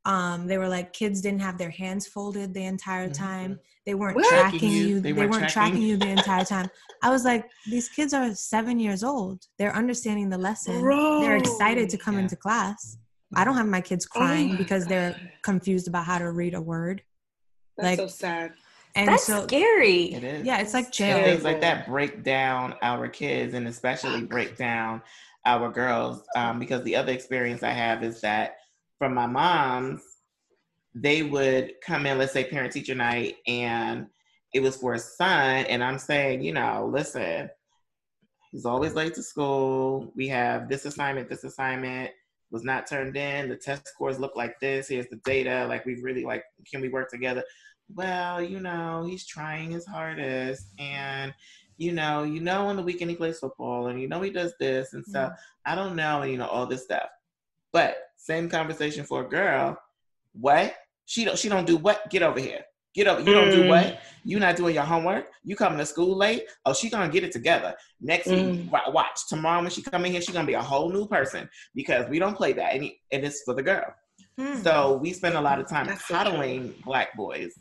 [0.06, 3.60] um, they were like, kids didn't have their hands folded the entire time.
[3.88, 4.28] They weren't What?
[4.28, 4.88] tracking Tracking you.
[4.88, 5.00] you.
[5.02, 5.88] They They, weren't weren't tracking tracking you.
[5.94, 6.70] you the entire time.
[7.02, 9.44] I was like, these kids are seven years old.
[9.58, 10.80] They're understanding the lesson.
[11.22, 12.22] They're excited to come Yeah.
[12.22, 12.98] into class.
[13.36, 16.54] I don't have my kids Oh crying my because they're confused about how to read
[16.54, 17.02] a word.
[17.78, 18.54] That's like- so sad.
[18.98, 20.14] And That's so, scary.
[20.14, 20.46] It is.
[20.46, 21.22] yeah, it's like That's jail.
[21.22, 25.02] things like that break down our kids and especially break down
[25.46, 28.56] our girls um, because the other experience i have is that
[28.98, 30.02] from my mom's,
[30.94, 34.08] they would come in, let's say parent teacher night, and
[34.54, 35.66] it was for a son.
[35.66, 37.50] And I'm saying, you know, listen,
[38.52, 40.12] he's always late to school.
[40.16, 42.12] We have this assignment, this assignment
[42.52, 43.50] was not turned in.
[43.50, 44.88] The test scores look like this.
[44.88, 45.66] Here's the data.
[45.68, 47.44] Like we've really like, can we work together?
[47.94, 51.34] Well, you know, he's trying his hardest, and
[51.78, 54.54] you know, you know, on the weekend he plays football, and you know he does
[54.60, 55.36] this, and so mm.
[55.66, 57.10] I don't know, and you know all this stuff.
[57.72, 59.78] But same conversation for a girl.
[60.34, 60.76] What
[61.06, 62.10] she don't she don't do what?
[62.10, 62.62] Get over here.
[62.96, 63.20] Get up.
[63.20, 63.86] You don't do what?
[63.86, 63.98] Mm.
[64.24, 65.30] You not doing your homework.
[65.44, 66.44] You coming to school late.
[66.66, 67.76] Oh, she gonna get it together.
[68.00, 68.72] Next mm.
[68.72, 71.50] week, watch tomorrow when she come in here, she gonna be a whole new person
[71.76, 73.94] because we don't play that, and, and it's for the girl.
[74.40, 74.64] Mm.
[74.64, 77.54] So we spend a lot of time That's coddling so black boys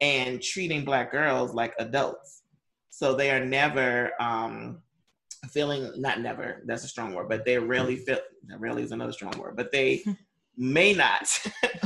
[0.00, 2.42] and treating black girls like adults.
[2.90, 4.82] So they are never um,
[5.50, 6.62] feeling not never.
[6.66, 8.18] That's a strong word, but they rarely feel.
[8.58, 10.04] Rarely is another strong word, but they
[10.56, 11.28] may not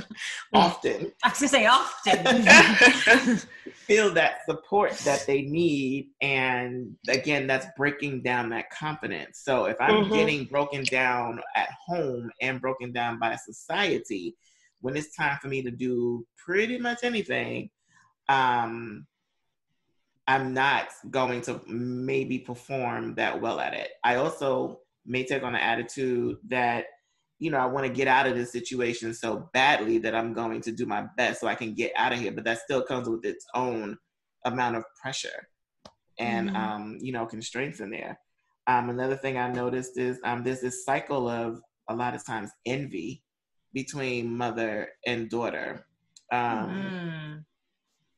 [0.52, 1.12] often.
[1.22, 3.48] I was gonna say often.
[3.90, 6.10] feel that support that they need.
[6.22, 9.40] And again, that's breaking down that confidence.
[9.42, 10.14] So if I'm mm-hmm.
[10.14, 14.36] getting broken down at home and broken down by society,
[14.80, 17.70] when it's time for me to do pretty much anything,
[18.28, 19.06] um,
[20.28, 23.90] I'm not going to maybe perform that well at it.
[24.04, 26.84] I also may take on an attitude that
[27.40, 30.60] you know, I want to get out of this situation so badly that I'm going
[30.60, 32.32] to do my best so I can get out of here.
[32.32, 33.96] But that still comes with its own
[34.44, 35.48] amount of pressure
[36.18, 36.56] and, mm-hmm.
[36.56, 38.20] um, you know, constraints in there.
[38.66, 42.50] Um, another thing I noticed is um, there's this cycle of a lot of times
[42.66, 43.22] envy
[43.72, 45.86] between mother and daughter
[46.30, 47.44] um, mm.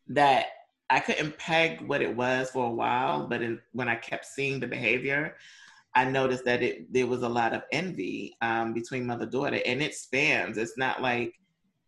[0.08, 0.46] that
[0.90, 4.58] I couldn't peg what it was for a while, but in, when I kept seeing
[4.58, 5.36] the behavior,
[5.94, 9.82] I noticed that it there was a lot of envy um, between mother daughter, and
[9.82, 10.56] it spans.
[10.56, 11.34] It's not like,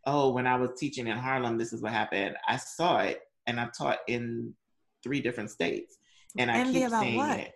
[0.07, 2.37] oh, when I was teaching in Harlem, this is what happened.
[2.47, 4.55] I saw it, and I taught in
[5.03, 5.97] three different states,
[6.39, 7.39] and I envy keep about seeing what?
[7.41, 7.53] it.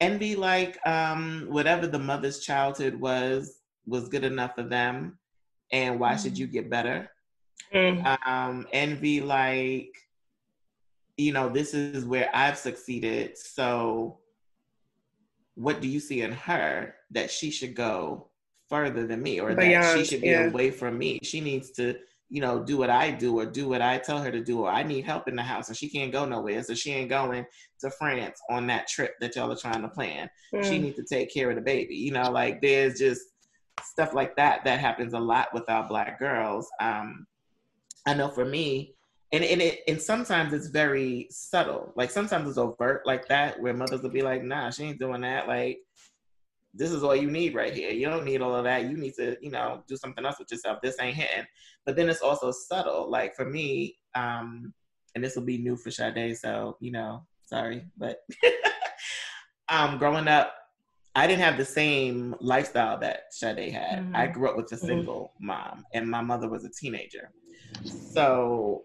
[0.00, 5.18] Envy, like um, whatever the mother's childhood was, was good enough for them,
[5.70, 6.22] and why mm.
[6.22, 7.10] should you get better?
[7.74, 8.18] Mm.
[8.26, 9.94] Um, envy, like,
[11.16, 14.18] you know, this is where I've succeeded, so
[15.58, 18.28] what do you see in her that she should go
[18.68, 20.46] further than me or Beyond, that she should be yeah.
[20.46, 21.96] away from me she needs to
[22.28, 24.70] you know do what i do or do what i tell her to do or
[24.70, 27.44] i need help in the house and she can't go nowhere so she ain't going
[27.80, 30.62] to france on that trip that y'all are trying to plan mm.
[30.62, 33.22] she needs to take care of the baby you know like there's just
[33.82, 37.26] stuff like that that happens a lot with our black girls um
[38.06, 38.94] i know for me
[39.32, 41.92] and and it and sometimes it's very subtle.
[41.96, 45.20] Like sometimes it's overt like that, where mothers will be like, "Nah, she ain't doing
[45.20, 45.78] that." Like,
[46.72, 47.90] this is all you need right here.
[47.90, 48.84] You don't need all of that.
[48.84, 50.78] You need to, you know, do something else with yourself.
[50.82, 51.46] This ain't hitting.
[51.84, 53.10] But then it's also subtle.
[53.10, 54.72] Like for me, um,
[55.14, 58.20] and this will be new for Sade, so you know, sorry, but
[59.68, 60.54] um, growing up,
[61.14, 63.98] I didn't have the same lifestyle that Sade had.
[63.98, 64.16] Mm-hmm.
[64.16, 64.86] I grew up with a mm-hmm.
[64.86, 65.46] single mm-hmm.
[65.46, 67.30] mom, and my mother was a teenager.
[67.84, 68.84] So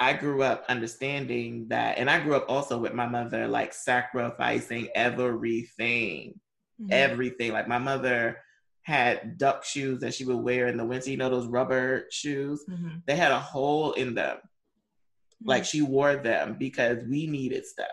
[0.00, 4.88] I grew up understanding that, and I grew up also with my mother like sacrificing
[4.94, 6.38] everything,
[6.80, 6.92] mm-hmm.
[6.92, 7.52] everything.
[7.52, 8.38] Like my mother
[8.82, 12.64] had duck shoes that she would wear in the winter, you know, those rubber shoes.
[12.70, 12.98] Mm-hmm.
[13.06, 14.36] They had a hole in them.
[14.36, 15.48] Mm-hmm.
[15.48, 17.88] Like she wore them because we needed stuff.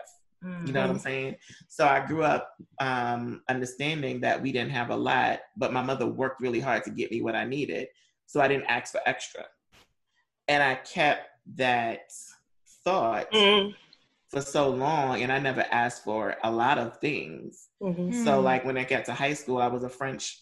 [0.64, 1.02] You know what I'm mm-hmm.
[1.02, 1.36] saying?
[1.66, 6.06] So I grew up um, understanding that we didn't have a lot, but my mother
[6.06, 7.88] worked really hard to get me what I needed.
[8.26, 9.44] So I didn't ask for extra.
[10.46, 12.12] And I kept that
[12.84, 13.74] thought mm.
[14.28, 17.68] for so long and I never asked for a lot of things.
[17.82, 18.24] Mm-hmm.
[18.24, 20.40] So like when I got to high school, I was a French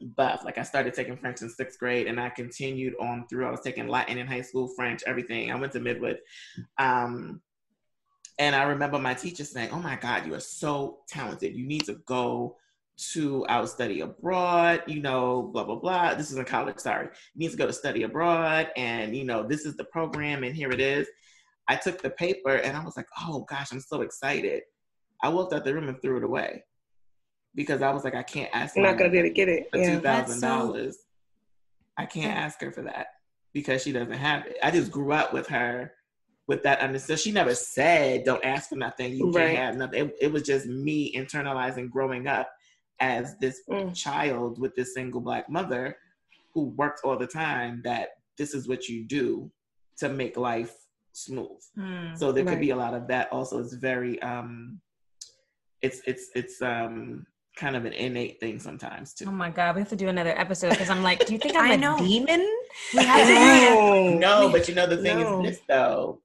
[0.00, 0.44] buff.
[0.44, 3.46] Like I started taking French in sixth grade and I continued on through.
[3.46, 5.50] I was taking Latin in high school, French, everything.
[5.50, 6.18] I went to Midwood.
[6.78, 7.40] Um,
[8.38, 11.54] and I remember my teacher saying, Oh my God, you are so talented.
[11.54, 12.56] You need to go
[12.98, 16.14] to out study abroad, you know, blah, blah, blah.
[16.14, 17.08] This is in college, sorry.
[17.34, 20.54] He needs to go to study abroad and, you know, this is the program and
[20.54, 21.08] here it is.
[21.68, 24.62] I took the paper and I was like, oh gosh, I'm so excited.
[25.22, 26.64] I walked out the room and threw it away
[27.54, 28.74] because I was like, I can't ask.
[28.74, 29.68] You're not gonna be able to get it.
[29.70, 30.96] For two thousand dollars.
[31.96, 33.08] I can't ask her for that
[33.52, 34.56] because she doesn't have it.
[34.62, 35.92] I just grew up with her
[36.46, 37.20] with that understanding.
[37.20, 39.12] She never said, "Don't ask for nothing.
[39.12, 42.48] You can't have nothing." It, it was just me internalizing growing up
[43.00, 43.94] as this mm.
[43.94, 45.96] child with this single black mother
[46.54, 49.50] who worked all the time that this is what you do
[49.98, 50.74] to make life
[51.12, 51.62] smooth.
[51.76, 52.52] Mm, so there right.
[52.52, 53.58] could be a lot of that also.
[53.60, 54.80] It's very um
[55.82, 57.26] it's it's it's um
[57.56, 59.26] kind of an innate thing sometimes too.
[59.28, 61.56] Oh my god, we have to do another episode because I'm like, do you think
[61.56, 61.98] I'm I a know.
[61.98, 62.46] demon?
[62.94, 63.34] We have to
[64.18, 64.46] No.
[64.46, 65.44] No, but you know the thing No.
[65.44, 66.20] is this though.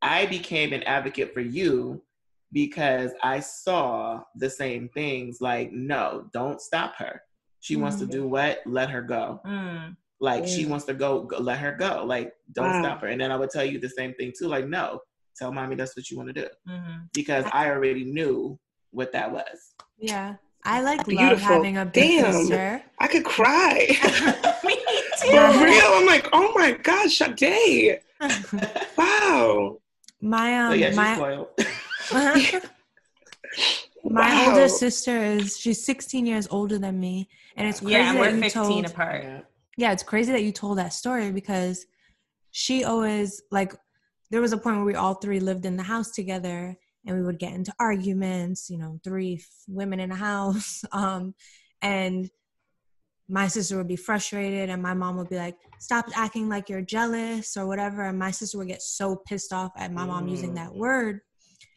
[0.00, 2.00] I became an advocate for you
[2.52, 5.38] because I saw the same things.
[5.40, 7.22] Like, no, don't stop her.
[7.60, 8.10] She wants to Mhm.
[8.10, 8.60] do what?
[8.66, 9.40] Let her go.
[9.44, 9.96] Mm.
[10.20, 10.70] Like she Mm.
[10.70, 12.04] wants to go, go, let her go.
[12.04, 12.80] Like, don't Wow.
[12.82, 13.08] stop her.
[13.08, 14.48] And then I would tell you the same thing too.
[14.48, 15.00] Like, no,
[15.36, 18.58] tell mommy that's what you want to do hmm because I already knew
[18.90, 19.74] what that was.
[19.98, 20.36] Yeah.
[20.64, 21.46] I like love Beautiful.
[21.46, 22.32] having a big Damn.
[22.32, 22.82] sister.
[22.98, 23.86] I could cry.
[24.64, 24.76] Me
[25.30, 25.84] For real.
[25.84, 28.00] I'm like, oh my gosh, Sade.
[28.96, 29.78] Wow.
[30.20, 31.14] my um so yeah, she's my
[32.08, 32.62] spoiled.
[34.04, 34.48] my Wow.
[34.48, 38.40] older sister is she's 16 years older than me and it's crazy Yeah, that we're
[38.40, 39.22] 15 told apart.
[39.24, 39.40] Yeah.
[39.76, 41.84] yeah it's crazy that you told that story because
[42.50, 43.74] she always like
[44.30, 47.22] there was a point where we all three lived in the house together and we
[47.22, 51.34] would get into arguments you know three f- women in a house um
[51.82, 52.30] and
[53.28, 56.80] my sister would be frustrated and my mom would be like stop acting like you're
[56.80, 60.54] jealous or whatever and my sister would get so pissed off at my mom using
[60.54, 60.76] that Mm.
[60.76, 61.20] word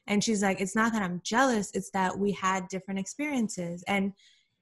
[0.07, 3.83] and she's like it's not that i'm jealous it's that we had different experiences.
[3.87, 4.13] And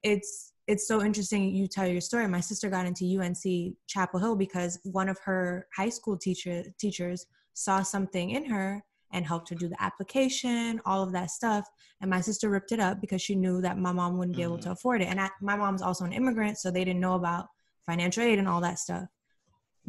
[0.02, 2.28] it's it's so interesting you tell your story.
[2.28, 7.26] My sister got into unc chapel hill because one of her high school teacher teachers
[7.54, 8.82] saw something in her
[9.12, 11.66] and helped her do the application all of that stuff.
[12.00, 14.54] And my sister ripped it up because she knew that my mom wouldn't be able
[14.54, 14.62] mm-hmm.
[14.62, 15.06] to afford it.
[15.06, 17.46] And I, my mom's also an immigrant so they didn't know about
[17.84, 19.08] financial aid and all that stuff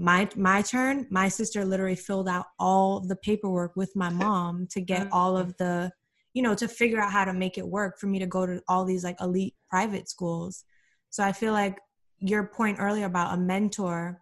[0.01, 4.81] my my turn my sister literally filled out all the paperwork with my mom to
[4.81, 5.91] get all of the
[6.33, 8.61] you know to figure out how to make it work for me to go to
[8.67, 10.65] all these like elite private schools.
[11.11, 11.77] So i feel like
[12.19, 14.21] your point earlier about a mentor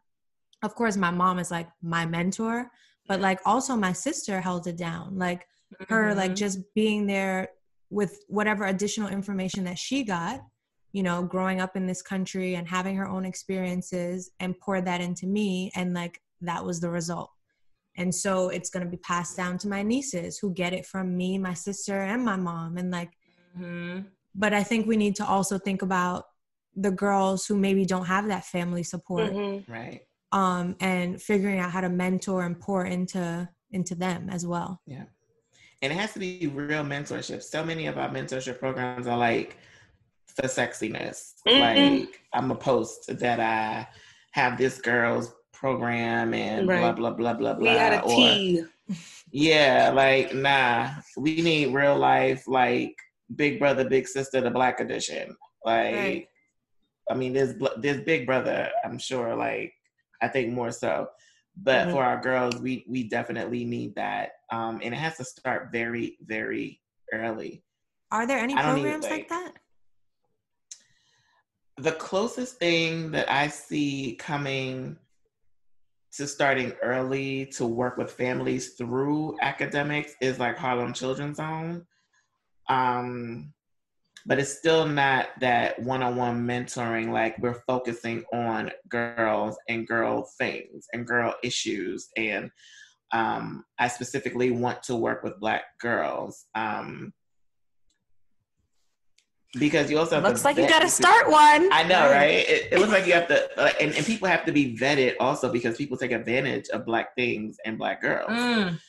[0.61, 2.69] of course my mom is like my mentor
[3.07, 5.17] but like also my sister held it down.
[5.17, 5.47] Like
[5.87, 6.35] her like Mhm.
[6.37, 7.49] just being there
[7.89, 10.41] with whatever additional information that she got
[10.91, 15.01] you know growing up in this country and having her own experiences and poured that
[15.01, 17.29] into me and like that was the result
[17.97, 21.15] and so it's going to be passed down to my nieces who get it from
[21.15, 23.11] me my sister and my mom and like
[23.57, 24.05] Mhm.
[24.35, 26.25] but i think we need to also think about
[26.75, 29.67] the girls who maybe don't have that family support Mhm.
[29.67, 30.01] Right.
[30.31, 35.05] um and figuring out how to mentor and pour into into them as well Yeah.
[35.81, 37.41] And it has to be real mentorship.
[37.41, 39.57] So many of our mentorship programs are like
[40.39, 41.33] for sexiness.
[41.47, 41.99] Mhm.
[42.01, 43.87] Like I'm a post that I
[44.31, 46.95] have this girl's program and blah Right.
[46.95, 47.71] blah blah blah blah.
[47.71, 48.63] We had a or- tea.
[49.31, 50.89] yeah, like nah.
[51.17, 52.95] We need real life, like
[53.35, 55.35] Big Brother, Big Sister, the Black Edition.
[55.65, 56.27] Like, Right.
[57.09, 58.69] I mean, this there's Big Brother.
[58.83, 59.35] I'm sure.
[59.35, 59.73] Like,
[60.21, 61.07] I think more so.
[61.57, 61.91] But Mhm.
[61.91, 66.17] for our girls, we we definitely need that, um, and it has to start very
[66.21, 66.79] very
[67.13, 67.63] early.
[68.11, 69.53] are there any programs like, like- that
[71.79, 74.97] The closest thing that I see coming
[76.13, 81.85] to starting early to work with families through academics is like Harlem Children's Zone.
[82.67, 83.53] Um,
[84.25, 90.85] but it's still not that one-on-one mentoring like we're focusing on girls and girl things
[90.93, 92.51] and girl issues and
[93.11, 97.13] um, i specifically want to work with black girls um,
[99.57, 101.71] because you also have Looks to like you got to start one.
[101.71, 102.47] I know, right?
[102.47, 105.15] It, it looks like you have to, uh, and, and people have to be vetted
[105.19, 108.29] also because people take advantage of black things and black girls.
[108.29, 108.79] Mm.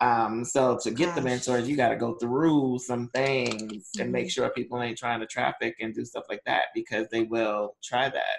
[0.00, 4.26] Um, so to get the mentors, you got to go through some things and make
[4.26, 4.30] Mhm.
[4.30, 8.08] sure people ain't trying to traffic and do stuff like that because they will try
[8.10, 8.38] that.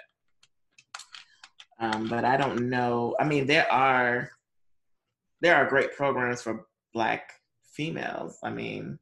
[1.80, 3.14] Um, but I don't know.
[3.20, 4.30] I mean, there are
[5.40, 7.30] there are great programs for black
[7.72, 8.38] females.
[8.42, 8.98] I mean,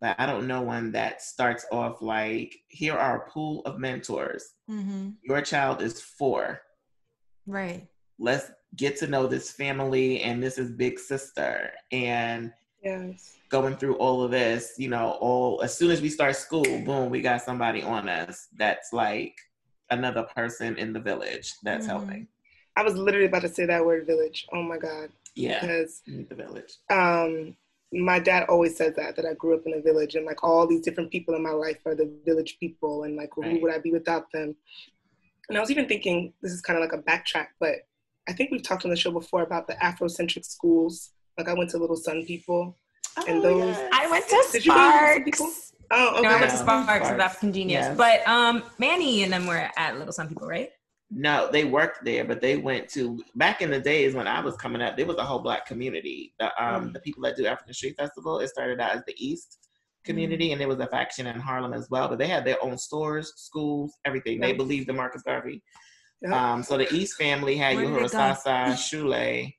[0.00, 4.52] but I don't know one that starts off like here are a pool of mentors.
[4.70, 5.10] mm-hmm.
[5.22, 6.60] Your child is four.
[7.46, 7.86] right
[8.18, 13.36] Let's get to know this family, and this is big sister, and Yes.
[13.48, 17.10] going through all of this, you know, all as soon as we start school, boom,
[17.10, 19.34] we got somebody on us that's like
[19.90, 21.90] another person in the village that's Mhm.
[21.90, 22.28] helping.
[22.76, 24.46] I was literally about to say that word village.
[24.52, 25.10] Oh my God.
[25.34, 26.72] Yeah, Because the village.
[26.90, 27.56] um,
[27.92, 30.66] my dad always says that, that I grew up in a village and like all
[30.66, 33.78] these different people in my life are the village people and like who would I
[33.78, 34.54] be without them?
[35.48, 37.76] And I was even thinking, this is kind of like a backtrack, but
[38.28, 41.12] I think we've talked on the show before about the Afrocentric schools.
[41.38, 42.76] Like I went to Little Sun People.
[43.26, 44.82] And those- I went to Did you go to?
[45.34, 45.72] Sparks.
[45.90, 46.22] Oh, okay.
[46.22, 46.62] No, I went to Yeah.
[46.62, 47.22] Sparks of Sparks.
[47.22, 47.86] African Genius.
[47.86, 47.96] Yes.
[47.96, 50.70] But um, Manny and them were at Little Sun People, right?
[51.10, 54.56] No, they worked there, but they went to back in the days when I was
[54.56, 54.96] coming up.
[54.96, 56.34] There was a whole black community.
[56.38, 56.92] The um Mm.
[56.92, 58.40] the people that do African Street Festival.
[58.40, 59.58] It started out as the East,
[60.04, 62.08] community, and there was a faction in Harlem as well.
[62.08, 64.38] But they had their own stores, schools, everything.
[64.40, 65.62] They believed in Marcus Garvey.
[66.22, 66.32] Yep.
[66.32, 68.10] Um, so the East family had Where did Uhuru it?
[68.10, 69.52] Sasa, Shule,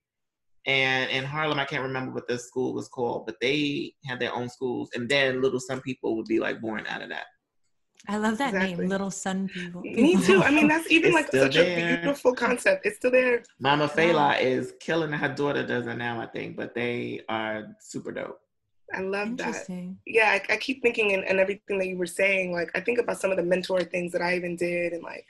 [0.66, 4.34] and in Harlem, I can't remember what the school was called, but they had their
[4.36, 4.90] own schools.
[4.94, 7.26] And then Little Sun People would be like born out of that.
[8.08, 8.78] I love that Exactly.
[8.78, 9.82] name, Little Sun People.
[9.82, 10.42] Me too.
[10.42, 11.96] I mean, that's even It's like such there.
[11.96, 12.86] a beautiful concept.
[12.86, 13.44] It's still there.
[13.60, 13.90] Mama Wow.
[13.94, 15.12] Fela is killing.
[15.12, 18.40] Her daughter does it now, I think, but they are super dope.
[18.94, 19.68] I love that.
[20.08, 22.52] Yeah, I, I keep thinking and, and everything that you were saying.
[22.54, 25.26] Like, I think about some of the mentor things that I even did, and like,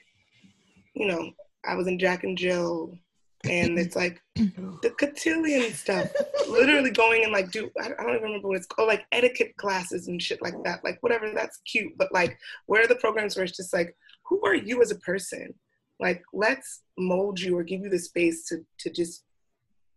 [0.94, 1.32] you know,
[1.66, 2.98] I was in Jack and Jill,
[3.46, 6.10] and it's like the cotillion stuff.
[6.48, 10.08] Literally going and like do I, don't even remember what it's called, like etiquette classes
[10.08, 10.84] and shit like that.
[10.84, 11.94] Like whatever, that's cute.
[11.98, 15.00] But like, where are the programs where it's just like, who are you as a
[15.00, 15.54] person?
[16.00, 19.24] Like, let's mold you or give you the space to to just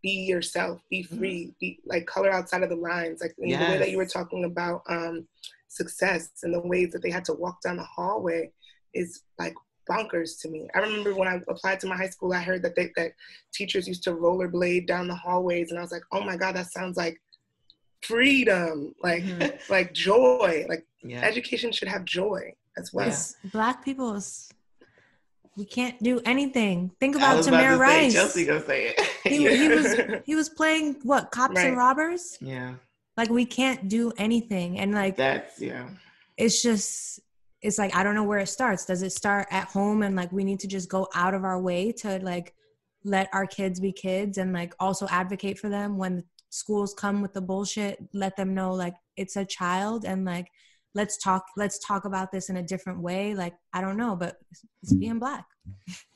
[0.03, 3.21] be yourself, be free, be like color outside of the lines.
[3.21, 5.27] Like in the way that you were talking about um,
[5.69, 8.51] success and the ways that they had to walk down the hallway
[8.95, 9.55] is like
[9.93, 10.69] bonkers to me.
[10.75, 13.13] I remember when I applied to my high school, I heard that they, that
[13.53, 16.71] teachers used to rollerblade down the hallways, and I was like, oh my god, that
[16.73, 17.17] sounds like
[18.03, 19.61] freedom, like Mhm.
[19.77, 20.67] like joy.
[20.69, 21.21] Like Yeah.
[21.23, 23.09] education should have joy as well.
[23.09, 23.51] Yeah.
[23.51, 24.49] Black people's
[25.55, 26.91] we can't do anything.
[26.99, 28.13] Think I about was about Tamir to say, Rice.
[28.15, 29.01] Chelsea gonna say it.
[29.33, 29.89] He, he was
[30.25, 32.39] he was playing what cops and robbers.
[32.41, 32.75] yeah,
[33.19, 35.89] Like we can't do anything, and like that's yeah.
[36.37, 37.21] it's just
[37.63, 38.85] it's like I don't know where it starts.
[38.85, 41.61] Does it start at home and like we need to just go out of our
[41.61, 42.55] way to like
[43.05, 47.33] let our kids be kids and like also advocate for them when schools come with
[47.33, 50.49] the bullshit, let them know like it's a child and like
[50.95, 53.35] let's talk let's talk about this in a different way.
[53.35, 54.37] Like I don't know, but
[54.83, 55.47] it's being black.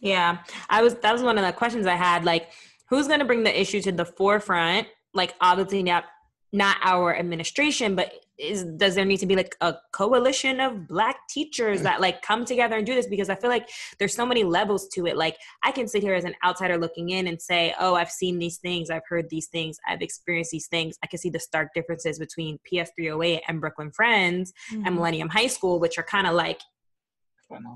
[0.01, 0.39] Yeah,
[0.69, 0.95] I was.
[0.97, 2.25] That was one of the questions I had.
[2.25, 2.51] Like,
[2.89, 4.89] who's going to bring the issue to the forefront?
[5.15, 6.05] Like, obviously not
[6.53, 11.16] not our administration, but is does there need to be like a coalition of Black
[11.28, 13.07] teachers that like come together and do this?
[13.07, 13.68] Because I feel like
[13.99, 15.16] there's so many levels to it.
[15.16, 18.39] Like, I can sit here as an outsider looking in and say, "Oh, I've seen
[18.39, 21.68] these things, I've heard these things, I've experienced these things." I can see the stark
[21.74, 24.95] differences between PS 308 and Brooklyn Friends and mm-hmm.
[24.95, 26.61] Millennium High School, which are kind of like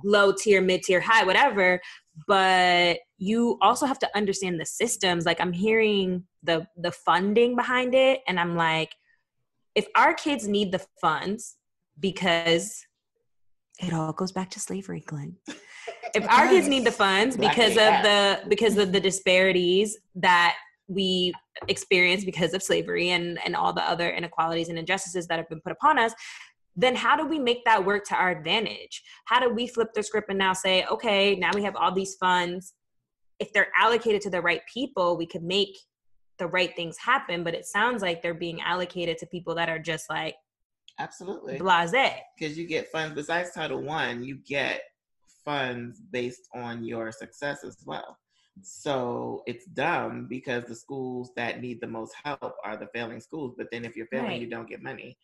[0.04, 1.80] low tier, mid tier, high, whatever.
[2.26, 5.24] But you also have to understand the systems.
[5.24, 8.90] Like I'm hearing the the funding behind it, and I'm like,
[9.74, 11.56] if our kids need the funds
[11.98, 12.84] because
[13.80, 15.36] it all goes back to slavery, Glynn.
[16.12, 20.56] If our kids need the funds because of the because of the disparities that
[20.88, 21.32] we
[21.68, 25.60] experience because of slavery and and all the other inequalities and injustices that have been
[25.60, 26.12] put upon us
[26.74, 29.02] then how do we make that work to our advantage?
[29.26, 32.16] How do we flip the script and now say okay now we have all these
[32.16, 32.74] funds.
[33.38, 35.76] If they're allocated to the right people we could make
[36.40, 39.78] the right things happen but it sounds like they're being allocated to people that are
[39.78, 40.34] just like
[40.98, 41.56] Absolutely.
[41.56, 41.92] blase
[42.38, 44.82] Because you get funds besides Title One, you get
[45.44, 48.18] funds based on your success as well.
[48.62, 53.54] So it's dumb because the schools that need the most help are the failing schools.
[53.56, 54.40] But then if you're failing, Right.
[54.42, 55.16] you don't get money.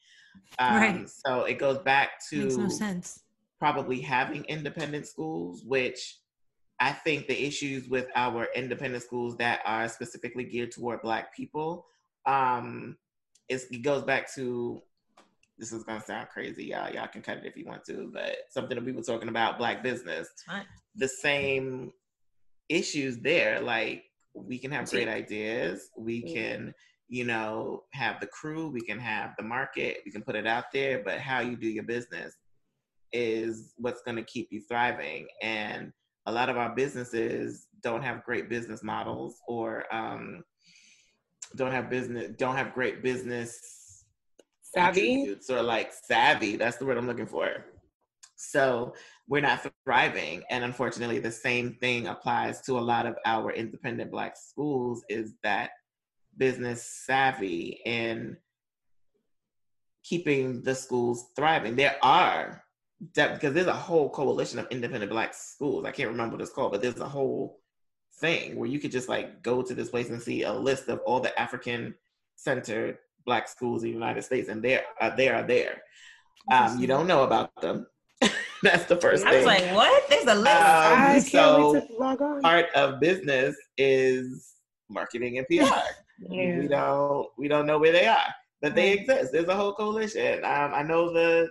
[0.59, 1.09] Um, Right.
[1.09, 3.21] So it goes back Makes to no sense.
[3.59, 6.19] probably having independent schools, which
[6.79, 11.87] I think the issues with our independent schools that are specifically geared toward Black people,
[12.27, 12.97] um,
[13.49, 14.83] it goes back to
[15.59, 16.93] this is gonna sound crazy, y'all.
[16.93, 19.57] Y'all can cut it if you want to, but something that we were talking about
[19.59, 20.29] Black business,
[20.95, 21.93] the same
[22.69, 23.61] issues there.
[23.61, 24.05] Like
[24.35, 26.75] we can have great ideas, we can
[27.09, 30.65] you know, have the crew, we can have the market, we can put it out
[30.73, 32.35] there, but how you do your business
[33.13, 35.27] is what's going to keep you thriving.
[35.41, 35.93] And
[36.27, 40.43] a lot of our businesses don't have great business models or um,
[41.55, 44.05] don't have business, don't have great business
[44.63, 45.37] Savvy.
[45.49, 46.57] or like savvy.
[46.57, 47.65] That's the word I'm looking for.
[48.37, 48.95] So
[49.29, 50.43] we're not thriving.
[50.51, 55.35] And unfortunately, the same thing applies to a lot of our independent Black schools is
[55.43, 55.71] that
[56.37, 58.37] business savvy and
[60.05, 61.77] keeping the schools thriving.
[61.77, 62.63] There are
[63.15, 65.85] that because there's a whole coalition of independent black schools.
[65.85, 67.61] I can't remember what it's called, but there's a whole
[68.19, 71.01] thing where you could just like go to this place and see a list of
[71.01, 71.95] all the African
[72.37, 75.83] centered black schools in the United States, and they are they are there.
[76.51, 77.87] Um, you don't know about them.
[78.63, 79.49] That's the first I thing.
[79.49, 80.09] I was like, what?
[80.09, 80.57] There's a list.
[80.57, 82.41] Um, I so log on.
[82.41, 84.55] part of business is
[84.89, 85.75] marketing and PR.
[86.19, 86.61] Yeah.
[86.61, 89.33] We don't we don't know where they are, but they exist.
[89.33, 90.45] There's a whole coalition.
[90.45, 91.51] Um, I know the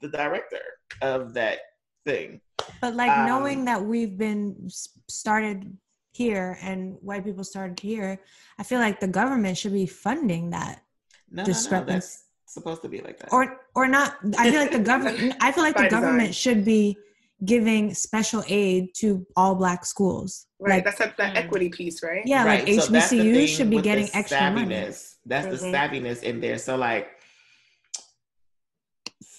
[0.00, 0.60] the director
[1.02, 1.58] of that
[2.04, 2.40] thing.
[2.80, 4.68] But like Um, knowing that we've been
[5.08, 5.76] started
[6.12, 8.20] here and white people started here,
[8.58, 10.82] I feel like the government should be funding that
[11.30, 11.92] No, no, no, discrepancy.
[11.92, 13.32] that's supposed to be like that.
[13.32, 16.00] or or not i feel like the government i feel like By the design.
[16.02, 16.96] government should be
[17.44, 20.76] giving special aid to all black schools Right.
[20.76, 21.38] like That's that, that Mm.
[21.44, 22.22] equity piece, right?
[22.24, 25.16] yeah like Right, so that's hbcus should be getting extra money savviness.
[25.26, 25.72] That's the Mhm.
[25.74, 26.56] savviness in there.
[26.58, 27.08] So like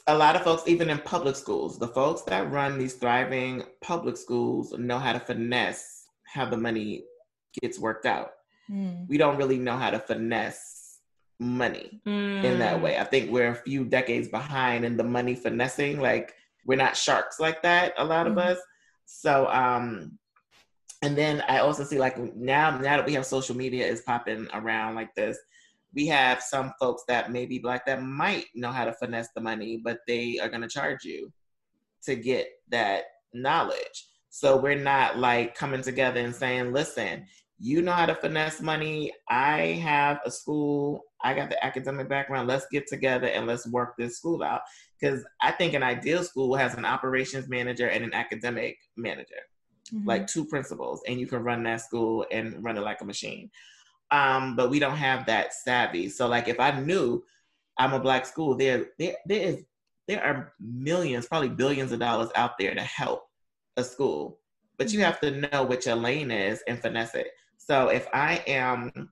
[0.07, 4.15] a lot of folks, even in public schools, the folks that run these thriving public
[4.17, 7.03] schools know how to finesse how the money
[7.61, 8.31] gets worked out.
[8.69, 9.07] Mm.
[9.09, 10.99] We don't really know how to finesse
[11.39, 12.81] money in that Mm.
[12.81, 12.97] way.
[12.97, 15.99] I think we're a few decades behind in the money finessing.
[15.99, 16.33] Like
[16.65, 18.45] we're not sharks like that, a lot of Mhm.
[18.51, 18.59] us.
[19.05, 20.17] So um
[21.03, 24.47] and then I also see like now now that we have social media is popping
[24.53, 25.37] around like this,
[25.93, 29.41] we have some folks that may be black that might know how to finesse the
[29.41, 31.31] money, but they are gonna charge you
[32.03, 34.07] to get that knowledge.
[34.29, 37.25] So we're not like coming together and saying, listen,
[37.59, 39.11] you know how to finesse money.
[39.29, 41.01] I have a school.
[41.23, 42.47] I got the academic background.
[42.47, 44.61] Let's get together and let's work this school out.
[44.99, 49.41] Because I think an ideal school has an operations manager and an academic manager,
[49.91, 50.05] Mhm.
[50.05, 53.49] like two principals, and you can run that school and run it like a machine.
[54.11, 56.09] Um, but we don't have that savvy.
[56.09, 57.23] So, like, if I knew
[57.77, 59.63] I'm a black school, there, there, there is,
[60.07, 63.27] there are millions, probably billions of dollars out there to help
[63.75, 64.39] a school,
[64.77, 67.27] but you have to know what your lane is and finesse it.
[67.57, 69.11] So if I am,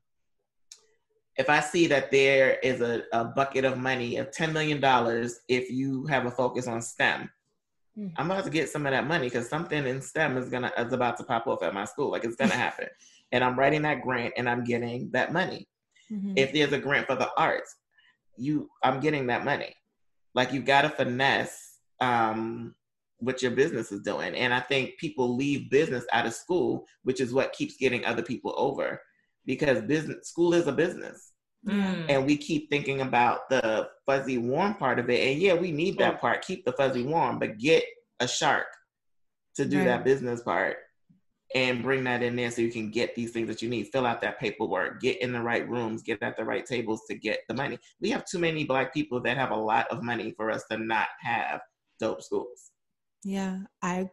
[1.36, 4.80] if I see that there is a, a bucket of money of $10 million,
[5.50, 7.30] if you have a focus on STEM,
[7.98, 8.12] Mhm.
[8.18, 10.92] I'm about to get some of that money because something in STEM is gonna is
[10.92, 12.12] about to pop off at my school.
[12.12, 12.88] Like it's gonna happen.
[13.32, 15.68] And I'm writing that grant and I'm getting that money.
[16.12, 16.34] Mhm.
[16.38, 17.76] If there's a grant for the arts,
[18.38, 19.74] you I'm getting that money.
[20.34, 22.76] Like you gotta finesse um
[23.20, 24.36] what your business is doing.
[24.36, 28.22] And I think people leave business out of school, which is what keeps getting other
[28.22, 29.02] people over.
[29.46, 31.32] Because business school is a business.
[31.66, 32.06] Mm.
[32.10, 35.28] And we keep thinking about the fuzzy warm part of it.
[35.28, 36.44] And yeah, we need that part.
[36.44, 37.84] Keep the fuzzy warm, but get
[38.20, 38.68] a shark
[39.56, 39.86] to do Right.
[39.86, 40.78] that business part
[41.56, 43.88] and bring that in there so you can get these things that you need.
[43.88, 47.16] Fill out that paperwork, get in the right rooms, get at the right tables to
[47.16, 47.80] get the money.
[48.02, 50.78] We have too many black people that have a lot of money for us to
[50.78, 51.62] not have
[51.98, 52.72] dope schools.
[53.24, 54.10] Yeah, I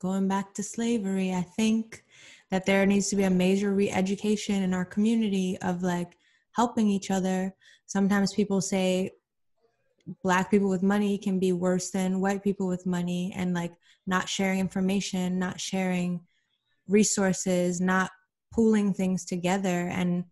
[0.00, 2.04] going back to slavery, I think
[2.50, 6.16] that there needs to be a major re-education in our community of like
[6.52, 7.54] helping each other.
[7.86, 9.10] Sometimes people say
[10.22, 13.72] black people with money can be worse than white people with money and like
[14.06, 16.20] not sharing information, not sharing
[16.90, 18.10] resources, not
[18.52, 20.24] pooling things together and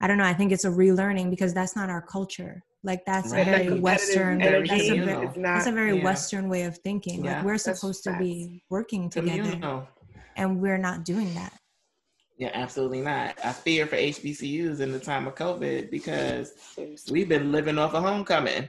[0.00, 2.62] I don't know, I think it's a relearning because that's not our culture.
[2.84, 3.40] Like that's Right.
[3.40, 5.54] a very competitive western very that's a very, is not.
[5.54, 6.04] that's a very Yeah.
[6.04, 9.88] western way of thinking Yeah, like we're supposed to be working together Communal.
[10.36, 11.52] and we're not doing that
[12.36, 13.36] Yeah, absolutely not.
[13.44, 16.52] I fear for HBCUs in the time of COVID because
[17.10, 18.68] we've been living off of homecoming.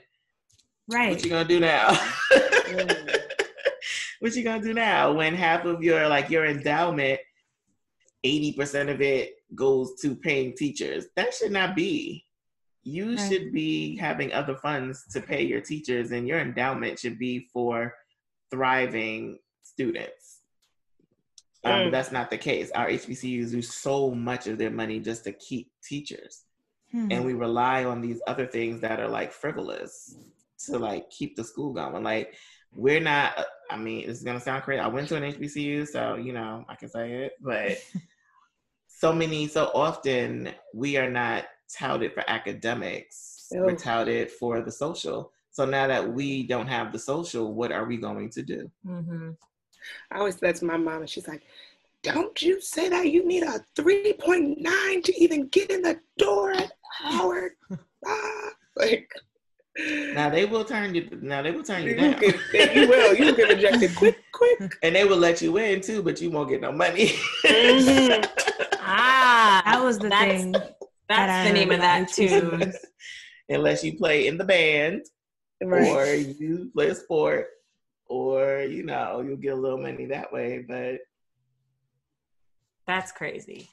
[0.88, 1.12] Right.
[1.12, 1.96] What right you gonna do now?
[4.20, 7.20] What you gonna do now when half of your like your endowment,
[8.24, 11.06] eighty percent of it goes to paying teachers?
[11.16, 12.26] That should not be.
[12.84, 13.20] You Right.
[13.32, 17.94] should be having other funds to pay your teachers, and your endowment should be for
[18.52, 20.42] thriving students.
[21.64, 21.92] Um, Mm.
[21.92, 22.72] that's not the case.
[22.72, 26.46] Our HBCUs use so much of their money just to keep teachers
[26.92, 27.12] Hmm.
[27.12, 30.16] and we rely on these other things that are like frivolous
[30.66, 32.04] to like keep the school going.
[32.04, 32.34] Like
[32.74, 33.46] we're not.
[33.72, 34.80] I mean, this is gonna sound crazy.
[34.80, 37.34] I went to an HBCU, so you know I can say it.
[37.42, 37.78] But
[38.88, 43.48] so many, so often we are not touted for academics.
[43.52, 45.32] We're touted for the social.
[45.52, 48.72] So now that we don't have the social, what are we going to do?
[48.86, 49.32] Mm-hmm.
[50.12, 51.44] I always said to my mom, and she's like,
[52.04, 56.72] "Don't you say that you need a 3.9 to even get in the door at
[57.00, 57.54] Howard."
[58.06, 59.12] ah, like,
[60.14, 61.08] Now they will turn you.
[61.22, 63.16] Now they will turn you you, down, get, you will.
[63.16, 64.76] You will get rejected quick, quick.
[64.84, 67.14] and they will let you in too, but you won't get no money.
[67.46, 68.28] Mhm.
[68.92, 70.74] Ah, that was the that's, thing That's
[71.08, 72.74] that the name of that about tune.
[73.50, 75.06] Unless you play in the band,
[75.62, 75.88] Right.
[75.90, 77.48] or you play a sport,
[78.08, 80.66] or you know you'll get a little money that way.
[80.68, 81.02] But
[82.88, 83.70] That's crazy.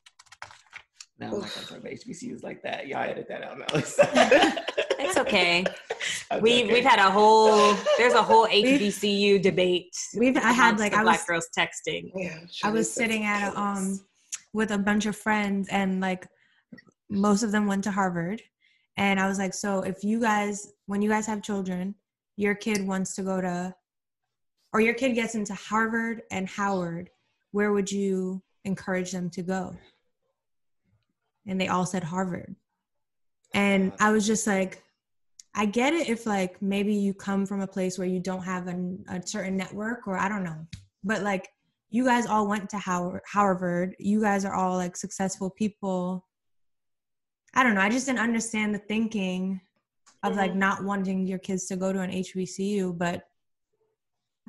[1.19, 2.87] no, I'm not gonna talk about HBCUs like that.
[2.87, 4.83] Y'all edit that out now.
[4.99, 5.64] It's okay.
[6.30, 6.72] Okay, We okay.
[6.74, 9.97] we've had a whole there's a whole HBCU debate.
[10.16, 12.11] we've i had like the i black was girls texting.
[12.14, 14.01] Yeah, i was sitting at a, um
[14.53, 16.26] with a bunch of friends and like
[17.09, 18.42] most of them went to harvard
[18.99, 21.94] and i was like so if you guys when you guys have children
[22.36, 23.74] your kid wants to go to
[24.74, 27.09] or your kid gets into harvard and howard
[27.53, 29.74] where would you encourage them to go
[31.47, 32.55] and they all said harvard
[33.55, 34.82] and i was just like
[35.59, 38.67] I get it if like maybe you come from a place where you don't have
[38.67, 40.67] an, a certain network or I don't know,
[41.03, 41.49] but like
[41.89, 43.97] you guys all went to Howard, Harvard.
[43.99, 46.27] You guys are all like successful people.
[47.55, 47.81] I don't know.
[47.81, 49.63] I just didn't understand the thinking
[50.23, 50.57] of like Mhm.
[50.57, 53.27] not wanting your kids to go to an HBCU, but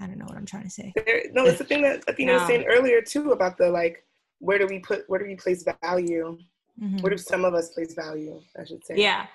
[0.01, 0.91] I don't know what I'm trying to say.
[0.95, 2.47] There, no, it's the thing that Athena was No.
[2.49, 4.03] saying earlier too about the like,
[4.39, 6.38] where do we put, where do we place value?
[6.82, 7.01] Mhm.
[7.01, 8.41] Where do some of us place value?
[8.60, 8.95] I should say.
[8.97, 9.26] Yeah,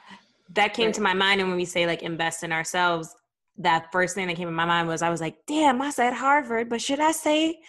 [0.50, 0.94] that came Right.
[0.94, 3.14] to my mind, and when we say like invest in ourselves,
[3.58, 6.12] that first thing that came in my mind was I was like, damn, I said
[6.14, 7.60] Harvard, but should I say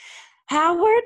[0.47, 1.03] Howard?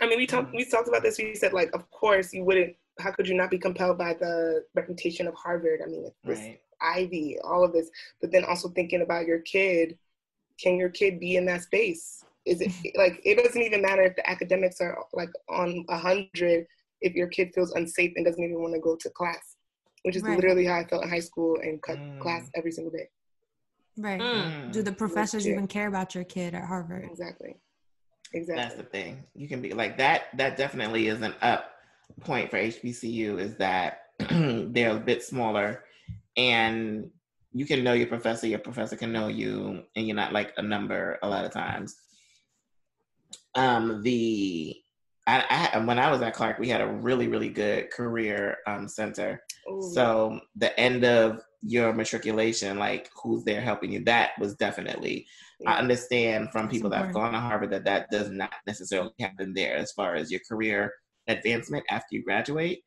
[0.00, 1.18] I mean, we talked we talked about this.
[1.18, 2.76] We said like, of course, you wouldn't.
[2.98, 5.80] How could you not be compelled by the reputation of Harvard?
[5.84, 6.60] I mean, this Right.
[6.82, 9.98] Ivy, all of this, but then also thinking about your kid.
[10.62, 12.24] Can your kid be in that space?
[12.46, 16.66] Is it like it doesn't even matter if the academics are like on a hundred
[17.02, 19.55] if your kid feels unsafe and doesn't even want to go to class,
[20.06, 20.36] which is Right.
[20.36, 22.20] literally how I felt in high school and cut Mm.
[22.20, 23.08] class every single day.
[23.98, 24.20] Right.
[24.20, 24.70] Mm.
[24.70, 25.54] Do the professors Yeah.
[25.54, 27.04] even care about your kid at Harvard?
[27.10, 27.56] Exactly.
[28.32, 28.62] Exactly.
[28.62, 29.24] That's the thing.
[29.34, 30.28] You can be like that.
[30.36, 31.72] That definitely is an up
[32.20, 35.84] point for HBCU is that they're a bit smaller,
[36.36, 37.10] and
[37.52, 38.46] you can know your professor.
[38.46, 41.96] Your professor can know you, and you're not like a number a lot of times.
[43.56, 44.80] Um, the
[45.26, 48.88] I, I when I was at Clark, we had a really really good career um,
[48.88, 49.42] center.
[49.70, 49.90] Ooh.
[49.92, 55.26] So the end of your matriculation, like who's there helping you, that was definitely.
[55.66, 59.54] I understand from people that have gone to Harvard that that does not necessarily happen
[59.54, 60.92] there as far as your career
[61.28, 62.82] advancement after you graduate.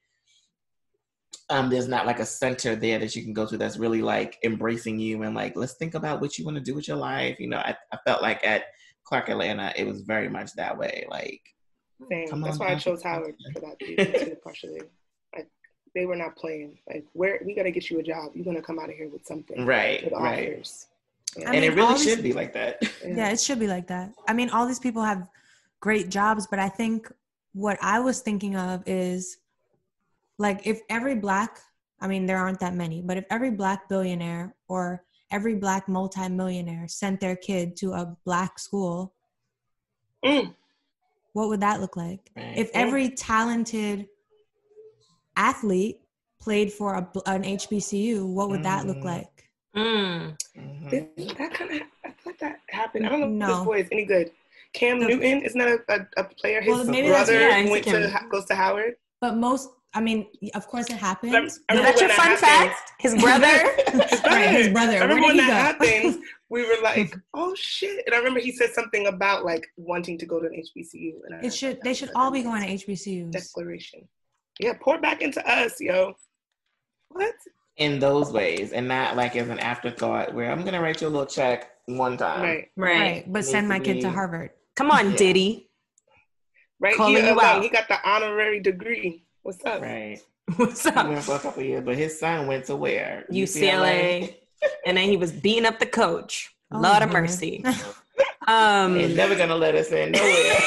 [1.49, 4.37] Um, there's not like a center there that you can go to that's really like
[4.43, 7.39] embracing you and like let's think about what you want to do with your life.
[7.39, 8.65] You know, I, I felt like at
[9.03, 11.07] Clark Atlanta, it was very much that way.
[11.09, 11.41] Like,
[12.09, 12.27] Same.
[12.29, 14.81] Come That's on why I chose Howard for that reason too, partially.
[15.35, 15.47] Like
[15.95, 16.77] they were not playing.
[16.87, 18.31] Like where we gotta get you a job.
[18.33, 19.65] You're gonna come out of here with something.
[19.65, 20.87] right, With right, offers.
[21.37, 21.51] Yeah.
[21.51, 22.81] I and it really should be like that.
[23.05, 24.13] Yeah, it should be like that.
[24.27, 25.27] I mean, all these people have
[25.79, 27.11] great jobs, but I think
[27.53, 29.37] what I was thinking of is
[30.37, 31.59] like if every black,
[31.99, 36.87] I mean, there aren't that many, but if every black billionaire or every black multimillionaire
[36.87, 39.13] sent their kid to a black school,
[40.25, 40.53] Mm.
[41.33, 42.29] What would that look like?
[42.35, 42.57] Right.
[42.57, 44.07] If every talented
[45.35, 46.01] athlete
[46.41, 49.03] played for a, an HBCU, what would that look Mm.
[49.05, 49.49] like?
[49.75, 50.37] Mm.
[50.57, 50.89] Mhm.
[50.89, 53.05] Did that kind of I thought that happened.
[53.05, 54.31] I don't know if this boy is any good.
[54.73, 56.61] Cam The- Newton isn't that a, a, a player?
[56.61, 58.95] His Well, maybe that's- brother yeah, went to goes to Howard.
[59.21, 61.33] But most, I mean, of course it happens.
[61.69, 62.71] I Is that your fun that happened.
[62.71, 62.91] fact?
[62.99, 63.47] His brother?
[64.29, 64.97] Right, his brother.
[64.97, 65.47] I remember when that
[65.79, 65.85] go?
[65.85, 66.23] happened.
[66.51, 70.25] We were like, "Oh shit!" And I remember he said something about like wanting to
[70.25, 71.13] go to an HBCU.
[71.27, 71.79] And I It should.
[71.83, 73.29] They should all oh, be going to HBCUs.
[73.31, 74.07] Declaration.
[74.59, 76.15] Yeah, pour back into us, yo.
[77.09, 77.35] What?
[77.77, 81.09] in those ways and not like as an afterthought where I'm gonna write you a
[81.09, 82.41] little check one time.
[82.41, 82.99] Right, Right.
[82.99, 84.51] Right, but Needs send to my kid to Harvard.
[84.75, 85.17] Come on, Yeah.
[85.17, 85.69] Diddy.
[86.79, 86.95] right.
[86.95, 87.63] Calling he, you alone, out.
[87.63, 89.23] he got the honorary degree.
[89.49, 89.81] What's up?
[89.81, 90.19] Right.
[90.57, 91.07] What's He up?
[91.07, 93.25] went for a couple years, but his son went to where?
[93.31, 94.35] UCLA.
[94.85, 96.49] And then he was beating up the coach.
[96.73, 97.23] Oh, Lord of Lord.
[97.23, 97.63] mercy.
[98.47, 100.57] Um, They're never gonna let us in nowhere.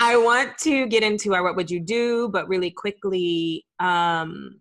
[0.00, 4.60] I want to get into our what would you do, but really quickly, um,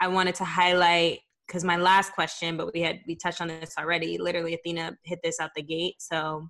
[0.00, 3.74] I wanted to highlight because my last question, but we had we touched on this
[3.78, 4.18] already.
[4.18, 5.94] Literally, Athena hit this out the gate.
[5.98, 6.48] So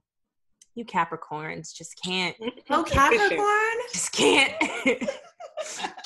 [0.80, 2.34] you Capricorns just can't,
[2.70, 3.76] oh, Capricorn.
[3.92, 4.52] just can't,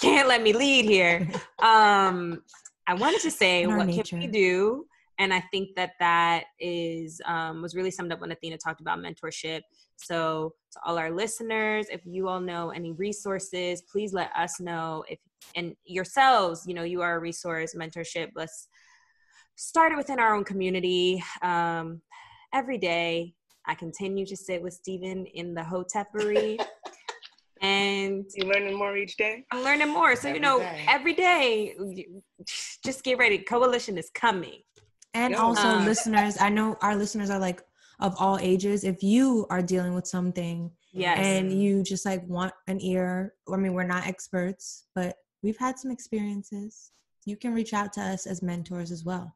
[0.01, 1.29] can't let me lead here.
[1.63, 2.43] Um,
[2.87, 4.03] I wanted to say what nature.
[4.03, 4.85] can we do,
[5.19, 8.99] and I think that that is um, was really summed up when Athena talked about
[8.99, 9.63] mentorship.
[9.97, 15.05] So to all our listeners, if you all know any resources, please let us know.
[15.09, 15.19] If
[15.57, 18.29] and yourselves, you know, you are a resource mentorship.
[18.35, 18.69] Let's
[19.57, 21.25] start it within our own community.
[21.41, 22.03] Um,
[22.53, 23.35] every day,
[23.67, 26.59] I continue to sit with Stephen in the hotepery.
[27.61, 29.47] And you're learning more each day.
[29.51, 30.17] I'm learning more.
[30.17, 30.85] So, you know, day.
[30.87, 31.75] every day,
[32.85, 33.39] just get ready.
[33.39, 34.61] Coalition is coming.
[35.15, 35.41] And Yo.
[35.41, 37.63] also, Uh, listeners, I know our listeners are like
[38.01, 38.85] of all ages.
[38.85, 41.17] If you are dealing with something Yes.
[41.19, 45.79] and you just like want an ear, I mean, we're not experts, but we've had
[45.79, 46.91] some experiences.
[47.25, 49.35] You can reach out to us as mentors as well.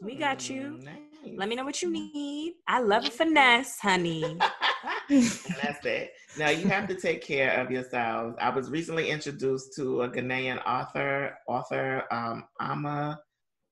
[0.00, 0.78] We got you.
[0.80, 1.13] Mm, nice.
[1.32, 2.54] Let me know what you need.
[2.68, 4.22] I love a finesse, honey.
[5.08, 6.12] that's it.
[6.38, 8.36] Now you have to take care of yourselves.
[8.40, 13.18] I was recently introduced to a Ghanaian author, author um, Ama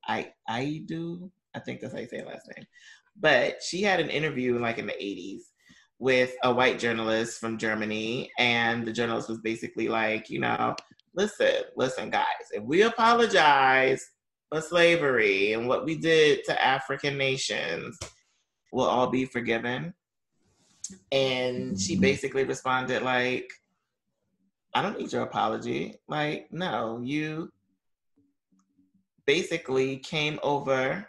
[0.09, 1.31] Ata Aidoo.
[1.55, 2.66] I think that's how you say her last name.
[3.20, 5.43] But she had an interview like in the 80s
[5.99, 10.74] with a white journalist from Germany, and the journalist was basically like, you know,
[11.15, 14.05] listen, listen, guys, if we apologize,
[14.53, 17.99] for slavery and what we did to African nations
[18.70, 19.95] will all be forgiven.
[21.11, 22.03] And she mm-hmm.
[22.03, 23.51] basically responded like,
[24.74, 25.95] I don't need your apology.
[26.07, 27.51] Like, no, you
[29.27, 31.07] basically came over,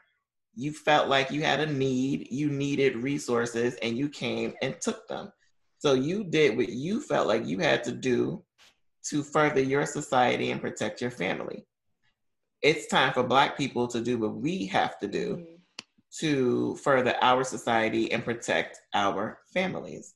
[0.55, 5.07] you felt like you had a need, you needed resources, and you came and took
[5.07, 5.31] them.
[5.79, 8.43] So you did what you felt like you had to do
[9.09, 11.65] to further your society and protect your family.
[12.63, 15.55] It's time for Black people to do what we have to do mm-hmm.
[16.19, 20.13] to further our society and protect our families.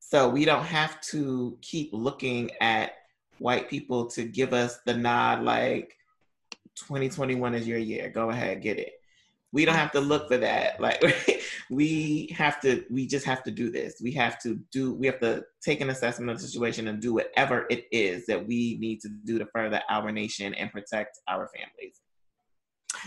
[0.00, 2.92] So we don't have to keep looking at
[3.38, 5.96] white people to give us the nod like
[6.74, 8.10] 2021 is your year.
[8.10, 9.00] Go ahead, get it.
[9.52, 10.80] We don't have to look for that.
[10.80, 11.02] Like
[11.70, 14.00] we have to we just have to do this.
[14.02, 17.14] We have to do we have to take an assessment of the situation and do
[17.14, 21.48] whatever it is that we need to do to further our nation and protect our
[21.48, 22.00] families.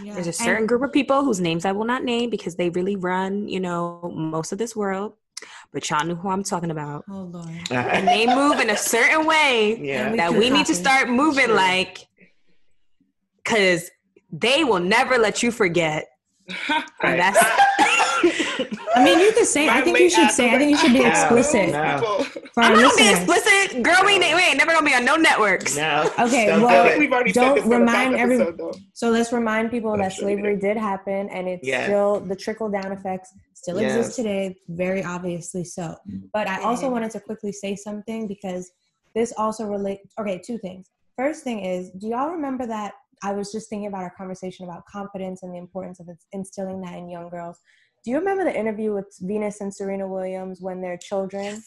[0.03, 0.13] Yeah.
[0.13, 2.69] There's a certain and- group of people whose names I will not name because they
[2.69, 5.13] really run, you know, most of this world
[5.71, 7.05] but y'all knew who I'm talking about.
[7.09, 7.47] Oh Lord.
[7.71, 10.15] and they move in a certain way yeah.
[10.15, 11.55] that we need to start moving sure.
[11.55, 12.07] like
[13.43, 13.89] because
[14.31, 16.07] they will never let you forget.
[17.01, 17.39] And that's
[18.95, 19.69] I mean, you could say.
[19.69, 20.53] I think you should say.
[20.53, 21.71] I think you should be explicit.
[21.71, 22.23] No.
[22.53, 24.01] For I'm not gonna be explicit, girl.
[24.05, 25.77] We, ain't, we ain't never gonna be on no networks.
[25.77, 26.11] No.
[26.19, 26.47] Okay.
[26.47, 28.45] Don't well, don't remind every.
[28.93, 31.85] So let's remind people that slavery did happen, and it's yes.
[31.85, 33.95] still the trickle down effects still yes.
[33.95, 34.57] exist today.
[34.67, 35.95] Very obviously so.
[36.33, 38.69] But I also wanted to quickly say something because
[39.15, 39.99] this also relate.
[40.19, 40.89] Okay, two things.
[41.15, 42.93] First thing is, do y'all remember that
[43.23, 46.93] I was just thinking about our conversation about confidence and the importance of instilling that
[46.93, 47.59] in young girls.
[48.03, 51.61] Do you remember the interview with Venus and Serena Williams when they're children,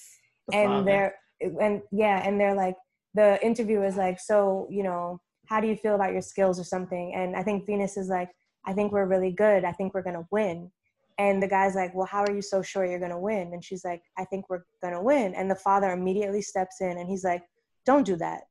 [0.49, 0.85] the and father.
[0.85, 1.15] they're
[1.61, 2.77] and yeah, and they're like
[3.15, 6.65] the interview is like, so you know, how do you feel about your skills or
[6.65, 7.13] something?
[7.15, 8.31] And I think Venus is like,
[8.65, 9.65] I think we're really good.
[9.65, 10.71] I think we're gonna win.
[11.19, 13.53] And the guy's like, well, how are you so sure you're gonna win?
[13.53, 15.35] And she's like, I think we're gonna win.
[15.35, 17.43] And the father immediately steps in and he's like,
[17.85, 18.43] don't do that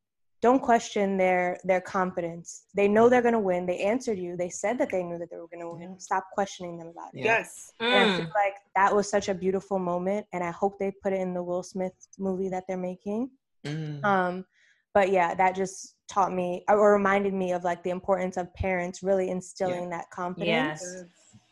[0.42, 2.66] don't question their their confidence.
[2.74, 3.66] They know they're going to win.
[3.66, 4.36] They answered you.
[4.36, 7.10] They said that they knew that they were going to win stop questioning them about
[7.14, 7.24] it.
[7.24, 7.74] Yes.
[7.82, 7.86] Mm.
[7.86, 11.14] and i feel like that was such a beautiful moment and i hope they put
[11.14, 13.30] it in the will smith movie that they're making.
[13.66, 14.04] Mm.
[14.04, 14.46] um
[14.94, 19.04] but yeah that just taught me or reminded me of like the importance of parents
[19.04, 19.98] really instilling yeah.
[19.98, 20.82] that confidence.
[20.84, 21.04] Yes.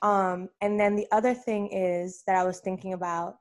[0.01, 3.35] um and then the other thing is that i was thinking about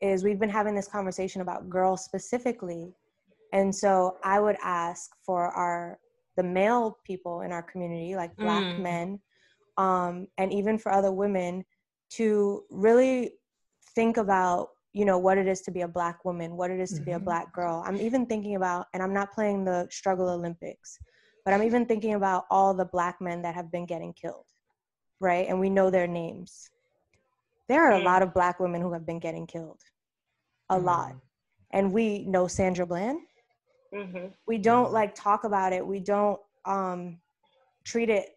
[0.00, 2.94] is we've been having this conversation about girls specifically
[3.52, 5.98] and so I would ask for our
[6.36, 8.80] the male people in our community, like black mm.
[8.80, 9.20] men,
[9.76, 11.64] um, and even for other women,
[12.10, 13.32] to really
[13.94, 16.90] think about you know what it is to be a black woman, what it is
[16.90, 17.04] to mm-hmm.
[17.04, 17.24] be a mm-hmm.
[17.24, 17.82] black girl.
[17.86, 20.98] I'm even thinking about, and I'm not playing the struggle Olympics,
[21.44, 24.44] but I'm even thinking about all the black men that have been getting killed,
[25.20, 25.46] right?
[25.48, 26.70] And we know their names.
[27.68, 28.04] There are a mm.
[28.04, 29.80] lot of black women who have been getting killed,
[30.68, 30.84] a mm.
[30.84, 31.14] lot,
[31.70, 33.20] and we know Sandra Bland
[33.94, 34.26] Mm-hmm.
[34.46, 35.86] We don't like talk about it.
[35.86, 37.18] We don't um,
[37.84, 38.30] treat it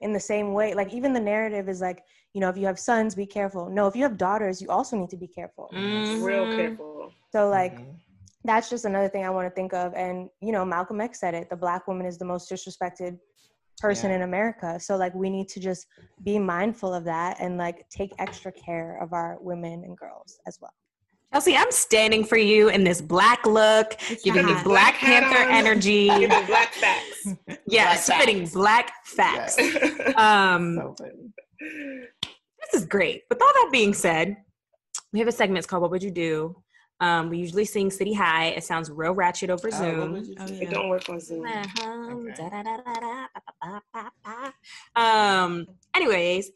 [0.00, 0.74] in the same way.
[0.74, 2.02] Like even the narrative is like,
[2.34, 3.68] you know, if you have sons, be careful.
[3.68, 5.70] No, if you have daughters, you also need to be careful.
[5.74, 6.22] Mm-hmm.
[6.22, 7.12] Real careful.
[7.30, 7.90] So like mm-hmm.
[8.44, 9.94] that's just another thing I want to think of.
[9.94, 13.18] And you know, Malcolm X said it: the black woman is the most disrespected
[13.78, 14.16] person yeah.
[14.16, 14.78] in America.
[14.80, 15.86] So like we need to just
[16.22, 20.58] be mindful of that and like take extra care of our women and girls as
[20.60, 20.72] well.
[21.32, 25.50] Chelsea, I'm standing for you in this black look, it's giving me Black, black Panther
[25.50, 26.08] energy.
[26.08, 27.28] Giving black facts.
[27.66, 28.52] yeah, black spitting facts.
[28.54, 29.56] black facts.
[29.58, 30.14] Yes.
[30.18, 30.94] Um, so
[31.58, 33.22] this is great.
[33.30, 34.36] With all that being said,
[35.12, 36.62] we have a segment it's called What Would You Do?
[37.00, 38.46] Um, we usually sing City High.
[38.48, 40.36] It sounds real ratchet over oh, Zoom.
[40.38, 40.62] Oh, yeah.
[40.62, 41.46] It don't work on Zoom.
[44.94, 46.50] Um, anyways,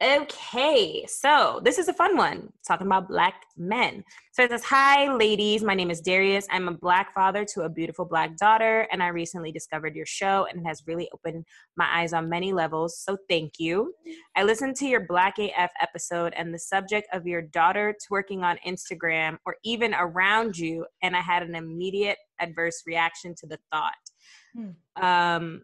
[0.00, 4.04] Okay, so this is a fun one, talking about black men.
[4.30, 5.64] So it says, Hi, ladies.
[5.64, 6.46] My name is Darius.
[6.52, 10.46] I'm a black father to a beautiful black daughter, and I recently discovered your show,
[10.48, 11.46] and it has really opened
[11.76, 13.00] my eyes on many levels.
[13.00, 13.92] So thank you.
[14.36, 18.56] I listened to your Black AF episode and the subject of your daughter twerking on
[18.64, 23.94] Instagram or even around you, and I had an immediate adverse reaction to the thought.
[24.54, 25.04] Hmm.
[25.04, 25.62] Um,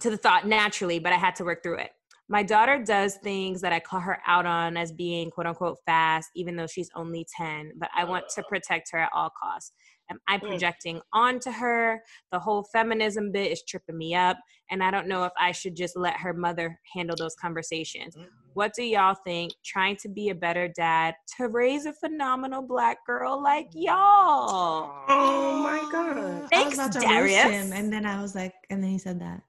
[0.00, 1.90] to the thought naturally, but I had to work through it.
[2.28, 6.30] My daughter does things that I call her out on as being quote unquote fast,
[6.34, 9.72] even though she's only 10, but I want to protect her at all costs.
[10.10, 10.48] Am I mm.
[10.48, 12.02] projecting onto her?
[12.32, 14.38] The whole feminism bit is tripping me up.
[14.70, 18.16] And I don't know if I should just let her mother handle those conversations.
[18.16, 18.26] Mm.
[18.54, 19.52] What do y'all think?
[19.64, 25.04] Trying to be a better dad to raise a phenomenal black girl like y'all.
[25.08, 26.48] Oh my God.
[26.50, 27.70] Thanks, Darius.
[27.72, 29.42] and then I was like, and then he said that.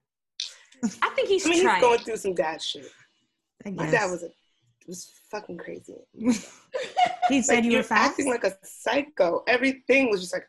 [1.02, 1.76] I think he's I mean, trying.
[1.76, 2.88] he's going through some dad shit.
[3.66, 3.92] I My guess.
[3.94, 4.30] dad was a
[4.88, 5.96] was fucking crazy.
[7.30, 8.12] he said Like, you you're were fast.
[8.12, 9.44] acting like a psycho.
[9.48, 10.48] Everything was just like,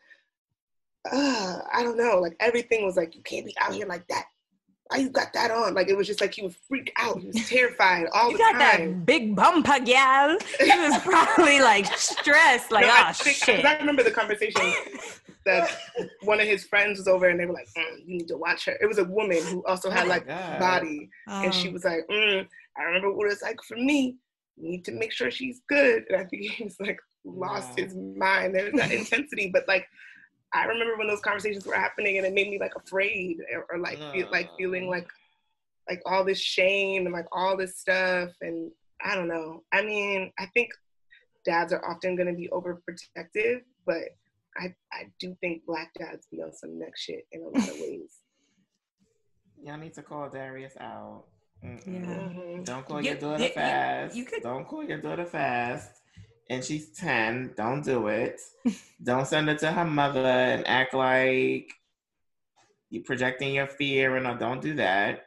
[1.10, 2.18] uh, I don't know.
[2.20, 4.26] Like everything was like, you can't be out here like that.
[4.88, 5.74] Why you got that on?
[5.74, 7.20] Like it was just like he would freak out.
[7.20, 10.38] He was terrified all you the got that big bumper, gal.
[10.58, 13.64] He was probably like stressed, like, No, oh I think- shit.
[13.66, 14.72] I remember the conversation
[15.44, 15.70] that
[16.22, 18.64] one of his friends was over and they were like, mm, "You need to watch
[18.64, 20.58] her." It was a woman who also had Oh like God.
[20.58, 21.72] body, and she Oh.
[21.72, 22.46] was like, mm,
[22.78, 24.16] "I remember what it's like for me.
[24.56, 27.74] You need to make sure she's good." And I think he was like lost Wow.
[27.84, 28.54] his mind.
[28.54, 29.86] There's that intensity, but like.
[30.54, 33.78] I remember when those conversations were happening, and it made me like afraid, or, or
[33.78, 35.06] like feel, like feeling like
[35.88, 38.70] like all this shame and like all this stuff, and
[39.04, 39.62] I don't know.
[39.72, 40.70] I mean, I think
[41.44, 44.04] dads are often going to be overprotective, but
[44.56, 47.74] I I do think black dads be on some next shit in a lot of
[47.80, 48.16] ways.
[49.62, 51.24] Y'all need to call Darius out.
[51.64, 51.86] Mm-mm.
[51.86, 51.92] Yeah.
[52.00, 52.64] Mhm.
[52.64, 54.16] Don't call You- your daughter you- you- fast.
[54.16, 56.00] you could- Don't call your daughter fast.
[56.50, 57.52] And she's 10.
[57.56, 58.40] Don't do it.
[59.02, 61.72] Don't send it to her mother and act like
[62.90, 64.36] you're projecting your fear and all.
[64.36, 65.24] Don't do that.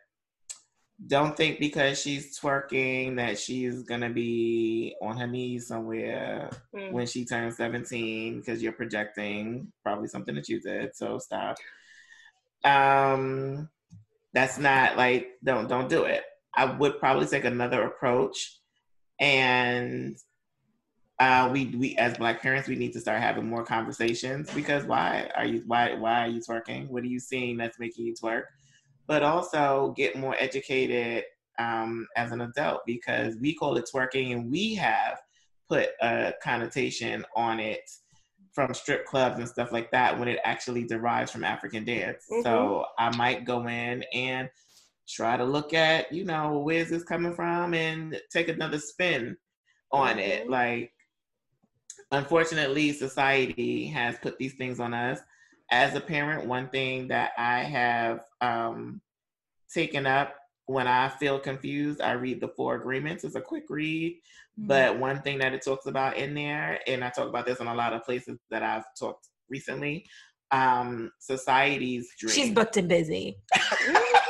[1.07, 6.91] Don't think because she's twerking that she's gonna be on her knees somewhere Mm.
[6.91, 10.95] when she turns 17 because you're projecting probably something that you did.
[10.95, 11.57] So stop.
[12.63, 13.69] Um
[14.33, 16.23] that's not like don't don't do it.
[16.55, 18.57] I would probably take another approach
[19.19, 20.17] and
[21.21, 25.29] uh, we we as black parents we need to start having more conversations because why
[25.35, 26.89] are you why why are you twerking?
[26.89, 28.45] What are you seeing that's making you twerk?
[29.07, 31.25] But also get more educated
[31.59, 35.21] um, as an adult because we call it twerking and we have
[35.69, 37.87] put a connotation on it
[38.51, 42.25] from strip clubs and stuff like that when it actually derives from African dance.
[42.43, 44.49] So I might go in and
[45.07, 49.37] try to look at, you know, where's this coming from and take another spin
[49.91, 50.47] on it.
[50.47, 50.49] Mhm.
[50.49, 50.93] Like,
[52.11, 55.19] unfortunately, society has put these things on us.
[55.71, 59.01] As a parent, one thing that I have um,
[59.73, 60.35] taken up
[60.65, 63.23] when I feel confused, I read the Four Agreements.
[63.23, 64.19] It's a quick read.
[64.59, 64.67] Mm.
[64.67, 67.67] But one thing that it talks about in there, and I talk about this in
[67.67, 70.05] a lot of places that I've talked recently,
[70.51, 72.33] um, society's dream.
[72.33, 73.37] She's booked and busy.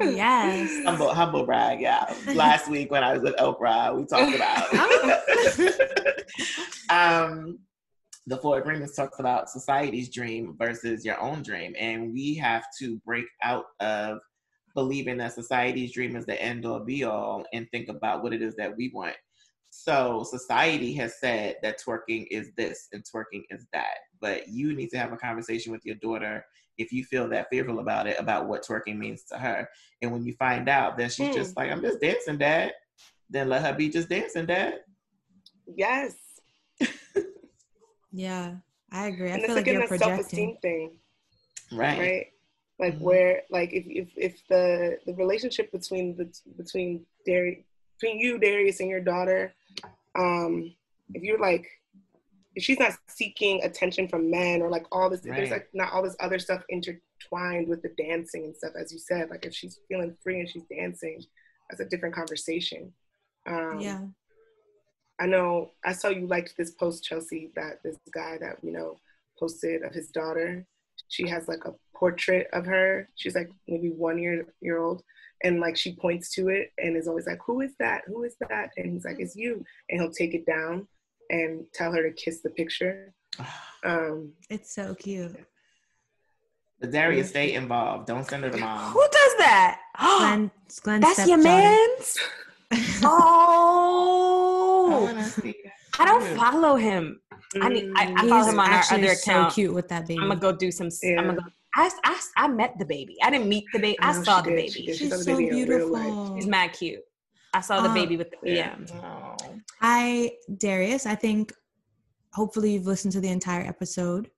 [0.00, 0.84] yes.
[0.84, 2.12] humble, humble brag, yeah.
[2.34, 4.72] Last week when I was with Oprah, we talked about
[6.90, 7.58] um,
[8.26, 12.98] the four agreements talks about society's dream versus your own dream, and we have to
[13.04, 14.18] break out of
[14.74, 18.42] believing that society's dream is the end all be all and think about what it
[18.42, 19.16] is that we want.
[19.70, 24.90] So society has said that twerking is this and twerking is that, but you need
[24.90, 26.44] to have a conversation with your daughter
[26.78, 29.68] if you feel that fearful about it about what twerking means to her.
[30.00, 31.34] And when you find out that she's Hmm.
[31.34, 32.72] just like, I'm just dancing, dad,
[33.28, 34.74] then let her be just dancing, dad.
[35.76, 36.14] Yes,
[38.12, 38.54] Yeah,
[38.90, 39.28] I agree.
[39.28, 40.58] I and feel it's like again you're a self-esteem projecting.
[40.62, 41.98] thing, Right.
[41.98, 42.26] right?
[42.78, 43.00] Like Mhm.
[43.02, 47.64] where, like if if if the the relationship between the between Darius
[48.00, 49.52] between you Darius and your daughter,
[50.16, 50.72] um,
[51.12, 51.70] if you're like if
[52.62, 56.02] she's not seeking attention from men or like all this, if there's like not all
[56.02, 59.80] this other stuff intertwined with the dancing and stuff, as you said, like if she's
[59.88, 61.22] feeling free and she's dancing,
[61.68, 62.92] that's a different conversation.
[63.46, 64.00] Um, Yeah.
[65.20, 68.98] I know I saw you liked this post, Chelsea, that this guy that you know
[69.38, 70.64] posted of his daughter.
[71.08, 73.08] She has like a portrait of her.
[73.16, 75.02] She's like maybe one year year old.
[75.44, 78.02] And like she points to it and is always like, Who is that?
[78.06, 78.70] Who is that?
[78.76, 79.64] And he's like, It's you.
[79.88, 80.86] And he'll take it down
[81.30, 83.14] and tell her to kiss the picture.
[83.84, 85.36] Um, It's so cute.
[86.80, 88.06] But Darius, stay involved.
[88.06, 88.92] Don't send her to mom.
[88.92, 89.80] Who does that?
[89.98, 90.50] Glynn,
[90.82, 92.18] Glynn's That's your man's?
[93.04, 95.08] Oh,
[95.98, 97.20] I don't follow him.
[97.60, 97.90] I need.
[97.96, 99.54] I, I follow He's him on our actually other so account.
[99.54, 100.20] cute with that baby.
[100.20, 100.88] I'm gonna go do some.
[101.02, 101.42] I'm gonna go.
[101.76, 103.16] I, I, I met the baby.
[103.22, 103.98] I didn't meet the baby.
[104.00, 104.86] I Oh, saw the did, she baby.
[104.92, 104.98] did.
[104.98, 106.02] She's the so baby in real life.
[106.04, 106.36] beautiful.
[106.36, 107.00] She's mad cute.
[107.54, 108.76] I saw the Um, baby with the yeah.
[108.86, 109.34] yeah.
[109.42, 109.58] Oh.
[109.80, 111.52] I, Darius, I think
[112.34, 114.30] hopefully you've listened to the entire episode.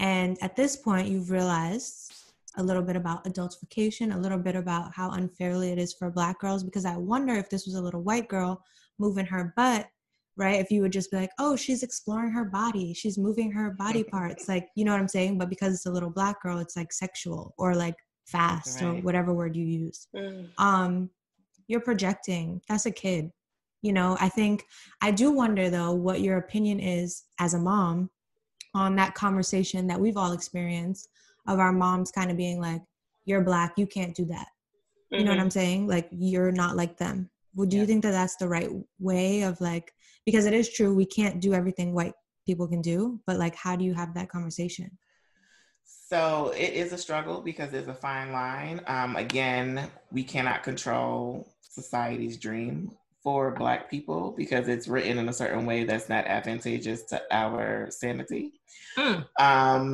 [0.00, 2.12] And at this point, you've realized
[2.56, 6.40] a little bit about adultification, a little bit about how unfairly it is for Black
[6.40, 6.64] girls.
[6.64, 8.62] Because I wonder if this was a little white girl
[8.98, 9.86] moving her butt,
[10.36, 10.58] right?
[10.60, 14.02] If you would just be like, oh, she's exploring her body, she's moving her body
[14.14, 14.48] parts.
[14.48, 15.38] Like, you know what I'm saying?
[15.38, 19.32] But because it's a little Black girl, it's like sexual or like fast or whatever
[19.32, 20.48] word you use Mm.
[20.58, 21.08] um
[21.68, 23.30] you're projecting that's a kid
[23.82, 24.64] you know i think
[25.00, 28.10] i do wonder though what your opinion is as a mom
[28.74, 31.08] on that conversation that we've all experienced
[31.46, 32.82] of our moms kind of being like
[33.24, 34.48] you're black you can't do that
[35.12, 35.42] You know what Mhm.
[35.42, 35.88] I'm saying?
[35.88, 37.30] Like you're not like them.
[37.56, 37.86] Would you Yeah.
[37.86, 38.70] think that that's the right
[39.00, 39.92] way of like
[40.26, 42.14] because it is true we can't do everything white
[42.46, 44.90] people can do, but like how do you have that conversation?
[45.84, 48.80] So it is a struggle because there's a fine line.
[48.86, 51.48] Um, again, we cannot control
[51.82, 52.92] society's dream
[53.22, 57.90] for Black people because it's written in a certain way that's not advantageous to our
[57.90, 58.52] sanity.
[58.96, 59.26] Mm.
[59.38, 59.92] Um,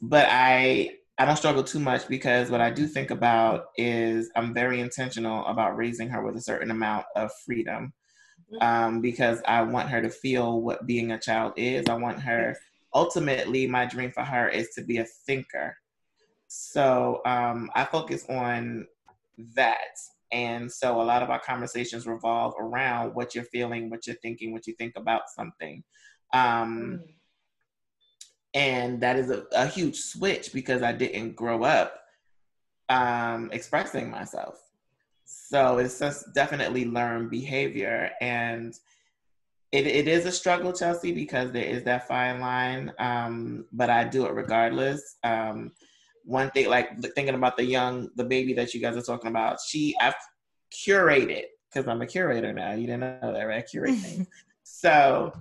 [0.00, 4.54] but I I don't struggle too much because what I do think about is I'm
[4.54, 7.92] very intentional about raising her with a certain amount of freedom.
[8.60, 11.86] Um, because I want her to feel what being a child is.
[11.88, 12.54] I want her
[12.94, 15.76] ultimately my dream for her is to be a thinker.
[16.48, 18.86] So um, I focus on
[19.54, 19.96] that.
[20.32, 24.52] And so a lot of our conversations revolve around what you're feeling, what you're thinking,
[24.52, 25.84] what you think about something.
[26.32, 27.14] Um, Mm.
[28.54, 31.98] and that is a, a huge switch because I didn't grow up
[32.88, 34.58] um, expressing myself.
[35.24, 38.74] So it's just definitely learned behavior, and
[39.70, 42.92] it, it is a struggle, Chelsea, because there is that fine line.
[42.98, 45.16] Um, but I do it regardless.
[45.24, 45.72] Um,
[46.24, 49.58] one thing, like thinking about the young, the baby that you guys are talking about,
[49.66, 50.14] she I've
[50.72, 52.72] curated because I'm a curator now.
[52.72, 53.58] You didn't know that, right?
[53.58, 54.26] I curate things.
[54.64, 55.32] So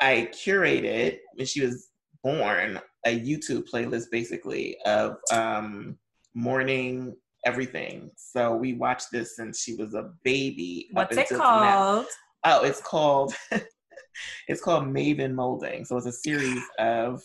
[0.00, 1.88] I curated when she was
[2.22, 5.98] born a YouTube playlist basically of um,
[6.34, 8.10] morning everything.
[8.16, 10.88] So we watched this since she was a baby.
[10.92, 11.44] What's it until now.
[11.44, 12.06] called?
[12.44, 13.34] Oh, it's called
[14.48, 15.84] it's called Maven Molding.
[15.84, 17.22] So it's a series of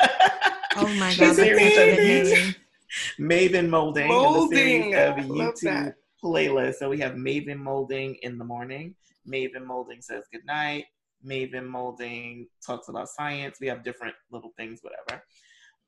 [0.76, 2.54] Oh my god, a that's such a series good of name.
[3.18, 4.08] Maven Molding.
[4.08, 4.92] Molding.
[4.92, 6.74] It's a of YouTube playlist.
[6.74, 8.94] So we have Maven Molding in the morning.
[9.26, 10.84] Maven Molding says goodnight.
[11.26, 13.58] Maven Molding talks about science.
[13.60, 15.22] We have different little things, whatever.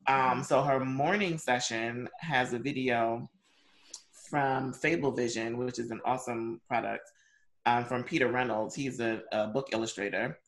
[0.06, 3.28] Um, so her morning session has a video
[4.30, 7.10] from Fable Vision, which is an awesome product
[7.66, 8.74] um, from Peter Reynolds.
[8.74, 10.38] He's a, a book illustrator.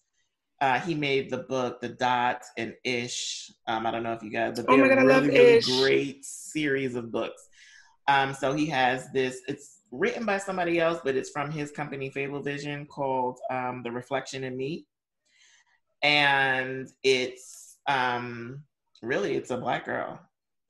[0.62, 3.51] Uh, he made the book The Dot and Ish.
[3.66, 5.26] Um, I don't know if you guys, but Oh they're my God, I really, love
[5.26, 5.80] really Ish.
[5.80, 7.48] great series of books.
[8.06, 9.40] Um, so he has this.
[9.48, 13.90] It's written by somebody else, but it's from his company Fable Vision called um, The
[13.90, 14.86] Reflection in Me,
[16.02, 18.62] and it's um,
[19.02, 20.20] really it's a black girl.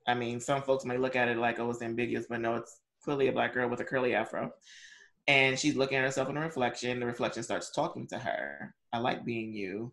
[0.09, 2.81] I mean, some folks may look at it like oh, it's ambiguous, but no, it's
[3.05, 4.52] clearly a black girl with a curly afro.
[5.28, 7.01] And she's looking at herself in a reflection.
[7.01, 8.74] The reflection starts talking to her.
[8.93, 9.93] I like being you.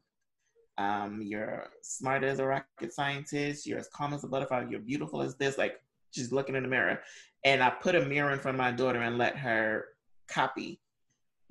[0.77, 3.65] Um, you're smart as a rocket scientist.
[3.68, 4.65] You're as calm as a butterfly.
[4.69, 5.57] You're beautiful as this.
[5.57, 5.76] Like
[6.11, 6.99] she's looking in the mirror.
[7.45, 9.85] And I put a mirror in front of my daughter and let her
[10.27, 10.80] copy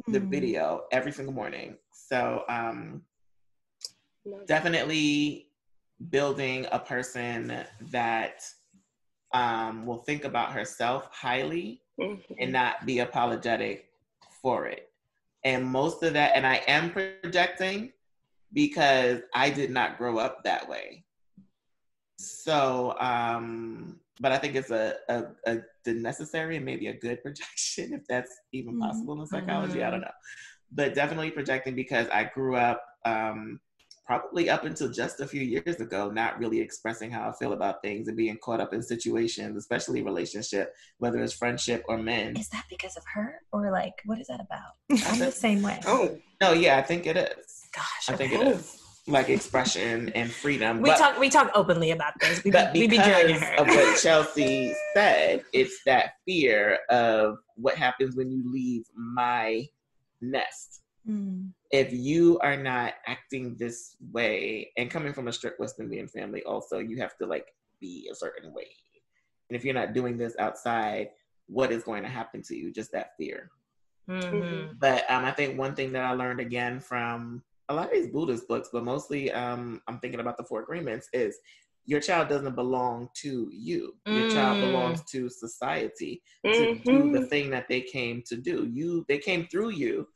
[0.09, 0.31] the Mm.
[0.31, 1.77] video every single morning.
[1.93, 3.03] So um,
[4.47, 5.51] definitely
[6.11, 8.43] building a person that
[9.35, 12.23] um, will think about herself highly Mhm.
[12.39, 13.91] and not be apologetic
[14.43, 14.91] for it.
[15.45, 17.93] And most of that, and I am projecting
[18.53, 21.05] because I did not grow up that way.
[22.19, 27.23] So, um, but I think it's a, a, a the necessary and maybe a good
[27.23, 28.81] projection, if that's even Mhm.
[28.81, 29.83] possible in psychology.
[29.83, 30.11] I don't know.
[30.73, 33.61] But definitely projecting because I grew up um,
[34.09, 37.83] probably up until just a few years ago, not really expressing how I feel about
[37.83, 42.35] things and being caught up in situations, especially relationship, whether it's friendship or men.
[42.35, 44.73] Is that because of her, or like what is that about?
[45.07, 45.79] I'm the same way.
[45.87, 47.67] Oh, No, yeah, I think it is.
[47.75, 50.81] gosh, I think it is like expression and freedom.
[50.81, 51.19] We but, talk.
[51.19, 52.43] We talk openly about this.
[52.43, 53.55] We, but be- we be because judging her.
[53.57, 59.67] of what Chelsea said, it's that fear of what happens when you leave my
[60.23, 60.81] nest.
[61.07, 61.51] Mm.
[61.71, 66.43] If you are not acting this way, and coming from a strict West Indian family,
[66.45, 67.47] also you have to like
[67.81, 68.69] be a certain way.
[69.49, 71.11] And if you're not doing this outside,
[71.47, 72.73] what is going to happen to you?
[72.73, 73.51] Just that fear.
[74.09, 74.79] Mhm.
[74.79, 78.11] But um, I think one thing that I learned again from a lot of these
[78.11, 81.39] Buddhist books, but mostly um, I'm thinking about the Four Agreements, is
[81.85, 83.95] your child doesn't belong to you.
[84.11, 84.61] Your child Mm.
[84.61, 86.23] belongs to society
[86.55, 87.29] to do the Mhm.
[87.29, 88.69] thing that they came to do.
[88.71, 90.07] You, they came through you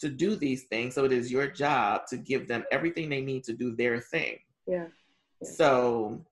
[0.00, 3.44] to do these things, so it is your job to give them everything they need
[3.44, 4.38] to do their thing.
[4.66, 4.86] yeah.
[5.42, 5.48] Yeah.
[5.48, 6.24] So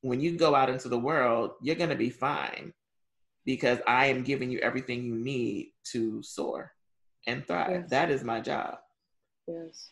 [0.00, 2.72] when you go out into the world, you're gonna be fine
[3.44, 6.72] because I am giving you everything you need to soar
[7.26, 7.70] and thrive.
[7.70, 7.90] Yes.
[7.90, 8.78] That is my job.
[9.46, 9.90] Yes.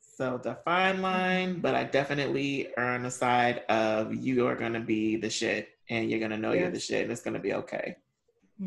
[0.00, 4.80] So the fine line, but I definitely are on the side of you are gonna
[4.80, 7.96] be the shit and you're gonna know you're the shit and it's gonna be okay.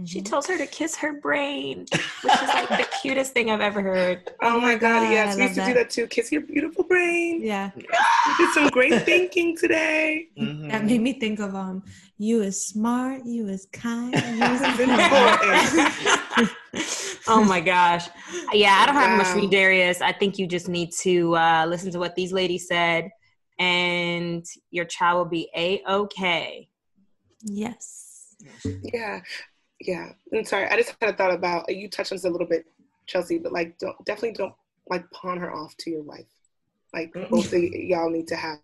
[0.05, 0.25] She Mhm.
[0.25, 4.31] tells her to kiss her brain, which is like the cutest thing I've ever heard.
[4.41, 5.89] Oh my God, God, yes, I we used to love do that.
[5.89, 6.07] that too.
[6.07, 7.41] Kiss your beautiful brain.
[7.43, 10.29] Yeah, We did some great thinking today.
[10.39, 10.69] Mhm.
[10.71, 11.83] that made me think of um,
[12.17, 14.61] you is smart, you is kind, you is
[17.27, 18.07] oh my gosh.
[18.51, 20.01] Yeah, I don't have much for you, Darius.
[20.01, 23.09] I think you just need to uh, listen to what these ladies said,
[23.59, 26.67] and your child will be a okay.
[27.43, 27.99] yes.
[28.81, 29.21] Yeah,
[29.87, 30.09] yeah.
[30.33, 30.67] I'm sorry.
[30.67, 32.65] I just had a thought about you touched on this a little bit,
[33.05, 34.53] Chelsea, but like, don't definitely don't
[34.89, 36.25] like pawn her off to your wife.
[36.93, 38.59] Like, both of y'all need to have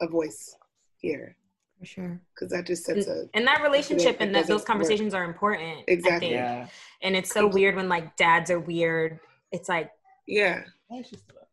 [0.00, 0.56] a voice
[0.96, 1.36] here
[1.78, 2.20] For sure.
[2.34, 5.78] because that just sets a And that relationship and that those conversations are important.
[5.80, 6.28] I Exactly.
[6.28, 6.32] think.
[6.32, 6.68] Yeah.
[7.02, 9.20] And it's so weird when like dads are weird.
[9.52, 9.90] It's like
[10.26, 10.62] yeah.
[10.88, 11.48] Why is she still up?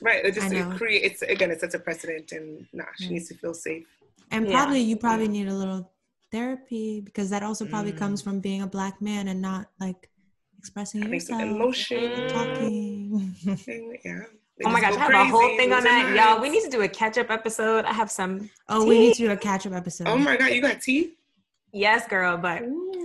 [0.00, 0.24] Right.
[0.24, 1.50] It just it creates again.
[1.50, 3.10] It sets a precedent, and nah, she Mm.
[3.12, 3.86] needs to feel safe.
[4.30, 4.52] And Yeah.
[4.52, 5.90] probably you probably need a little
[6.32, 7.98] therapy because that also probably Mm.
[7.98, 10.10] comes from being a black man and not like
[10.58, 12.28] expressing Having yourself, emotion.
[12.28, 13.34] talking.
[14.04, 14.20] yeah.
[14.58, 16.30] They Oh my just gosh, I go have a whole thing on lose their that.
[16.32, 17.84] Y'all, we need to do a catch up episode.
[17.84, 18.48] I have some.
[18.68, 20.08] oh, we need to do a catch up episode.
[20.08, 21.14] Oh my god, you got tea?
[21.72, 22.38] Yes, girl.
[22.38, 22.62] But,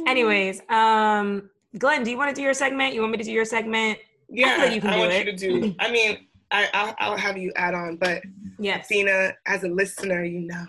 [0.07, 2.93] anyways, um, Glynn, do you want to do your segment?
[2.93, 3.99] You want me to do your segment?
[4.29, 5.25] Yeah, that you can I do want it.
[5.25, 5.37] you to
[5.69, 5.75] do.
[5.79, 6.19] I mean,
[6.51, 8.21] I, I'll, I'll have you add on, but
[8.57, 8.85] Yes.
[8.85, 10.65] Athena, as a listener, you know,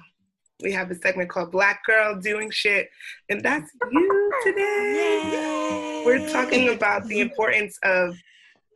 [0.63, 2.89] we have a segment called Black Girl Doing Shit,
[3.29, 5.21] and that's you today.
[5.33, 6.03] Yay.
[6.07, 8.17] We're talking about the importance of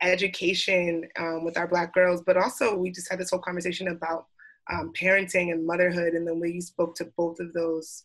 [0.01, 4.25] education um, with our Black girls, but also we just had this whole conversation about
[4.71, 8.03] um, parenting and motherhood, and the way you spoke to both of those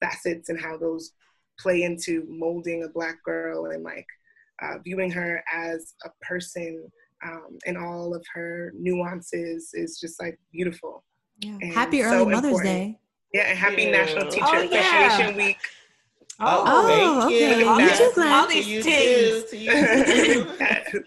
[0.00, 1.12] facets and how those
[1.58, 4.06] play into molding a Black girl and like
[4.62, 6.90] uh, viewing her as a person
[7.24, 11.02] um, and all of her nuances is just like beautiful.
[11.40, 11.58] Yeah.
[11.72, 12.64] Happy so early Mother's important.
[12.64, 13.00] Day.
[13.36, 13.90] Yeah, and happy Yeah.
[13.90, 14.64] National Teacher Oh, yeah.
[14.64, 15.58] Appreciation Week.
[16.40, 17.60] Oh, Oh, thank okay.
[17.60, 17.74] you.
[17.74, 17.98] You Yes.
[17.98, 18.32] too, Glynn.
[18.32, 19.44] All To these you things.
[19.44, 21.04] too, to you too.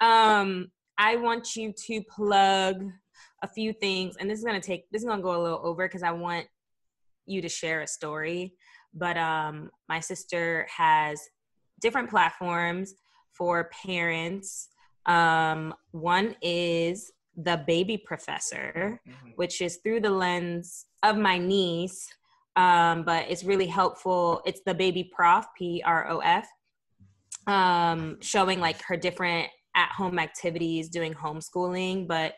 [0.00, 2.76] um i want you to plug
[3.42, 5.42] a few things and this is going to take this is going to go a
[5.42, 6.46] little over because i want
[7.26, 8.54] you to share a story
[8.94, 11.20] but um my sister has
[11.80, 12.94] different platforms
[13.32, 14.68] for parents
[15.06, 19.32] um one is the baby professor Mhm.
[19.36, 22.08] which is through the lens of my niece
[22.56, 26.48] um, but it's really helpful it's the baby prof p-r-o-f
[27.46, 29.48] um, showing like her different
[29.78, 32.34] at-home activities doing homeschooling but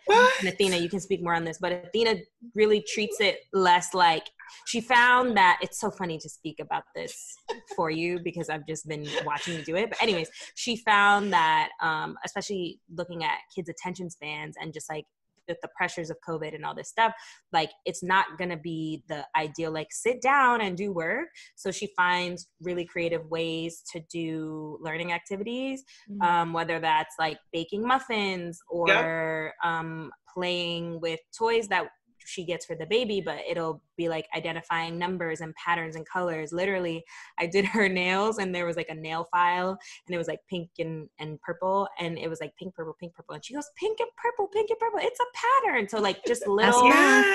[0.47, 2.17] Athena, you can speak more on this, but Athena
[2.55, 4.25] really treats it less like
[4.67, 7.35] she found that it's so funny to speak about this
[7.77, 9.91] for you because I've just been watching you do it.
[9.91, 15.05] But anyways, she found that um, especially looking at kids' attention spans and just like
[15.51, 17.13] with the pressures of COVID and all this stuff,
[17.53, 21.29] like it's not gonna be the ideal like sit down and do work.
[21.57, 26.23] So she finds really creative ways to do learning activities Mhm.
[26.27, 31.89] um, whether that's like baking muffins or um, playing with toys that
[32.27, 36.53] she gets for the baby, but it'll be like identifying numbers and patterns and colors.
[36.53, 37.05] Literally,
[37.39, 40.41] I did her nails and there was like a nail file and it was like
[40.49, 43.35] pink and, and purple and it was like pink, purple, pink, purple.
[43.35, 45.01] And she goes, pink and purple, pink and purple.
[45.03, 45.89] It's a pattern.
[45.89, 47.27] So like just little Yes.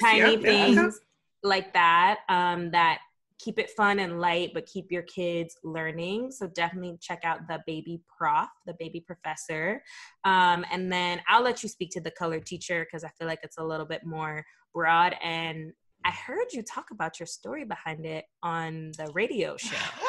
[0.00, 1.02] tiny Yep, things yep.
[1.42, 2.98] like that um, that
[3.42, 7.60] keep it fun and light but keep your kids learning so definitely check out the
[7.66, 9.82] baby prof the baby professor
[10.24, 13.40] um, and then i'll let you speak to the color teacher because i feel like
[13.42, 15.72] it's a little bit more broad and
[16.04, 19.76] i heard you talk about your story behind it on the radio show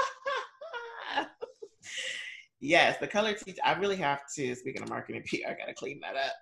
[2.64, 3.62] yes, the color teacher.
[3.64, 4.56] I really have to.
[4.56, 6.34] Speaking of marketing, PR, I gotta clean that up.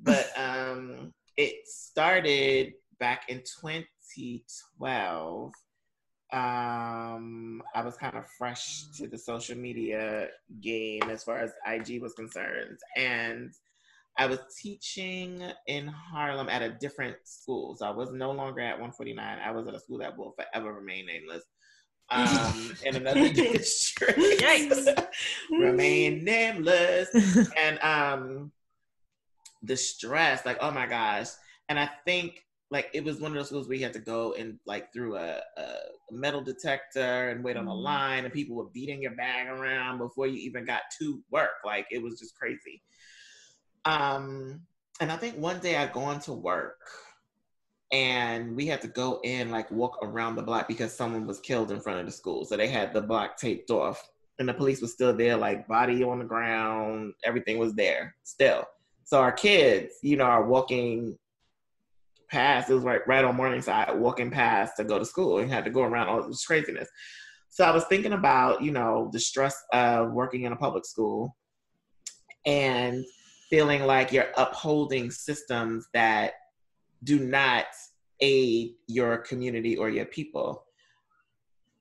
[0.00, 5.52] But um, it started back in 2012.
[6.30, 10.28] Um, I was kind of fresh to the social media
[10.60, 13.52] game as far as IG was concerned, and
[14.18, 17.76] I was teaching in Harlem at a different school.
[17.76, 19.38] So I was no longer at 149.
[19.38, 21.44] I was at a school that will forever remain nameless.
[22.10, 24.18] Um, in another district.
[24.18, 25.06] Yikes.
[25.50, 27.08] remain nameless.
[27.56, 28.52] And um
[29.62, 31.28] the stress, like, oh my gosh.
[31.68, 34.34] And I think like it was one of those schools where you had to go
[34.34, 35.76] and like through a, a
[36.10, 37.82] metal detector and wait on a Mhm.
[37.82, 41.56] line and people were beating your bag around before you even got to work.
[41.64, 42.82] Like it was just crazy.
[43.84, 44.66] Um
[45.00, 46.80] and I think one day I'd gone to work
[47.92, 51.70] and we had to go in like walk around the block because someone was killed
[51.70, 52.44] in front of the school.
[52.44, 54.06] So they had the block taped off
[54.38, 58.64] and the police was still there, like body on the ground, everything was there still.
[59.04, 61.18] So our kids, you know, are walking
[62.30, 62.70] past.
[62.70, 65.70] It was right right on Morningside, walking past to go to school, and had to
[65.70, 66.88] go around all this craziness.
[67.50, 71.36] So I was thinking about, you know, the stress of working in a public school
[72.46, 73.04] and
[73.50, 76.34] feeling like you're upholding systems that
[77.04, 77.66] do not
[78.20, 80.64] aid your community or your people.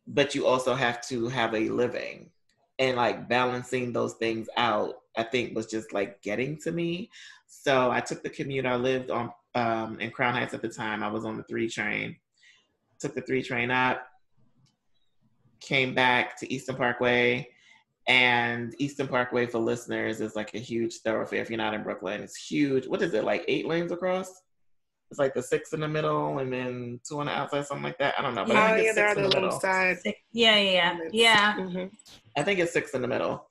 [0.07, 2.32] But you also have to have a living.
[2.80, 7.10] And like balancing those things out, I think was just like getting to me.
[7.48, 8.65] So I took the commute.
[8.65, 11.03] I lived on um, in Crown Heights at the time.
[11.03, 12.15] I was on the three train.
[12.99, 14.07] Took the three train up,
[15.60, 17.48] came back to Eastern Parkway,
[18.07, 21.41] and Eastern Parkway for listeners is like a huge thoroughfare.
[21.41, 22.88] If you're not in Brooklyn, it's huge.
[22.88, 23.45] What is it like?
[23.48, 24.32] Eight lanes across?
[25.11, 27.98] It's like the six in the middle, and then two on the outside, something like
[27.99, 28.15] that.
[28.18, 29.36] I don't know, but I Oh think yeah, it's there are six in the the
[29.36, 29.60] little middle.
[29.60, 29.98] side.
[30.34, 31.10] Yeah, yeah, yeah.
[31.11, 31.53] Yeah.
[31.57, 31.91] Mhm.
[32.36, 33.47] I think it's six in the middle.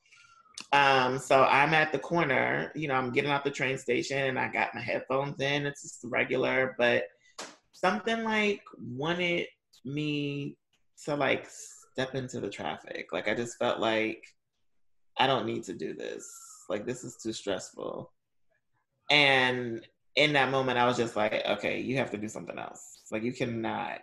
[0.73, 4.39] Um, so I'm at the corner, you know, I'm getting out the train station and
[4.39, 5.67] I got my headphones in.
[5.67, 7.05] It's just regular, but
[7.73, 9.47] something like wanted
[9.85, 10.57] me
[11.05, 13.13] to like step into the traffic.
[13.13, 14.25] Like I just felt like
[15.19, 16.29] I don't need to do this.
[16.69, 18.11] Like this is too stressful.
[19.11, 23.03] And in that moment I was just like, okay, you have to do something else.
[23.13, 24.01] Like you cannot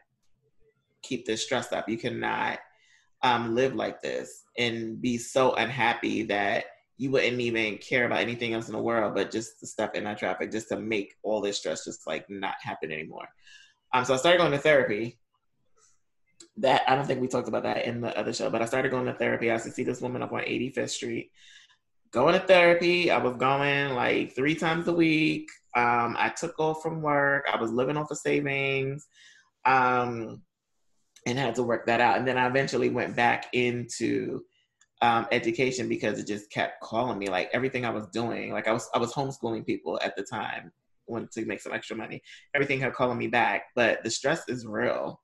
[1.02, 1.90] keep this stress up.
[1.90, 2.60] You cannot
[3.24, 6.66] um, live like this and be so unhappy that
[6.98, 10.04] you wouldn't even care about anything else in the world, but just to step in
[10.04, 13.28] that traffic, just to make all this stress just like not happen anymore.
[13.94, 15.20] Um, so I started going to therapy.
[16.58, 18.92] That I don't think we talked about that in the other show, but I started
[18.92, 19.50] going to therapy.
[19.50, 21.32] I used to see this woman up on 85th Street.
[22.12, 23.10] Going to therapy.
[23.10, 25.50] I was going like three times a week.
[25.76, 27.46] Um, I took off from work.
[27.52, 29.08] I was living off of savings.
[29.66, 30.44] Um,
[31.26, 32.18] and had to work that out.
[32.18, 34.42] And then I eventually went back into
[35.02, 37.28] um, education because it just kept calling me.
[37.28, 40.72] Like everything I was doing, like I was I was homeschooling people at the time,
[41.08, 42.22] wanted to make some extra money.
[42.56, 45.20] Everything kept calling me back, but the stress is real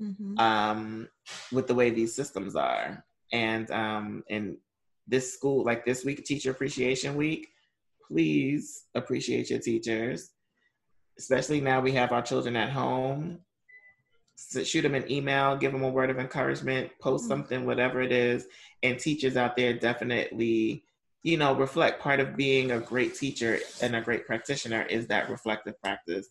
[0.00, 0.38] Mhm.
[0.40, 1.08] um,
[1.52, 3.04] with the way these systems are.
[3.32, 4.58] And um, in
[5.06, 7.48] this school, like this week, Teacher Appreciation Week,
[8.08, 10.30] please appreciate your teachers.
[11.18, 13.38] Especially now we have our children at home.
[14.36, 17.28] Shoot them an email, give them a word of encouragement, post Mhm.
[17.28, 18.46] something, whatever it is.
[18.82, 20.84] And teachers out there definitely,
[21.22, 22.00] you know, reflect.
[22.00, 26.28] Part of being a great teacher and a great practitioner is that reflective practice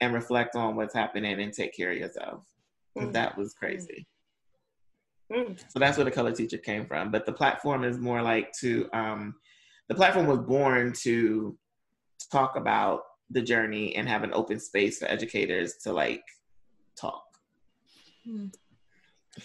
[0.00, 2.44] and reflect on what's happening and take care of yourself.
[2.98, 3.12] Mm.
[3.12, 4.06] That was crazy.
[5.32, 5.58] Mm.
[5.70, 7.10] So that's where the color teacher came from.
[7.10, 9.34] But the platform is more like to um,
[9.88, 11.58] the platform was born to
[12.30, 16.22] talk about the journey and have an open space for educators to like
[16.96, 17.25] talk.
[18.28, 18.52] Mm.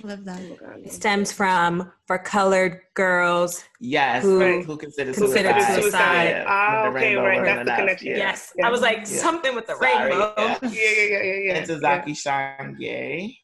[0.04, 0.40] Love that.
[0.60, 0.84] God, no.
[0.86, 3.64] It stems from for colored girls.
[3.82, 5.82] Yes, Who- who, who considers considered suicide.
[5.82, 6.24] suicide.
[6.30, 7.78] Yeah, Ah, okay, right, that's the enough.
[7.78, 8.08] connection.
[8.08, 8.18] Yeah.
[8.18, 8.54] Yes.
[8.58, 8.68] Yeah.
[8.68, 9.04] I was like, Yeah.
[9.04, 10.34] something with the Sorry, rainbow.
[10.38, 10.58] yeah.
[10.62, 11.56] Yeah, yeah, yeah, yeah, yeah.
[11.58, 13.38] And Ntozake Shange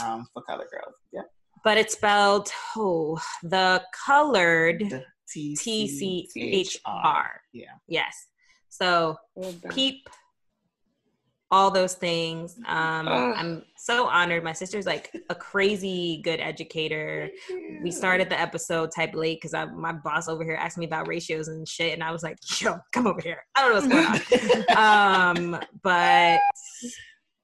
[0.00, 0.94] um, for colored girls.
[1.12, 1.22] Yeah.
[1.64, 7.40] But it's spelled oh, the colored The T T C H R.
[7.52, 7.66] Yeah.
[7.88, 8.14] Yes.
[8.68, 10.08] So Well peep
[11.50, 12.56] all those things.
[12.66, 13.32] Um, Ah.
[13.36, 14.42] I'm so honored.
[14.42, 17.28] My sister's like a crazy good educator.
[17.82, 21.48] We started the episode type late because my boss over here asked me about ratios
[21.48, 23.44] and shit, and I was like, "Yo, come over here.
[23.54, 26.40] I don't know what's going on." um, but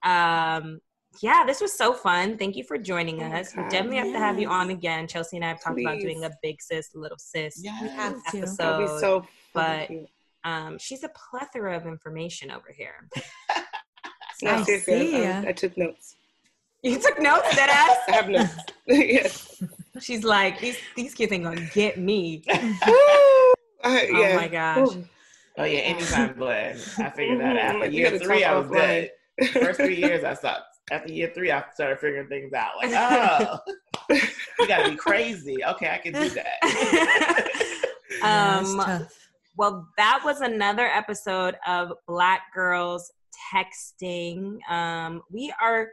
[0.03, 0.81] um,
[1.23, 2.39] yeah, this was so fun.
[2.39, 3.55] Thank you for joining Oh my us.
[3.55, 5.07] We God, definitely have to have you on again.
[5.07, 7.79] Chelsea and I have talked about doing a big sis, little sis yeah.
[7.83, 8.15] We have.
[8.25, 8.99] That'd be episode.
[9.01, 9.89] so but-
[10.43, 13.07] Um, she's a plethora of information over here.
[14.43, 15.45] No, I seriously, see I, um.
[15.49, 16.17] I took notes.
[16.83, 17.97] You took notes, that ass?
[18.09, 18.55] I have notes.
[18.87, 19.63] yes.
[20.01, 22.43] She's like, these these kids ain't gonna get me.
[22.49, 22.55] Woo!
[23.83, 24.37] I, Oh yeah.
[24.37, 24.89] my gosh.
[24.89, 25.05] Ooh.
[25.59, 26.77] Oh yeah, anytime, Glynn.
[26.99, 27.75] I figured that out.
[27.77, 27.81] Mhm.
[27.81, 29.09] But year three, I was offline.
[29.41, 29.49] good.
[29.51, 30.65] First three years, I sucked.
[30.91, 32.73] After year three, I started figuring things out.
[32.83, 33.59] Like, oh,
[34.11, 35.63] you gotta be crazy.
[35.65, 37.47] Okay, I can do that.
[38.23, 39.29] Um, tough.
[39.57, 43.13] Well, that was another episode of Black Girls
[43.53, 44.59] Texting.
[44.71, 45.89] Um, we are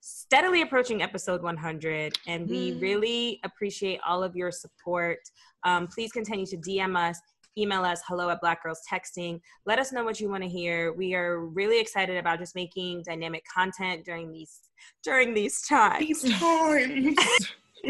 [0.00, 2.80] steadily approaching episode 100, and we Mm.
[2.80, 5.18] really appreciate all of your support.
[5.64, 7.18] Um, please continue to DM us.
[7.56, 9.40] Email us hello at Black Girls Texting.
[9.66, 10.92] Let us know what you want to hear.
[10.92, 14.60] We are really excited about just making dynamic content during these
[15.02, 16.06] during these times.
[16.22, 17.16] These times.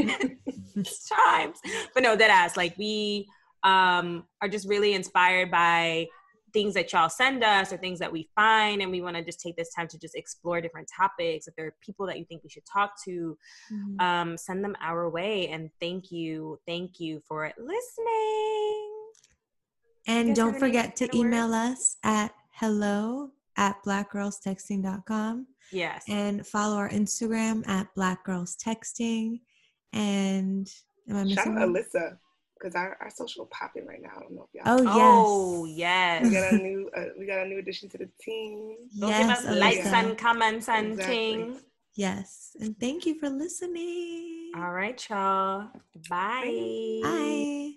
[0.75, 1.59] these times.
[1.93, 2.57] But no, that ass.
[2.57, 3.29] Like we
[3.63, 6.07] um are just really inspired by
[6.53, 9.41] things that y'all send us or things that we find and we want to just
[9.41, 11.47] take this time to just explore different topics.
[11.47, 13.37] If there are people that you think we should talk to
[13.71, 14.01] Mhm.
[14.01, 18.95] um send them our way and thank you thank you for listening.
[20.07, 26.05] And don't forget to final email us at hello at blackgirlstexting.com yes.
[26.09, 29.41] and follow our Instagram at blackgirlstexting.
[29.93, 30.67] And
[31.11, 31.69] am I missing Shout out?
[31.69, 32.19] Alyssa
[32.59, 34.11] because our, our social popping right now.
[34.17, 34.81] I don't know if y'all.
[34.81, 35.27] Oh yes.
[35.27, 35.65] Oh
[36.25, 38.77] We got a new uh, we got a new addition to the team.
[38.95, 39.93] Yes, us likes Alyssa.
[39.93, 41.15] and comments and Exactly.
[41.17, 41.57] ting.
[41.95, 42.57] Yes.
[42.61, 44.53] And thank you for listening.
[44.57, 45.69] All right, y'all.
[46.09, 47.01] Bye.
[47.03, 47.73] Bye.